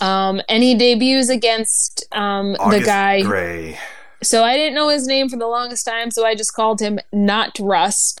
Um, 0.00 0.42
and 0.48 0.62
he 0.62 0.74
debuts 0.74 1.28
against 1.30 2.04
um 2.12 2.52
the 2.52 2.58
August 2.60 2.86
guy. 2.86 3.22
Grey. 3.22 3.78
So 4.22 4.44
I 4.44 4.56
didn't 4.56 4.74
know 4.74 4.88
his 4.88 5.06
name 5.06 5.28
for 5.28 5.36
the 5.36 5.46
longest 5.46 5.86
time, 5.86 6.10
so 6.10 6.24
I 6.26 6.34
just 6.34 6.54
called 6.54 6.80
him 6.80 6.98
Not 7.12 7.58
Rust. 7.60 8.20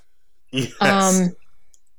Yes. 0.52 0.72
Um, 0.80 1.36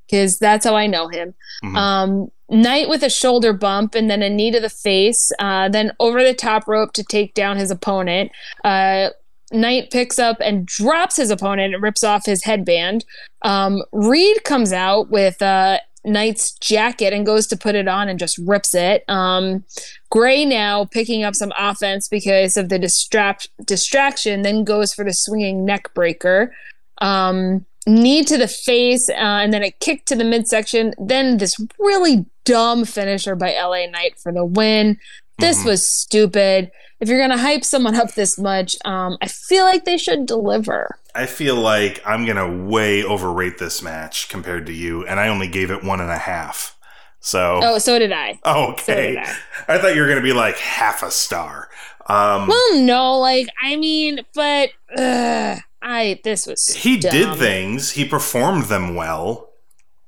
because 0.05 0.39
that's 0.39 0.65
how 0.65 0.75
I 0.75 0.87
know 0.87 1.09
him. 1.09 1.33
Mhm. 1.63 1.75
Um, 1.75 2.31
Knight 2.49 2.87
with 2.87 3.03
a 3.03 3.09
shoulder 3.09 3.51
bump 3.51 3.93
and 3.93 4.09
then 4.09 4.21
a 4.23 4.29
knee 4.29 4.51
to 4.51 4.59
the 4.61 4.69
face, 4.69 5.33
uh, 5.37 5.67
then 5.67 5.91
over 5.99 6.23
the 6.23 6.33
top 6.33 6.65
rope 6.65 6.93
to 6.93 7.03
take 7.03 7.33
down 7.33 7.57
his 7.57 7.69
opponent. 7.71 8.31
Uh, 8.63 9.09
Knight 9.51 9.91
picks 9.91 10.19
up 10.19 10.37
and 10.41 10.65
drops 10.65 11.15
his 11.15 11.31
opponent 11.31 11.73
and 11.73 11.81
rips 11.83 12.03
off 12.03 12.25
his 12.25 12.43
headband. 12.43 13.05
Um, 13.43 13.81
Reed 13.91 14.43
comes 14.43 14.73
out 14.73 15.09
with 15.09 15.41
uh, 15.41 15.79
Knight's 16.03 16.51
jacket 16.53 17.13
and 17.13 17.25
goes 17.25 17.47
to 17.47 17.57
put 17.57 17.75
it 17.75 17.87
on 17.87 18.09
and 18.09 18.19
just 18.19 18.37
rips 18.39 18.73
it. 18.73 19.03
Um, 19.07 19.63
Grey 20.09 20.45
now 20.45 20.85
picking 20.85 21.23
up 21.23 21.35
some 21.35 21.51
offense 21.57 22.07
because 22.07 22.57
of 22.57 22.69
the 22.69 22.79
distract 22.79 23.47
distraction, 23.65 24.41
then 24.41 24.63
goes 24.63 24.93
for 24.93 25.03
the 25.05 25.13
swinging 25.13 25.65
neck 25.65 25.93
breaker. 25.93 26.53
Um, 26.99 27.65
knee 27.85 28.23
to 28.25 28.37
the 28.37 28.47
face, 28.49 29.09
uh, 29.09 29.13
and 29.13 29.53
then 29.53 29.63
a 29.63 29.71
kick 29.71 30.05
to 30.05 30.15
the 30.15 30.23
midsection. 30.25 30.93
Then 30.97 31.37
this 31.37 31.55
really 31.79 32.25
dumb 32.43 32.83
finisher 32.85 33.35
by 33.35 33.53
LA 33.53 33.85
Knight 33.87 34.19
for 34.19 34.31
the 34.33 34.43
win. 34.45 34.97
This 35.39 35.59
Mhm. 35.63 35.65
was 35.65 35.87
stupid. 35.87 36.71
If 36.99 37.09
you're 37.09 37.19
gonna 37.19 37.37
hype 37.37 37.63
someone 37.63 37.95
up 37.95 38.13
this 38.15 38.39
much, 38.39 38.75
um, 38.83 39.17
I 39.21 39.27
feel 39.27 39.65
like 39.65 39.85
they 39.85 39.97
should 39.97 40.25
deliver. 40.25 40.97
I 41.13 41.25
feel 41.25 41.55
like 41.55 42.01
I'm 42.05 42.25
gonna 42.25 42.65
way 42.65 43.03
overrate 43.03 43.57
this 43.59 43.81
match 43.81 44.29
compared 44.29 44.65
to 44.67 44.73
you, 44.73 45.05
and 45.05 45.19
I 45.19 45.27
only 45.27 45.47
gave 45.47 45.69
it 45.71 45.83
one 45.83 46.01
and 46.01 46.09
a 46.09 46.17
half. 46.17 46.75
So 47.19 47.59
Oh, 47.61 47.77
so 47.77 47.99
did 47.99 48.11
I. 48.11 48.39
So 48.45 48.71
okay, 48.71 49.11
did 49.11 49.17
I. 49.17 49.35
I 49.67 49.77
thought 49.77 49.95
you 49.95 50.01
were 50.01 50.07
gonna 50.07 50.21
be 50.21 50.33
like 50.33 50.57
half 50.57 51.03
a 51.03 51.11
star. 51.11 51.69
Um, 52.07 52.47
Well, 52.47 52.79
no, 52.81 53.19
like 53.19 53.47
I 53.61 53.75
mean, 53.75 54.21
but 54.33 54.69
uh, 54.97 55.57
I 55.81 56.19
this 56.23 56.47
was 56.47 56.67
he 56.67 56.97
did 56.97 57.35
things. 57.37 57.91
He 57.91 58.05
performed 58.05 58.65
them 58.65 58.95
well. 58.95 59.51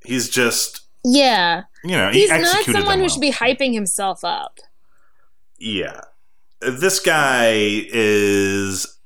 He's 0.03 0.29
just 0.29 0.81
Yeah, 1.03 1.63
you 1.83 1.91
know 1.91 2.09
he 2.09 2.21
he's 2.21 2.29
not 2.29 2.63
someone 2.65 2.85
them 2.85 2.99
who 3.01 3.09
should 3.09 3.21
be 3.21 3.31
hyping 3.31 3.73
himself 3.73 4.23
up. 4.23 4.59
Yeah. 5.59 6.01
This 6.61 6.99
guy 6.99 7.51
is, 7.53 8.97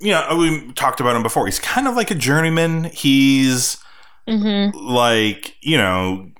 you 0.00 0.12
know, 0.12 0.36
we 0.36 0.72
talked 0.72 1.00
about 1.00 1.16
him 1.16 1.22
before. 1.22 1.46
He's 1.46 1.58
kind 1.60 1.88
of 1.88 1.96
like 1.96 2.10
a 2.10 2.14
journeyman. 2.14 2.84
He's 2.84 3.78
hmm 4.28 4.68
like, 4.74 5.56
you 5.62 5.78
know, 5.78 6.30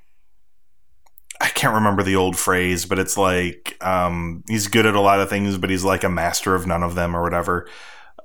I 1.41 1.47
can't 1.47 1.73
remember 1.73 2.03
the 2.03 2.15
old 2.15 2.37
phrase, 2.37 2.85
but 2.85 2.99
it's 2.99 3.17
like 3.17 3.77
um, 3.81 4.43
he's 4.47 4.67
good 4.67 4.85
at 4.85 4.93
a 4.95 5.01
lot 5.01 5.19
of 5.21 5.29
things, 5.29 5.57
but 5.57 5.69
he's 5.69 5.83
like 5.83 6.03
a 6.03 6.09
master 6.09 6.53
of 6.53 6.67
none 6.67 6.83
of 6.83 6.95
them 6.95 7.15
or 7.15 7.21
whatever. 7.23 7.67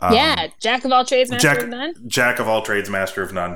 Um, 0.00 0.12
yeah, 0.14 0.48
jack 0.60 0.84
of 0.84 0.92
all 0.92 1.04
trades, 1.04 1.30
master 1.30 1.48
Jack- 1.54 1.62
of 1.62 1.68
none. 1.70 1.94
Jack 2.08 2.38
of 2.40 2.48
all 2.48 2.60
trades, 2.62 2.90
master 2.90 3.22
of 3.22 3.32
none. 3.32 3.52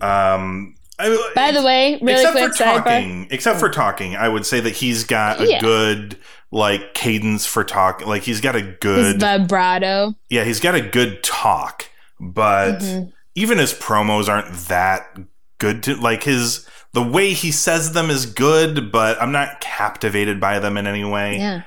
Um, 0.00 0.74
I, 0.98 1.32
By 1.34 1.50
the 1.50 1.62
way, 1.62 1.98
really 2.02 2.12
except 2.12 2.36
quick 2.36 2.52
for 2.54 2.62
sidebar. 2.62 2.84
talking, 2.84 3.26
except 3.30 3.58
for 3.58 3.70
talking, 3.70 4.16
I 4.16 4.28
would 4.28 4.44
say 4.44 4.60
that 4.60 4.76
he's 4.76 5.04
got 5.04 5.40
a 5.40 5.46
Yeah. 5.48 5.60
good 5.60 6.18
like 6.50 6.94
cadence 6.94 7.46
for 7.46 7.62
talk. 7.64 8.04
Like 8.06 8.22
he's 8.22 8.40
got 8.40 8.56
a 8.56 8.60
His 8.60 8.74
good, 8.80 9.20
vibrato. 9.20 10.14
yeah, 10.28 10.44
he's 10.44 10.60
got 10.60 10.74
a 10.74 10.80
good 10.80 11.22
talk. 11.22 11.86
But 12.18 12.78
Mhm. 12.80 13.12
even 13.34 13.58
his 13.58 13.72
promos 13.72 14.28
aren't 14.28 14.52
that 14.68 15.16
good. 15.58 15.82
To 15.84 15.94
like 15.96 16.24
his 16.24 16.66
the 16.92 17.02
way 17.02 17.32
he 17.34 17.52
says 17.52 17.92
them 17.92 18.10
is 18.10 18.26
good, 18.26 18.90
but 18.90 19.20
I'm 19.22 19.30
not 19.32 19.60
captivated 19.60 20.40
by 20.40 20.58
them 20.58 20.76
in 20.76 20.86
any 20.88 21.04
way. 21.04 21.38
Yeah, 21.38 21.62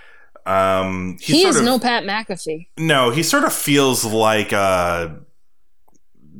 Um, 0.45 1.17
he 1.21 1.41
sort 1.43 1.51
is 1.51 1.59
of- 1.59 1.65
no 1.65 1.79
Pat 1.79 2.03
McAfee. 2.03 2.67
no, 2.77 3.09
he 3.09 3.23
sort 3.23 3.45
of 3.45 3.53
feels 3.53 4.03
like 4.03 4.51
a, 4.51 5.15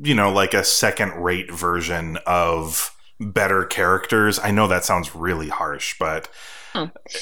you 0.02 0.14
know, 0.16 0.32
like 0.34 0.54
a 0.54 0.66
second 0.66 1.14
rate 1.14 1.50
version 1.50 2.18
of 2.26 2.92
better 3.22 3.64
characters. 3.64 4.38
I 4.44 4.52
know 4.52 4.68
that 4.68 4.84
sounds 4.84 5.16
really 5.16 5.48
harsh, 5.48 5.96
but 5.98 6.28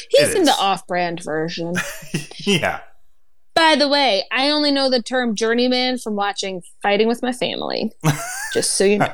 He's 0.10 0.30
It 0.30 0.38
in 0.38 0.43
the 0.45 0.56
off-brand 0.58 1.24
version. 1.24 1.74
yeah. 2.38 2.82
By 3.54 3.76
the 3.76 3.89
way, 3.89 4.24
I 4.32 4.49
only 4.49 4.72
know 4.72 4.89
the 4.89 5.02
term 5.02 5.36
journeyman 5.36 5.97
from 5.97 6.16
watching 6.16 6.64
Fighting 6.82 7.08
with 7.08 7.22
My 7.22 7.34
Family. 7.34 7.91
Just 8.54 8.76
so 8.78 8.86
you 8.86 8.99
know. 8.99 9.12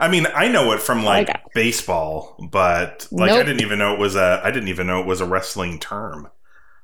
I 0.00 0.08
mean, 0.10 0.26
I 0.34 0.48
know 0.48 0.72
it 0.72 0.80
from 0.80 1.04
like 1.04 1.28
Okay. 1.28 1.40
baseball, 1.54 2.36
but 2.50 3.06
like 3.10 3.30
I 3.30 3.42
didn't 3.42 3.60
even 3.62 3.78
know 3.78 3.92
it 3.92 3.98
was 4.00 4.16
a 4.16 4.40
I 4.42 4.50
didn't 4.50 4.68
even 4.68 4.86
know 4.86 5.00
it 5.00 5.06
was 5.06 5.20
a 5.20 5.26
wrestling 5.26 5.78
term. 5.78 6.28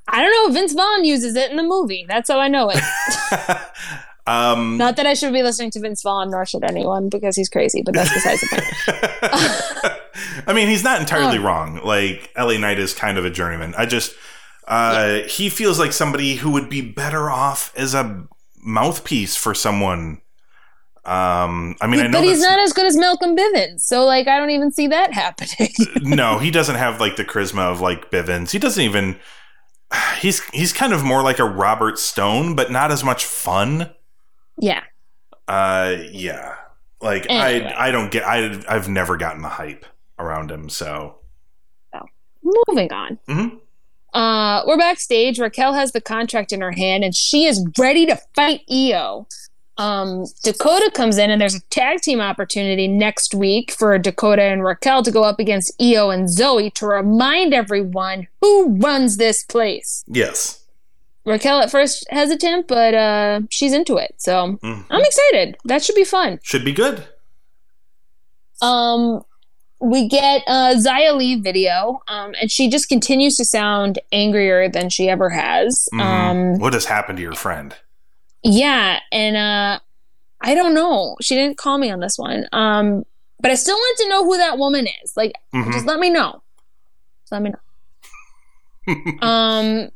I 0.09 0.21
don't 0.23 0.31
know. 0.31 0.53
Vince 0.53 0.75
Vaughn 0.75 1.05
uses 1.05 1.35
it 1.37 1.51
in 1.51 1.57
the 1.57 1.63
movie. 1.63 2.05
That's 2.07 2.31
how 2.31 2.39
I 2.39 2.49
know 2.49 2.71
it. 2.71 2.79
um, 4.27 4.77
Not 4.79 4.97
that 4.97 5.07
I 5.07 5.15
should 5.15 5.33
be 5.33 5.43
listening 5.43 5.71
to 5.73 5.81
Vince 5.81 6.03
Vaughn, 6.03 6.31
nor 6.31 6.47
should 6.47 6.65
anyone, 6.65 7.09
because 7.09 7.37
he's 7.37 7.49
crazy. 7.49 7.83
But 7.83 7.95
that's 7.95 8.13
besides 8.13 8.41
the 8.41 8.49
point. 8.49 10.01
I 10.47 10.53
mean, 10.53 10.69
he's 10.69 10.85
not 10.85 11.01
entirely 11.01 11.39
Oh. 11.39 11.43
wrong. 11.43 11.81
Like 11.85 12.31
LA 12.37 12.57
Knight 12.59 12.79
is 12.79 12.95
kind 12.95 13.19
of 13.19 13.25
a 13.25 13.31
journeyman. 13.31 13.75
I 13.77 13.87
just 13.87 14.15
uh, 14.67 15.21
he 15.29 15.49
feels 15.51 15.79
like 15.79 15.93
somebody 15.93 16.37
who 16.37 16.51
would 16.53 16.71
be 16.71 16.81
better 16.81 17.31
off 17.31 17.73
as 17.77 17.93
a 17.95 18.27
mouthpiece 18.63 19.37
for 19.37 19.55
someone. 19.55 20.21
Um, 21.05 21.77
I 21.83 21.87
mean, 21.87 22.01
I 22.01 22.07
know 22.07 22.21
but 22.21 22.25
he's 22.25 22.41
not 22.41 22.59
as 22.59 22.73
good 22.73 22.87
as 22.87 22.97
Malcolm 22.97 23.37
Bivens, 23.37 23.83
so 23.83 24.07
like 24.07 24.27
I 24.27 24.39
don't 24.39 24.49
even 24.51 24.73
see 24.73 24.87
that 24.87 25.13
happening. 25.13 25.69
no, 26.03 26.39
he 26.39 26.51
doesn't 26.51 26.77
have 26.77 26.99
like 26.99 27.17
the 27.17 27.25
charisma 27.27 27.71
of 27.71 27.83
like 27.83 28.11
Bivens. 28.11 28.53
He 28.53 28.59
doesn't 28.59 28.83
even. 28.83 29.17
He's 30.19 30.43
he's 30.51 30.73
kind 30.73 30.93
of 30.95 31.05
more 31.05 31.23
like 31.23 31.39
a 31.39 31.45
Robert 31.45 31.99
Stone, 31.99 32.57
but 32.57 32.73
not 32.73 32.91
as 32.91 33.05
much 33.05 33.25
fun. 33.27 33.91
Yeah. 34.59 34.83
Uh, 35.49 35.97
yeah. 36.11 36.55
Like 37.01 37.27
Anyway. 37.29 37.73
I 37.77 37.89
I 37.89 37.91
don't 37.91 38.11
get 38.11 38.25
I 38.27 38.63
I've 38.69 38.89
never 38.89 39.17
gotten 39.17 39.43
the 39.43 39.49
hype 39.49 39.85
around 40.19 40.51
him. 40.51 40.69
So 40.69 41.17
Moving 42.69 42.93
on. 42.93 43.19
Mhm. 43.27 43.59
Uh, 44.13 44.63
we're 44.67 44.77
backstage. 44.77 45.39
Raquel 45.39 45.73
has 45.73 45.93
the 45.93 46.01
contract 46.01 46.53
in 46.53 46.61
her 46.61 46.73
hand, 46.73 47.03
and 47.03 47.17
she 47.17 47.47
is 47.47 47.67
ready 47.79 48.05
to 48.05 48.17
fight 48.35 48.61
Io. 48.71 49.27
Um, 49.79 50.27
Dakota 50.43 50.91
comes 50.95 51.17
in, 51.17 51.31
and 51.31 51.41
there's 51.41 51.55
a 51.55 51.61
tag 51.71 52.03
team 52.03 52.21
opportunity 52.21 52.87
next 52.87 53.35
week 53.35 53.73
for 53.73 53.97
Dakota 53.99 54.43
and 54.43 54.63
Raquel 54.63 55.03
to 55.05 55.11
go 55.11 55.25
up 55.25 55.41
against 55.41 55.73
Io 55.81 56.11
and 56.11 56.29
Zoey 56.29 56.73
to 56.75 56.87
remind 56.87 57.55
everyone 57.55 58.29
who 58.43 58.77
runs 58.77 59.17
this 59.17 59.43
place. 59.43 60.05
yes. 60.07 60.64
Raquel 61.27 61.61
at 61.61 61.71
first 61.71 62.07
hesitant, 62.11 62.69
but 62.69 62.95
uh, 62.95 63.41
she's 63.51 63.73
into 63.73 63.97
it. 63.97 64.15
So 64.19 64.59
Mhm. 64.63 64.85
I'm 64.91 65.01
excited. 65.03 65.57
That 65.65 65.83
should 65.83 65.95
be 65.95 66.05
fun. 66.05 66.39
Should 66.43 66.65
be 66.65 66.73
good. 66.73 67.07
Um, 68.63 69.23
we 69.81 70.09
get 70.09 70.43
a 70.47 70.75
Xia 70.77 71.17
Li 71.17 71.41
video, 71.41 72.01
um, 72.09 72.35
and 72.41 72.51
she 72.51 72.69
just 72.69 72.89
continues 72.89 73.37
to 73.37 73.45
sound 73.45 73.99
angrier 74.13 74.69
than 74.69 74.89
she 74.89 75.09
ever 75.09 75.29
has. 75.31 75.89
Mhm. 75.93 76.01
Um, 76.01 76.59
what 76.59 76.73
has 76.73 76.85
happened 76.87 77.17
to 77.19 77.23
your 77.23 77.35
friend? 77.35 77.75
yeah, 78.43 79.01
and 79.11 79.37
uh, 79.37 79.79
I 80.43 80.55
don't 80.55 80.75
know. 80.75 81.17
She 81.23 81.35
didn't 81.35 81.57
call 81.57 81.79
me 81.79 81.91
on 81.91 82.01
this 82.01 82.19
one. 82.19 82.47
Um, 82.53 83.05
but 83.41 83.51
I 83.51 83.55
still 83.55 83.77
want 83.77 83.99
to 83.99 84.09
know 84.11 84.25
who 84.25 84.37
that 84.37 84.59
woman 84.59 84.87
is. 85.03 85.17
Like, 85.17 85.33
Mhm. 85.55 85.73
just 85.73 85.87
let 85.87 85.99
me 85.99 86.11
know. 86.11 86.43
Just 87.23 87.33
let 87.33 87.43
me 87.43 87.51
know. 87.51 87.59
um, 89.27 89.89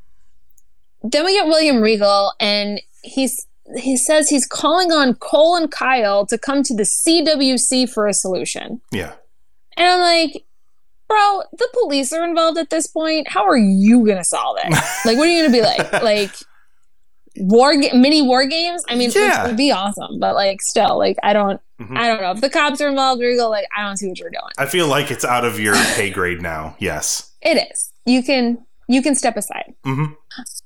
then 1.10 1.24
we 1.24 1.32
get 1.34 1.46
William 1.46 1.80
Regal, 1.80 2.32
and 2.40 2.80
he's 3.02 3.46
he 3.76 3.96
says 3.96 4.28
he's 4.30 4.46
calling 4.46 4.90
on 4.92 5.14
Cole 5.14 5.54
and 5.56 5.70
Kyle 5.70 6.24
to 6.26 6.38
come 6.38 6.62
to 6.62 6.74
the 6.74 6.84
CWC 6.84 7.90
for 7.90 8.06
a 8.06 8.14
solution. 8.14 8.80
yeah. 8.92 9.12
And 9.76 9.86
I'm 9.88 10.00
like, 10.00 10.44
bro, 11.06 11.42
the 11.52 11.68
police 11.72 12.12
are 12.12 12.24
involved 12.24 12.58
at 12.58 12.70
this 12.70 12.86
point. 12.86 13.28
How 13.28 13.46
are 13.46 13.56
you 13.58 14.04
gonna 14.06 14.24
solve 14.24 14.56
it? 14.64 14.70
like, 15.04 15.16
what 15.18 15.28
are 15.28 15.30
you 15.30 15.42
gonna 15.42 15.52
be 15.52 15.62
like? 15.62 15.92
Like 16.02 16.32
war 17.36 17.74
mini 17.76 18.22
war 18.22 18.46
games? 18.46 18.82
I 18.88 18.96
mean, 18.96 19.10
Yeah. 19.14 19.44
it 19.44 19.48
would 19.48 19.56
be 19.56 19.70
awesome, 19.70 20.18
but 20.18 20.34
like, 20.34 20.60
still, 20.62 20.98
like, 20.98 21.16
I 21.22 21.32
don't, 21.32 21.60
Mhm. 21.80 21.96
I 21.96 22.08
don't 22.08 22.20
know 22.20 22.32
if 22.32 22.40
the 22.40 22.50
cops 22.50 22.80
are 22.80 22.88
involved. 22.88 23.20
Regal, 23.22 23.48
like, 23.50 23.66
I 23.76 23.84
don't 23.84 23.96
see 23.96 24.08
what 24.08 24.18
you're 24.18 24.30
doing. 24.30 24.50
I 24.58 24.66
feel 24.66 24.88
like 24.88 25.12
it's 25.12 25.24
out 25.24 25.44
of 25.44 25.60
your 25.60 25.74
pay 25.94 26.10
grade 26.10 26.42
now. 26.42 26.74
Yes. 26.80 27.30
It 27.40 27.64
is. 27.70 27.92
You 28.04 28.24
can, 28.24 28.66
you 28.88 29.00
can 29.02 29.14
step 29.14 29.36
aside. 29.36 29.74
hmm 29.84 30.06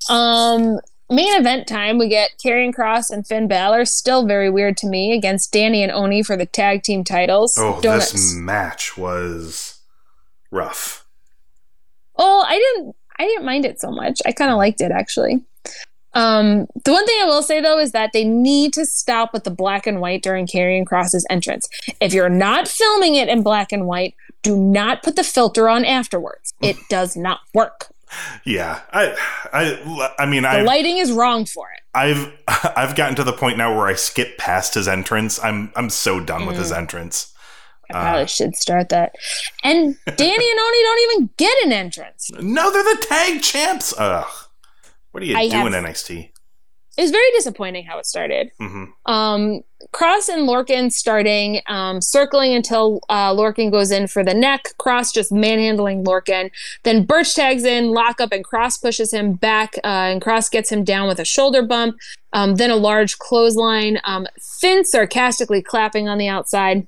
Um, 0.08 0.80
main 1.10 1.38
event 1.38 1.66
time, 1.66 1.98
we 1.98 2.08
get 2.08 2.30
Karrion 2.44 2.74
Kross 2.74 3.10
and 3.10 3.26
Finn 3.26 3.48
Balor. 3.48 3.84
Still 3.84 4.26
very 4.26 4.50
weird 4.50 4.76
to 4.78 4.86
me 4.86 5.12
against 5.12 5.52
Danny 5.52 5.82
and 5.82 5.92
Oney 5.92 6.22
for 6.22 6.36
the 6.36 6.46
tag 6.46 6.82
team 6.82 7.04
titles. 7.04 7.56
Oh, 7.58 7.80
Donuts. 7.80 8.12
this 8.12 8.34
match 8.34 8.96
was 8.96 9.80
rough. 10.50 11.06
Oh, 12.16 12.44
I 12.46 12.58
didn't 12.58 12.96
I 13.18 13.24
didn't 13.24 13.44
mind 13.44 13.64
it 13.64 13.80
so 13.80 13.90
much. 13.90 14.20
I 14.26 14.32
kind 14.32 14.50
of 14.50 14.56
liked 14.56 14.80
it 14.80 14.90
actually. 14.90 15.42
Um, 16.14 16.66
the 16.84 16.92
one 16.92 17.06
thing 17.06 17.18
I 17.22 17.24
will 17.24 17.42
say 17.42 17.60
though 17.60 17.78
is 17.78 17.92
that 17.92 18.10
they 18.12 18.24
need 18.24 18.72
to 18.74 18.84
stop 18.84 19.32
with 19.32 19.44
the 19.44 19.50
black 19.50 19.86
and 19.86 20.00
white 20.00 20.22
during 20.22 20.46
Karrion 20.46 20.84
Kross's 20.84 21.26
entrance. 21.30 21.68
If 22.00 22.12
you're 22.12 22.28
not 22.28 22.68
filming 22.68 23.14
it 23.14 23.28
in 23.28 23.42
black 23.42 23.72
and 23.72 23.86
white, 23.86 24.14
do 24.42 24.56
not 24.56 25.02
put 25.02 25.16
the 25.16 25.24
filter 25.24 25.68
on 25.68 25.84
afterwards. 25.84 26.52
It 26.60 26.76
does 26.90 27.16
not 27.16 27.40
work. 27.54 27.91
Yeah. 28.44 28.80
I 28.92 29.16
I 29.52 30.12
I 30.18 30.26
mean 30.26 30.42
The 30.42 30.48
I 30.48 30.62
lighting 30.62 30.98
is 30.98 31.12
wrong 31.12 31.44
for 31.46 31.66
it. 31.74 31.80
I've 31.94 32.32
I've 32.76 32.94
gotten 32.96 33.14
to 33.16 33.24
the 33.24 33.32
point 33.32 33.58
now 33.58 33.76
where 33.76 33.86
I 33.86 33.94
skip 33.94 34.38
past 34.38 34.74
his 34.74 34.88
entrance. 34.88 35.42
I'm 35.42 35.72
I'm 35.76 35.90
so 35.90 36.20
done 36.20 36.46
with 36.46 36.56
Mm. 36.56 36.60
his 36.60 36.72
entrance. 36.72 37.32
I 37.90 37.92
probably 37.94 38.22
Uh. 38.22 38.26
should 38.26 38.56
start 38.56 38.88
that. 38.90 39.14
And 39.64 39.96
Danny 40.06 40.50
and 40.50 40.60
Oney 40.60 40.82
don't 40.82 41.10
even 41.12 41.30
get 41.36 41.64
an 41.64 41.72
entrance. 41.72 42.30
No, 42.40 42.70
they're 42.72 42.82
the 42.82 43.06
tag 43.08 43.42
champs. 43.42 43.92
Ugh. 43.98 44.26
What 45.10 45.22
are 45.22 45.26
you 45.26 45.36
I 45.36 45.48
doing, 45.48 45.72
have- 45.72 45.84
NXT? 45.84 46.30
It 46.98 47.02
was 47.02 47.10
very 47.10 47.30
disappointing 47.32 47.84
how 47.86 47.98
it 47.98 48.06
started. 48.06 48.50
hmm 48.58 48.84
Um, 49.06 49.62
Kross 49.92 50.28
and 50.28 50.46
Lorcan 50.48 50.92
starting, 50.92 51.60
um, 51.66 52.00
circling 52.00 52.54
until 52.54 53.00
uh, 53.08 53.32
Lorcan 53.34 53.70
goes 53.72 53.90
in 53.90 54.06
for 54.06 54.22
the 54.22 54.34
neck. 54.34 54.68
Kross 54.78 55.12
just 55.12 55.32
manhandling 55.32 56.04
Lorcan. 56.04 56.50
Then 56.84 57.04
Burch 57.04 57.34
tags 57.34 57.64
in, 57.64 57.90
lock 57.90 58.20
up, 58.20 58.30
and 58.30 58.44
Kross 58.44 58.80
pushes 58.80 59.12
him 59.12 59.32
back, 59.32 59.74
uh, 59.78 59.86
and 60.12 60.22
Kross 60.22 60.50
gets 60.50 60.70
him 60.70 60.84
down 60.84 61.08
with 61.08 61.18
a 61.18 61.24
shoulder 61.24 61.62
bump. 61.62 61.96
Um, 62.32 62.56
then 62.56 62.70
a 62.70 62.76
large 62.76 63.18
clothesline. 63.18 63.98
Um, 64.04 64.26
Finn 64.60 64.84
sarcastically 64.84 65.62
clapping 65.62 66.08
on 66.08 66.18
the 66.18 66.28
outside. 66.28 66.86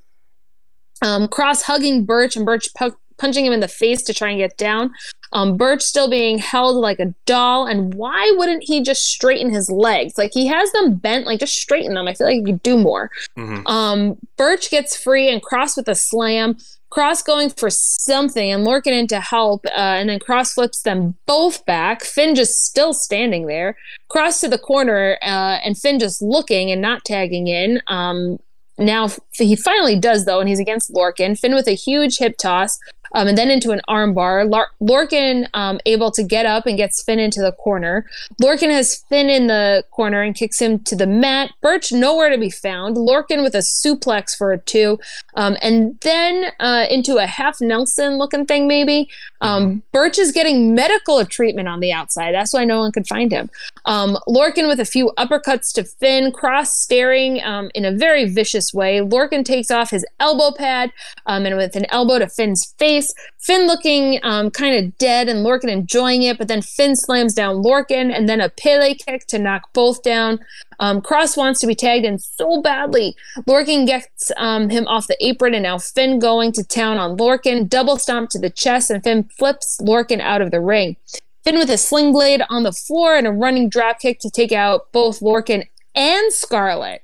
Um, 1.03 1.27
Kross 1.29 1.63
hugging 1.63 2.05
Burch, 2.05 2.37
and 2.37 2.47
Burch 2.47 2.73
pu- 2.75 2.97
punching 3.19 3.45
him 3.47 3.53
in 3.53 3.61
the 3.61 3.69
face 3.69 4.03
to 4.03 4.15
try 4.15 4.31
and 4.31 4.39
get 4.39 4.57
down. 4.57 4.93
Um, 5.33 5.57
Burch 5.57 5.83
still 5.83 6.09
being 6.09 6.39
held 6.39 6.77
like 6.77 7.01
a 7.01 7.13
doll, 7.27 7.67
and 7.67 7.95
why 7.95 8.33
wouldn't 8.37 8.63
he 8.65 8.83
just 8.83 9.03
straighten 9.03 9.53
his 9.53 9.69
legs? 9.69 10.17
Like 10.17 10.31
he 10.33 10.47
has 10.47 10.71
them 10.73 10.95
bent, 10.95 11.27
like 11.27 11.41
just 11.41 11.57
straighten 11.57 11.95
them. 11.95 12.07
I 12.07 12.15
feel 12.15 12.29
like 12.29 12.37
you 12.37 12.45
could 12.45 12.63
do 12.63 12.77
more. 12.79 13.11
hmm 13.37 13.67
Um, 13.67 14.17
Burch 14.37 14.71
gets 14.71 14.97
free 14.97 15.29
and 15.29 15.43
Kross 15.43 15.77
with 15.77 15.89
a 15.89 15.95
slam. 15.95 16.57
Kross 16.93 17.25
going 17.25 17.51
for 17.51 17.71
something 17.71 18.53
and 18.53 18.65
Lorcan 18.65 18.93
in 18.93 19.09
to 19.09 19.19
help, 19.19 19.67
uh, 19.67 19.71
and 19.99 20.09
then 20.09 20.21
Kross 20.21 20.55
flips 20.55 20.83
them 20.83 21.17
both 21.27 21.67
back. 21.67 22.05
Finn 22.05 22.37
just 22.37 22.65
still 22.67 22.93
standing 22.95 23.47
there. 23.47 23.77
Kross 24.09 24.41
to 24.43 24.49
the 24.49 24.59
corner, 24.59 25.19
uh, 25.21 25.59
and 25.65 25.77
Finn 25.77 25.99
just 25.99 26.23
looking 26.23 26.71
and 26.71 26.81
not 26.81 27.05
tagging 27.05 27.49
in. 27.49 27.83
Um, 27.89 28.39
now 28.79 29.09
he 29.33 29.57
finally 29.57 29.99
does 29.99 30.25
though, 30.25 30.39
and 30.39 30.49
he's 30.49 30.61
against 30.61 30.93
Lorcan. 30.93 31.37
Finn 31.37 31.55
with 31.55 31.67
a 31.67 31.73
huge 31.75 32.19
hip 32.19 32.37
toss, 32.37 32.79
um, 33.15 33.29
and 33.29 33.39
then 33.39 33.51
into 33.51 33.71
an 33.71 33.81
armbar. 33.89 34.49
Lorcan 34.83 35.49
um, 35.55 35.81
able 35.87 36.11
to 36.11 36.23
get 36.23 36.47
up 36.47 36.67
and 36.67 36.77
gets 36.77 37.03
Finn 37.03 37.19
into 37.19 37.41
the 37.41 37.53
corner. 37.53 38.07
Lorcan 38.43 38.71
has 38.71 39.05
Finn 39.09 39.31
in 39.31 39.47
the 39.47 39.85
corner 39.91 40.23
and 40.23 40.35
kicks 40.35 40.61
him 40.61 40.79
to 40.81 40.97
the 40.97 41.07
mat. 41.07 41.51
Burch 41.63 41.93
nowhere 41.93 42.31
to 42.31 42.39
be 42.39 42.51
found. 42.51 42.97
Lorcan 42.97 43.43
with 43.43 43.55
a 43.55 43.59
suplex 43.59 44.37
for 44.37 44.53
a 44.53 44.59
two, 44.59 44.99
um, 45.35 45.57
and 45.63 45.99
then 46.01 46.53
uh, 46.61 46.87
into 46.91 47.17
a 47.17 47.27
half 47.27 47.61
Nelson 47.61 48.19
looking 48.19 48.47
thing 48.47 48.69
maybe. 48.69 49.09
Um, 49.41 49.83
Burch 49.93 50.19
is 50.19 50.33
getting 50.33 50.75
medical 50.75 51.25
treatment 51.27 51.69
on 51.69 51.81
the 51.81 51.93
outside. 51.93 52.33
That's 52.35 52.55
why 52.55 52.65
no 52.65 52.79
one 52.79 52.93
could 52.93 53.07
find 53.07 53.31
him. 53.31 53.51
Um, 53.85 54.17
Lorcan 54.27 54.69
with 54.69 54.81
a 54.81 54.87
few 54.87 55.13
uppercuts 55.19 55.73
to 55.75 55.85
Finn. 55.85 56.33
Kross 56.33 56.69
staring 56.69 57.43
um, 57.43 57.71
in 57.75 57.85
a 57.85 57.93
very 57.93 58.25
vicious 58.25 58.73
way. 58.73 59.01
Lorcan 59.01 59.45
takes 59.45 59.71
off 59.71 59.91
his 59.91 60.07
elbow 60.19 60.51
pad 60.57 60.93
um, 61.27 61.45
and 61.45 61.57
with 61.57 61.77
an 61.77 61.85
elbow 61.91 62.19
to 62.19 62.29
Finn's 62.29 62.75
face. 62.79 63.04
Finn 63.41 63.67
looking 63.67 64.21
um, 64.23 64.51
kind 64.51 64.77
of 64.85 64.97
dead 64.99 65.29
and 65.29 65.45
Lorcan 65.45 65.69
enjoying 65.69 66.23
it, 66.23 66.39
but 66.39 66.49
then 66.49 66.63
Finn 66.63 66.97
slams 66.97 67.35
down 67.35 67.63
Lorcan 67.63 68.17
and 68.17 68.29
then 68.29 68.41
a 68.41 68.49
Pele 68.49 68.95
kick 68.95 69.27
to 69.27 69.39
knock 69.39 69.73
both 69.73 70.03
down. 70.03 70.39
Um, 70.81 71.01
Kross 71.01 71.37
wants 71.37 71.61
to 71.61 71.67
be 71.67 71.75
tagged 71.75 72.05
in 72.05 72.19
so 72.19 72.61
badly. 72.61 73.17
Lorcan 73.47 73.87
gets 73.87 74.33
um, 74.37 74.71
him 74.71 74.87
off 74.87 75.07
the 75.07 75.17
apron, 75.25 75.55
and 75.55 75.63
now 75.63 75.79
Finn 75.79 76.19
going 76.19 76.53
to 76.53 76.65
town 76.65 76.99
on 76.99 77.17
Lorcan. 77.17 77.69
Double 77.69 77.99
stomp 77.99 78.31
to 78.31 78.39
the 78.39 78.51
chest, 78.51 78.91
and 78.91 79.03
Finn 79.03 79.25
flips 79.25 79.81
Lorcan 79.81 80.21
out 80.21 80.41
of 80.41 80.51
the 80.51 80.61
ring. 80.61 80.97
Finn 81.45 81.59
with 81.59 81.71
a 81.71 81.79
sling 81.79 82.13
blade 82.13 82.43
on 82.49 82.63
the 82.63 82.73
floor 82.73 83.15
and 83.15 83.27
a 83.27 83.31
running 83.31 83.69
drop 83.69 84.01
kick 84.01 84.19
to 84.21 84.31
take 84.31 84.53
out 84.53 84.91
both 84.93 85.21
Lorcan 85.21 85.69
and 85.95 86.33
Scarlett. 86.33 87.04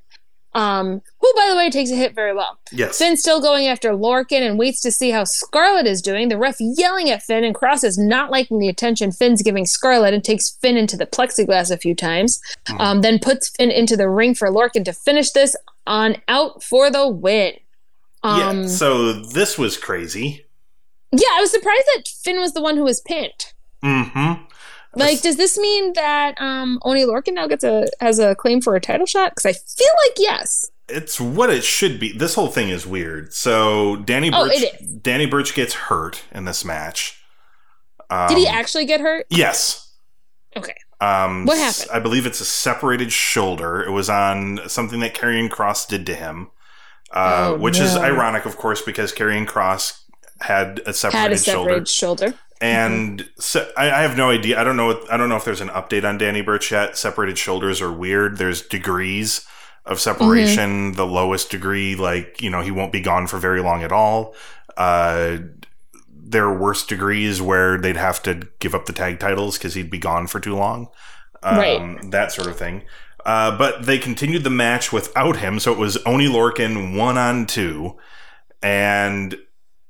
Um, 0.53 1.01
who, 1.21 1.33
by 1.37 1.47
the 1.49 1.57
way, 1.57 1.71
takes 1.71 1.91
a 1.93 1.95
hit 1.95 2.13
very 2.15 2.35
well. 2.35 2.59
Yes. 2.73 2.99
Finn 2.99 3.17
still 3.17 3.41
going 3.41 3.69
after 3.69 3.91
Lorcan 3.93 4.41
and 4.41 4.59
waits 4.59 4.81
to 4.83 4.91
see 4.91 5.11
how 5.11 5.23
Scarlett 5.23 5.87
is 5.87 6.03
doing. 6.03 6.29
The 6.29 6.39
ref 6.39 6.57
yelling 6.59 7.09
at 7.09 7.23
Finn, 7.23 7.45
and 7.45 7.55
Kross 7.55 7.85
is 7.85 7.97
not 7.97 8.33
liking 8.33 8.59
the 8.59 8.69
attention 8.69 9.13
Finn's 9.13 9.43
giving 9.43 9.65
Scarlett 9.65 10.13
and 10.13 10.25
takes 10.25 10.51
Finn 10.51 10.77
into 10.77 10.97
the 10.97 11.07
plexiglass 11.07 11.71
a 11.71 11.77
few 11.77 11.95
times. 11.95 12.41
Um, 12.81 13.01
then 13.03 13.21
puts 13.21 13.51
Finn 13.51 13.71
into 13.71 13.97
the 13.97 14.09
ring 14.09 14.35
for 14.35 14.49
Lorcan 14.49 14.85
to 14.87 14.93
finish 14.93 15.31
this 15.31 15.55
on 15.87 16.17
out 16.27 16.65
for 16.65 16.91
the 16.91 17.07
win. 17.07 17.55
Um, 18.25 18.63
yeah. 18.63 18.67
So 18.67 19.13
this 19.13 19.57
was 19.57 19.77
crazy. 19.77 20.47
yeah, 21.13 21.29
I 21.35 21.41
was 21.41 21.53
surprised 21.53 21.87
that 21.95 22.09
Finn 22.09 22.41
was 22.41 22.55
the 22.55 22.61
one 22.63 22.77
who 22.77 22.85
was 22.85 23.01
pinned. 23.01 23.53
hmm 23.83 24.33
Like, 24.95 25.21
does 25.23 25.37
this 25.37 25.57
mean 25.59 25.93
that 25.95 26.41
um, 26.41 26.81
Oney 26.83 27.05
Lorcan 27.05 27.35
now 27.35 27.47
gets 27.47 27.63
a 27.65 27.87
has 28.01 28.19
a 28.19 28.35
claim 28.35 28.61
for 28.61 28.75
a 28.75 28.81
title 28.81 29.07
shot? 29.07 29.33
Because 29.33 29.47
I 29.47 29.53
feel 29.53 29.93
like 30.07 30.17
yes. 30.19 30.71
It's 30.89 31.21
what 31.21 31.51
it 31.51 31.63
should 31.63 32.01
be. 32.01 32.13
This 32.13 32.35
whole 32.35 32.49
thing 32.49 32.69
is 32.71 32.87
weird. 32.87 33.33
So 33.33 33.97
Danny 33.97 34.31
Oh, 34.35 34.49
Burch. 34.49 34.65
Danny 35.03 35.27
Burch 35.27 35.55
gets 35.55 35.75
hurt 35.75 36.23
in 36.33 36.45
this 36.45 36.65
match. 36.65 37.23
Um, 38.11 38.29
Did 38.29 38.39
he 38.39 38.49
actually 38.49 38.87
get 38.87 39.01
hurt? 39.01 39.27
Yes. 39.31 39.93
Okay. 40.57 40.75
Um, 41.01 41.47
What 41.47 41.59
happened? 41.59 41.89
I 41.93 42.01
believe 42.01 42.27
it's 42.27 42.41
a 42.41 42.45
separated 42.45 43.13
shoulder. 43.13 43.81
It 43.85 43.91
was 43.93 44.11
on 44.11 44.59
something 44.69 44.99
that 45.01 45.15
Karrion 45.15 45.49
Kross 45.49 45.87
did 45.87 46.05
to 46.07 46.15
him, 46.17 46.51
uh, 47.15 47.53
Oh, 47.55 47.59
which 47.59 47.79
is 47.79 47.97
ironic, 47.97 48.45
of 48.45 48.57
course, 48.57 48.83
because 48.83 49.13
Karrion 49.13 49.47
Kross 49.47 50.01
had 50.41 50.81
a 50.87 50.93
separated 50.93 51.21
Had 51.23 51.33
a 51.33 51.39
shoulder. 51.39 51.61
separated 51.69 51.89
shoulder. 51.89 52.35
And 52.61 53.29
so, 53.39 53.71
I, 53.77 53.91
I 53.91 54.03
have 54.03 54.17
no 54.17 54.29
idea. 54.31 54.61
I 54.61 54.65
don't 54.65 54.77
know. 54.77 54.87
What, 54.89 55.11
I 55.11 55.17
don't 55.17 55.29
know 55.29 55.37
if 55.37 55.45
there's 55.45 55.63
an 55.63 55.71
update 55.71 56.05
on 56.05 56.19
Danny 56.19 56.43
Burch 56.43 56.71
yet. 56.71 56.97
Separated 56.97 57.39
shoulders 57.39 57.81
are 57.81 57.93
weird. 57.93 58.37
There's 58.37 58.61
degrees 58.61 59.47
of 59.87 59.99
separation. 59.99 60.93
The 60.93 61.07
lowest 61.07 61.51
degree, 61.51 61.97
like 61.97 62.43
you 62.43 62.51
know, 62.51 62.61
he 62.61 62.71
won't 62.71 62.93
be 62.93 63.01
gone 63.01 63.27
for 63.27 63.39
very 63.39 63.63
long 63.63 63.83
at 63.83 63.93
all. 63.93 64.35
Uh, 64.77 65.39
there 66.13 66.45
are 66.45 66.57
worse 66.57 66.85
degrees 66.87 67.41
where 67.43 67.79
they'd 67.79 67.97
have 67.97 68.23
to 68.25 68.47
give 68.61 68.75
up 68.75 68.87
the 68.87 68.93
tag 68.93 69.19
titles 69.19 69.57
because 69.59 69.75
he'd 69.75 69.91
be 69.91 69.99
gone 69.99 70.27
for 70.27 70.39
too 70.39 70.55
long. 70.55 70.89
Um, 71.43 71.57
Right. 71.59 72.11
That 72.11 72.31
sort 72.31 72.47
of 72.49 72.57
thing. 72.57 72.83
Uh, 73.25 73.57
but 73.57 73.85
they 73.85 73.99
continued 73.99 74.45
the 74.45 74.51
match 74.51 74.93
without 74.93 75.37
him, 75.39 75.59
so 75.59 75.73
it 75.73 75.79
was 75.79 75.97
Oney 76.07 76.27
Lorcan 76.29 76.97
one 76.97 77.19
on 77.19 77.47
two, 77.47 77.97
and 78.63 79.37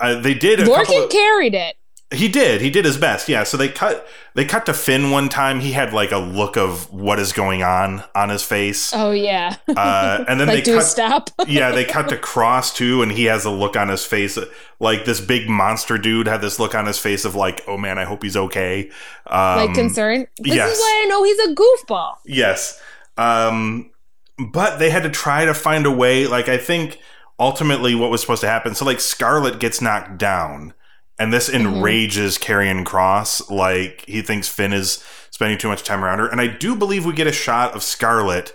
uh, 0.00 0.20
they 0.20 0.34
did 0.34 0.60
a 0.60 0.66
couple 0.66 1.04
of, 1.04 1.10
carried 1.10 1.54
it. 1.54 1.76
He 2.12 2.28
did. 2.28 2.60
He 2.60 2.70
did 2.70 2.84
his 2.84 2.96
best. 2.96 3.28
Yeah. 3.28 3.44
So 3.44 3.56
they 3.56 3.68
cut 3.68 4.06
they 4.34 4.44
cut 4.44 4.66
to 4.66 4.74
Finn 4.74 5.10
one 5.10 5.28
time. 5.28 5.60
He 5.60 5.72
had 5.72 5.92
like 5.92 6.10
a 6.10 6.18
look 6.18 6.56
of 6.56 6.92
what 6.92 7.20
is 7.20 7.32
going 7.32 7.62
on 7.62 8.02
on 8.14 8.30
his 8.30 8.42
face. 8.42 8.92
Oh 8.92 9.12
yeah. 9.12 9.56
Uh, 9.68 10.24
and 10.26 10.40
then 10.40 10.48
like 10.48 10.64
they 10.64 10.72
do 10.72 10.78
cut. 10.78 10.84
stop. 10.84 11.30
yeah, 11.46 11.70
they 11.70 11.84
cut 11.84 12.08
to 12.08 12.16
Kross 12.16 12.74
too, 12.74 13.02
and 13.02 13.12
he 13.12 13.24
has 13.26 13.44
a 13.44 13.50
look 13.50 13.76
on 13.76 13.88
his 13.88 14.04
face 14.04 14.38
like 14.80 15.04
this 15.04 15.20
big 15.20 15.48
monster 15.48 15.98
dude 15.98 16.26
had 16.26 16.40
this 16.40 16.58
look 16.58 16.74
on 16.74 16.86
his 16.86 16.98
face 16.98 17.24
of 17.24 17.34
like, 17.34 17.62
oh 17.68 17.76
man, 17.76 17.98
I 17.98 18.04
hope 18.04 18.22
he's 18.22 18.36
okay. 18.36 18.90
Um, 19.26 19.56
like 19.56 19.74
concern. 19.74 20.26
This 20.38 20.56
yes. 20.56 20.72
is 20.72 20.78
why 20.78 21.02
I 21.04 21.08
know 21.08 21.22
he's 21.22 21.38
a 21.38 21.54
goofball. 21.54 22.14
Yes. 22.24 22.80
Um, 23.16 23.90
but 24.38 24.78
they 24.78 24.90
had 24.90 25.02
to 25.02 25.10
try 25.10 25.44
to 25.44 25.54
find 25.54 25.86
a 25.86 25.90
way. 25.90 26.26
Like, 26.26 26.48
I 26.48 26.56
think 26.56 26.98
ultimately 27.38 27.94
what 27.94 28.10
was 28.10 28.20
supposed 28.20 28.40
to 28.40 28.48
happen. 28.48 28.74
So, 28.74 28.84
like, 28.84 29.00
Scarlett 29.00 29.60
gets 29.60 29.80
knocked 29.80 30.18
down, 30.18 30.72
and 31.20 31.32
this 31.32 31.48
Mm-hmm. 31.48 31.66
enrages 31.76 32.38
Karrion 32.38 32.84
Kross. 32.84 33.48
Like, 33.50 34.04
he 34.08 34.22
thinks 34.22 34.48
Finn 34.48 34.72
is 34.72 35.04
spending 35.30 35.58
too 35.58 35.68
much 35.68 35.84
time 35.84 36.02
around 36.04 36.18
her. 36.18 36.26
And 36.28 36.40
I 36.40 36.48
do 36.48 36.74
believe 36.74 37.04
we 37.06 37.12
get 37.12 37.26
a 37.28 37.32
shot 37.32 37.74
of 37.76 37.82
Scarlett, 37.84 38.52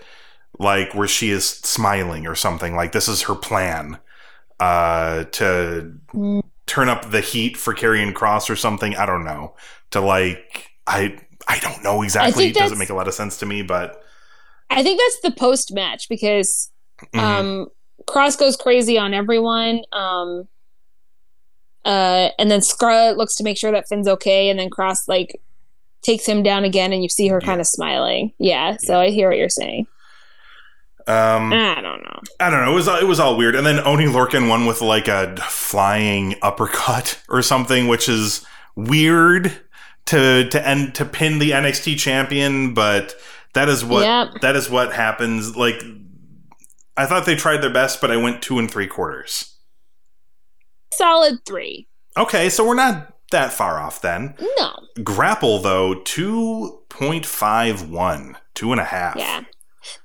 like, 0.60 0.94
where 0.94 1.08
she 1.08 1.30
is 1.30 1.48
smiling 1.48 2.28
or 2.28 2.36
something. 2.36 2.76
Like, 2.76 2.92
this 2.92 3.08
is 3.08 3.22
her 3.24 3.36
plan 3.36 4.00
uh, 4.60 5.24
to 5.26 5.94
Mm. 6.14 6.42
turn 6.66 6.90
up 6.90 7.12
the 7.12 7.22
heat 7.22 7.56
for 7.58 7.74
Karrion 7.74 8.14
Kross 8.14 8.50
or 8.50 8.56
something. 8.56 8.96
I 8.96 9.06
don't 9.06 9.24
know. 9.26 9.56
To, 9.92 10.02
like, 10.02 10.70
I. 10.88 11.18
I 11.48 11.60
don't 11.60 11.84
know 11.84 12.02
exactly. 12.02 12.48
It 12.48 12.56
doesn't 12.56 12.80
make 12.80 12.90
a 12.90 12.96
lot 12.96 13.08
of 13.08 13.14
sense 13.14 13.38
to 13.38 13.46
me, 13.46 13.62
but 13.62 14.02
I 14.72 14.82
think 14.82 15.00
that's 15.00 15.20
the 15.22 15.40
post 15.40 15.72
match 15.72 16.10
because 16.10 16.72
Mhm. 17.14 17.20
um 17.20 17.68
Kross 18.08 18.36
goes 18.36 18.58
crazy 18.58 18.98
on 18.98 19.14
everyone. 19.14 19.82
Um 19.94 20.48
uh 21.86 22.30
and 22.40 22.50
then 22.52 22.62
Scarlett 22.62 23.18
looks 23.18 23.36
to 23.36 23.44
make 23.44 23.58
sure 23.58 23.72
that 23.72 23.88
Finn's 23.88 24.08
okay, 24.08 24.50
and 24.50 24.60
then 24.60 24.70
Kross 24.70 25.08
like 25.08 25.40
takes 26.02 26.26
him 26.26 26.44
down 26.44 26.64
again 26.64 26.94
and 26.94 27.02
you 27.02 27.10
see 27.10 27.28
her 27.30 27.40
Yeah. 27.42 27.46
kind 27.48 27.62
of 27.62 27.68
smiling. 27.68 28.32
Yeah, 28.40 28.78
so 28.80 29.00
I 29.00 29.10
hear 29.10 29.30
what 29.30 29.38
you're 29.38 29.50
saying. 29.50 29.88
Um, 31.08 31.54
I 31.54 31.82
don't 31.82 32.02
know. 32.04 32.20
I 32.40 32.50
don't 32.50 32.66
know. 32.66 32.72
It 32.72 32.76
was 32.76 32.88
it 32.88 33.08
was 33.08 33.20
all 33.20 33.38
weird. 33.38 33.56
And 33.56 33.66
then 33.66 33.80
Oney 33.86 34.06
Lorcan 34.06 34.50
won 34.50 34.66
with 34.66 34.82
like 34.82 35.08
a 35.08 35.36
flying 35.50 36.36
uppercut 36.42 37.22
or 37.30 37.42
something, 37.44 37.88
which 37.88 38.10
is 38.10 38.44
weird 38.76 39.52
to 40.08 40.50
to 40.50 40.68
end 40.68 40.96
to 40.96 41.06
pin 41.06 41.38
the 41.38 41.52
NXT 41.52 42.00
champion. 42.00 42.74
But 42.74 43.16
that 43.54 43.70
is 43.70 43.86
what 43.86 44.04
Yep. 44.04 44.42
that 44.42 44.56
is 44.56 44.68
what 44.68 44.94
happens. 44.94 45.56
Like 45.56 45.84
I 46.98 47.06
thought 47.06 47.26
they 47.28 47.36
tried 47.36 47.58
their 47.62 47.70
best, 47.74 48.02
but 48.02 48.10
I 48.10 48.18
went 48.18 48.42
two 48.42 48.58
and 48.58 48.70
three 48.72 48.88
quarters. 48.88 49.55
Solid 50.94 51.46
three. 51.46 51.88
Okay, 52.18 52.50
so 52.50 52.66
we're 52.66 52.76
not 52.76 53.14
that 53.32 53.52
far 53.52 53.80
off 53.80 54.02
then. 54.02 54.36
No. 54.58 54.72
Grapple 55.04 55.60
though, 55.60 55.96
two 56.04 56.82
point 56.90 57.26
five 57.26 57.90
one, 57.90 58.38
two 58.54 58.72
and 58.72 58.80
a 58.80 58.86
half. 58.86 59.16
Yeah. 59.18 59.42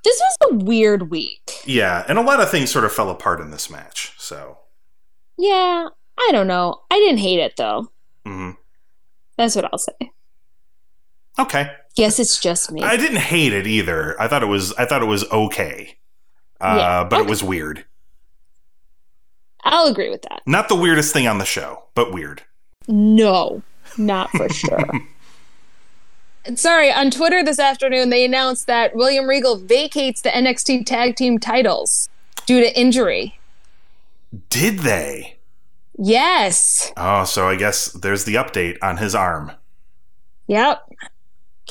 This 0.04 0.20
was 0.20 0.50
a 0.50 0.54
weird 0.64 1.10
week. 1.10 1.50
Yeah, 1.64 2.04
and 2.08 2.18
a 2.18 2.22
lot 2.22 2.40
of 2.40 2.50
things 2.50 2.70
sort 2.70 2.84
of 2.84 2.92
fell 2.92 3.08
apart 3.10 3.40
in 3.40 3.50
this 3.50 3.70
match. 3.70 4.12
So. 4.18 4.58
Yeah. 5.38 5.88
I 6.18 6.28
don't 6.32 6.46
know. 6.48 6.82
I 6.90 6.96
didn't 6.98 7.18
hate 7.18 7.38
it 7.40 7.54
though. 7.56 7.90
mhm. 8.26 8.56
That's 9.38 9.56
what 9.56 9.64
I'll 9.72 9.78
say. 9.78 10.10
Okay. 11.38 11.70
Guess 11.96 12.18
it's 12.18 12.38
just 12.38 12.70
me. 12.70 12.82
I 12.82 12.96
didn't 12.96 13.18
hate 13.18 13.52
it 13.54 13.66
either. 13.66 14.20
I 14.20 14.28
thought 14.28 14.42
it 14.42 14.46
was 14.46 14.72
I 14.74 14.84
thought 14.84 15.02
it 15.02 15.06
was 15.06 15.24
okay. 15.30 15.96
Uh, 16.60 16.74
Yeah, 16.78 17.04
but 17.04 17.20
it 17.20 17.26
was 17.26 17.42
weird. 17.42 17.84
I'll 19.64 19.86
agree 19.86 20.10
with 20.10 20.22
that. 20.22 20.42
Not 20.46 20.68
the 20.68 20.76
weirdest 20.76 21.12
thing 21.12 21.26
on 21.26 21.38
the 21.38 21.44
show, 21.44 21.84
but 21.94 22.12
weird. 22.12 22.42
No, 22.88 23.62
not 23.98 24.30
for 24.30 24.48
sure. 24.52 24.88
Sorry, 26.54 26.90
on 26.90 27.10
Twitter 27.10 27.44
this 27.44 27.58
afternoon, 27.58 28.08
they 28.10 28.24
announced 28.24 28.66
that 28.66 28.96
William 28.96 29.26
Regal 29.28 29.56
vacates 29.58 30.22
the 30.22 30.30
NXT 30.30 30.86
tag 30.86 31.16
team 31.16 31.38
titles 31.38 32.08
due 32.46 32.60
to 32.60 32.78
injury. 32.78 33.38
Did 34.48 34.78
they? 34.80 35.36
Yes. 35.98 36.92
Oh, 36.96 37.24
so 37.24 37.46
I 37.48 37.56
guess 37.56 37.92
there's 37.92 38.24
the 38.24 38.36
update 38.36 38.78
on 38.80 38.96
his 38.96 39.14
arm. 39.14 39.52
Yep. 40.46 40.82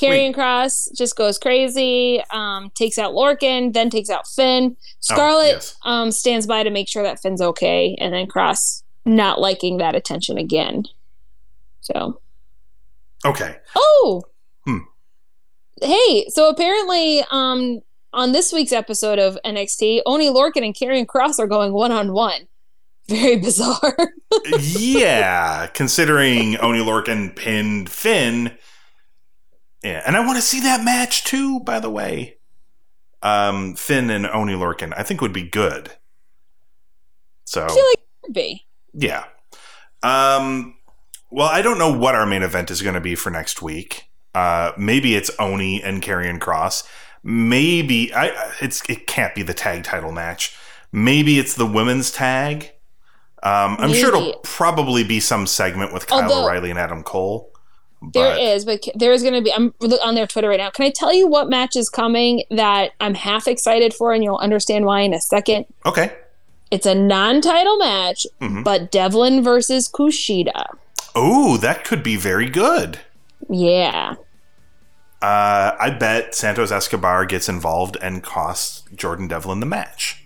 Wait. 0.08 0.36
Kross 0.36 0.88
just 0.96 1.16
goes 1.16 1.38
crazy, 1.38 2.22
um, 2.30 2.70
takes 2.74 2.96
out 2.98 3.12
Lorcan, 3.12 3.72
then 3.72 3.90
takes 3.90 4.08
out 4.08 4.26
Finn. 4.26 4.76
Scarlett 5.00 5.52
yes. 5.54 5.76
um, 5.84 6.10
stands 6.10 6.46
by 6.46 6.62
to 6.62 6.70
make 6.70 6.88
sure 6.88 7.02
that 7.02 7.20
Finn's 7.20 7.40
okay, 7.42 7.94
and 8.00 8.14
then 8.14 8.26
Kross 8.26 8.82
not 9.04 9.40
liking 9.40 9.78
that 9.78 9.94
attention 9.94 10.38
again. 10.38 10.84
So, 11.80 12.20
Okay. 13.26 13.56
oh, 13.76 14.22
Hmm. 14.64 14.78
hey, 15.82 16.26
so 16.28 16.48
apparently, 16.48 17.24
um, 17.30 17.80
on 18.12 18.32
this 18.32 18.52
week's 18.52 18.72
episode 18.72 19.18
of 19.18 19.38
NXT, 19.44 20.02
Oney 20.06 20.28
Lorcan 20.28 20.64
and 20.64 20.74
Karrion 20.74 21.06
Kross 21.06 21.38
are 21.38 21.46
going 21.46 21.72
one 21.72 21.92
on 21.92 22.12
one. 22.12 22.48
Very 23.08 23.36
bizarre. 23.40 23.96
yeah, 24.58 25.66
considering 25.68 26.56
Oney 26.60 26.80
Lorcan 26.80 27.34
pinned 27.34 27.88
Finn. 27.90 28.56
Yeah, 29.82 30.02
and 30.06 30.16
I 30.16 30.24
want 30.24 30.36
to 30.36 30.42
see 30.42 30.60
that 30.60 30.84
match 30.84 31.24
too, 31.24 31.60
by 31.60 31.80
the 31.80 31.90
way. 31.90 32.36
Um, 33.22 33.74
Finn 33.76 34.10
and 34.10 34.26
Oney 34.26 34.54
Lorcan, 34.54 34.92
I 34.96 35.02
think 35.02 35.20
would 35.20 35.32
be 35.32 35.42
good. 35.48 35.92
So 37.44 37.64
I 37.64 37.68
feel 37.68 37.84
like 37.84 37.94
it 37.98 38.08
would 38.22 38.32
be. 38.34 38.66
Yeah. 38.94 39.24
Um, 40.02 40.76
well, 41.30 41.48
I 41.48 41.62
don't 41.62 41.78
know 41.78 41.92
what 41.92 42.14
our 42.14 42.26
main 42.26 42.42
event 42.42 42.70
is 42.70 42.82
going 42.82 42.94
to 42.94 43.00
be 43.00 43.14
for 43.14 43.30
next 43.30 43.62
week. 43.62 44.04
Uh, 44.34 44.72
maybe 44.78 45.14
it's 45.16 45.30
Oney 45.38 45.82
and 45.82 46.02
Karrion 46.02 46.38
Kross. 46.38 46.84
Maybe 47.22 48.12
I 48.14 48.52
it's 48.60 48.82
it 48.88 49.06
can't 49.06 49.34
be 49.34 49.42
the 49.42 49.52
tag 49.52 49.84
title 49.84 50.12
match. 50.12 50.56
Maybe 50.92 51.38
it's 51.38 51.54
the 51.54 51.66
women's 51.66 52.10
tag. 52.10 52.72
Um, 53.42 53.76
I'm 53.78 53.92
sure 53.92 54.08
it'll 54.08 54.40
probably 54.42 55.04
be 55.04 55.20
some 55.20 55.46
segment 55.46 55.92
with 55.92 56.06
Kyle 56.06 56.22
Although- 56.22 56.44
O'Reilly 56.44 56.70
and 56.70 56.78
Adam 56.78 57.02
Cole. 57.02 57.50
There 58.02 58.32
But 58.32 58.40
is, 58.40 58.64
but 58.64 58.82
there 58.94 59.12
is 59.12 59.22
going 59.22 59.34
to 59.34 59.42
be. 59.42 59.52
I'm 59.52 59.74
on 60.02 60.14
their 60.14 60.26
Twitter 60.26 60.48
right 60.48 60.56
now. 60.58 60.70
Can 60.70 60.86
I 60.86 60.90
tell 60.90 61.12
you 61.12 61.26
what 61.26 61.50
match 61.50 61.76
is 61.76 61.90
coming 61.90 62.44
that 62.50 62.92
I'm 63.00 63.14
half 63.14 63.46
excited 63.46 63.92
for, 63.92 64.12
and 64.14 64.24
you'll 64.24 64.38
understand 64.38 64.86
why 64.86 65.00
in 65.00 65.12
a 65.12 65.20
second. 65.20 65.66
okay. 65.84 66.12
It's 66.70 66.86
a 66.86 66.94
non-title 66.94 67.78
match, 67.78 68.26
Mhm. 68.40 68.62
but 68.62 68.92
Devlin 68.92 69.42
versus 69.42 69.88
Kushida. 69.88 70.66
Oh, 71.16 71.56
that 71.56 71.82
could 71.84 72.02
be 72.04 72.14
very 72.16 72.48
good. 72.48 73.00
Yeah, 73.48 74.14
Uh, 75.22 75.72
I 75.78 75.90
bet 75.90 76.34
Santos 76.34 76.70
Escobar 76.70 77.26
gets 77.26 77.48
involved 77.48 77.98
and 78.00 78.22
costs 78.22 78.84
Jordan 78.94 79.28
Devlin 79.28 79.60
the 79.60 79.66
match 79.66 80.24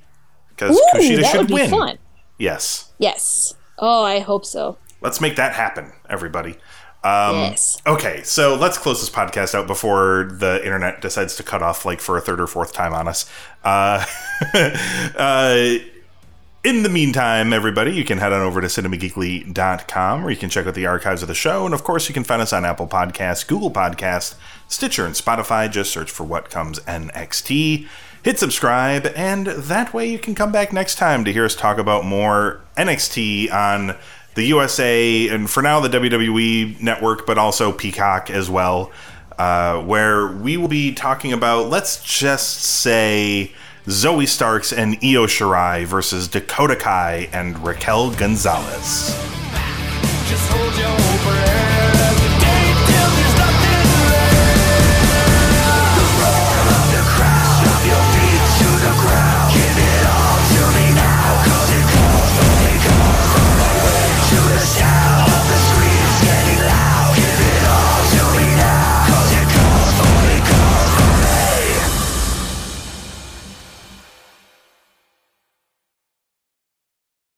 because 0.51 0.81
Kushida 0.95 1.25
should 1.25 1.49
be 1.49 1.55
win. 1.55 1.71
fun. 1.71 1.99
Yes. 2.39 2.93
Yes. 2.99 3.55
Oh, 3.79 4.05
I 4.05 4.21
hope 4.21 4.45
so. 4.45 4.77
Let's 5.01 5.21
make 5.21 5.35
that 5.37 5.55
happen, 5.55 5.93
everybody. 6.09 6.57
Um, 7.05 7.37
yes. 7.37 7.83
Okay, 7.87 8.23
so 8.23 8.55
let's 8.55 8.79
close 8.79 9.01
this 9.01 9.11
podcast 9.11 9.55
out 9.55 9.67
before 9.67 10.31
the 10.33 10.65
internet 10.65 11.03
decides 11.03 11.37
to 11.37 11.43
cut 11.43 11.63
off 11.63 11.85
like 11.85 12.01
for 12.01 12.17
a 12.17 12.21
third 12.21 12.41
or 12.41 12.47
fourth 12.47 12.73
time 12.73 12.95
on 12.95 13.07
us. 13.07 13.31
Uh, 13.63 14.05
uh, 15.17 15.75
in 16.65 16.83
the 16.83 16.89
meantime, 16.89 17.53
everybody, 17.53 17.93
you 17.93 18.07
can 18.07 18.17
head 18.17 18.33
on 18.33 18.41
over 18.41 18.63
to 18.63 18.69
cinemageekly.com 18.69 20.23
where 20.23 20.31
you 20.31 20.37
can 20.39 20.49
check 20.49 20.67
out 20.67 20.75
the 20.75 20.87
archives 20.87 21.21
of 21.21 21.29
the 21.29 21.35
show. 21.35 21.67
And 21.67 21.75
of 21.75 21.85
course, 21.85 22.09
you 22.09 22.15
can 22.15 22.25
find 22.25 22.41
us 22.41 22.55
on 22.55 22.65
Apple 22.65 22.87
Podcasts, 22.87 23.47
Google 23.47 23.71
Podcasts, 23.71 24.35
Stitcher, 24.67 25.05
and 25.05 25.15
Spotify. 25.15 25.71
Just 25.71 25.93
search 25.93 26.11
for 26.11 26.25
What 26.25 26.49
Comes 26.49 26.81
NXT. 26.81 27.87
Hit 28.23 28.39
subscribe, 28.39 29.13
and 29.15 29.49
that 29.49 29.93
way 29.93 30.11
you 30.11 30.19
can 30.19 30.35
come 30.35 30.51
back 30.51 30.73
next 30.73 30.95
time 30.95 31.27
to 31.27 31.33
hear 31.35 31.45
us 31.45 31.55
talk 31.55 31.77
about 31.77 32.07
more 32.07 32.63
NXT 32.79 33.53
on 33.53 33.95
the 34.35 34.45
USA 34.45 35.29
and 35.29 35.49
for 35.49 35.63
now 35.63 35.81
the 35.81 35.89
WWE 35.89 36.81
network, 36.81 37.27
but 37.27 37.39
also 37.39 37.73
Peacock 37.73 38.31
as 38.31 38.51
well, 38.51 38.91
uh, 39.39 39.81
where 39.83 40.29
we 40.29 40.57
will 40.57 40.69
be 40.69 40.93
talking 40.93 41.33
about, 41.33 41.69
let's 41.71 42.03
just 42.03 42.63
say, 42.63 43.53
Zoey 43.87 44.27
Starks 44.27 44.73
and 44.73 44.95
Io 45.03 45.27
Shirai 45.27 45.85
versus 45.85 46.27
Dakota 46.29 46.77
Kai 46.77 47.29
and 47.33 47.59
Raquel 47.65 48.11
Gonzalez. 48.13 49.15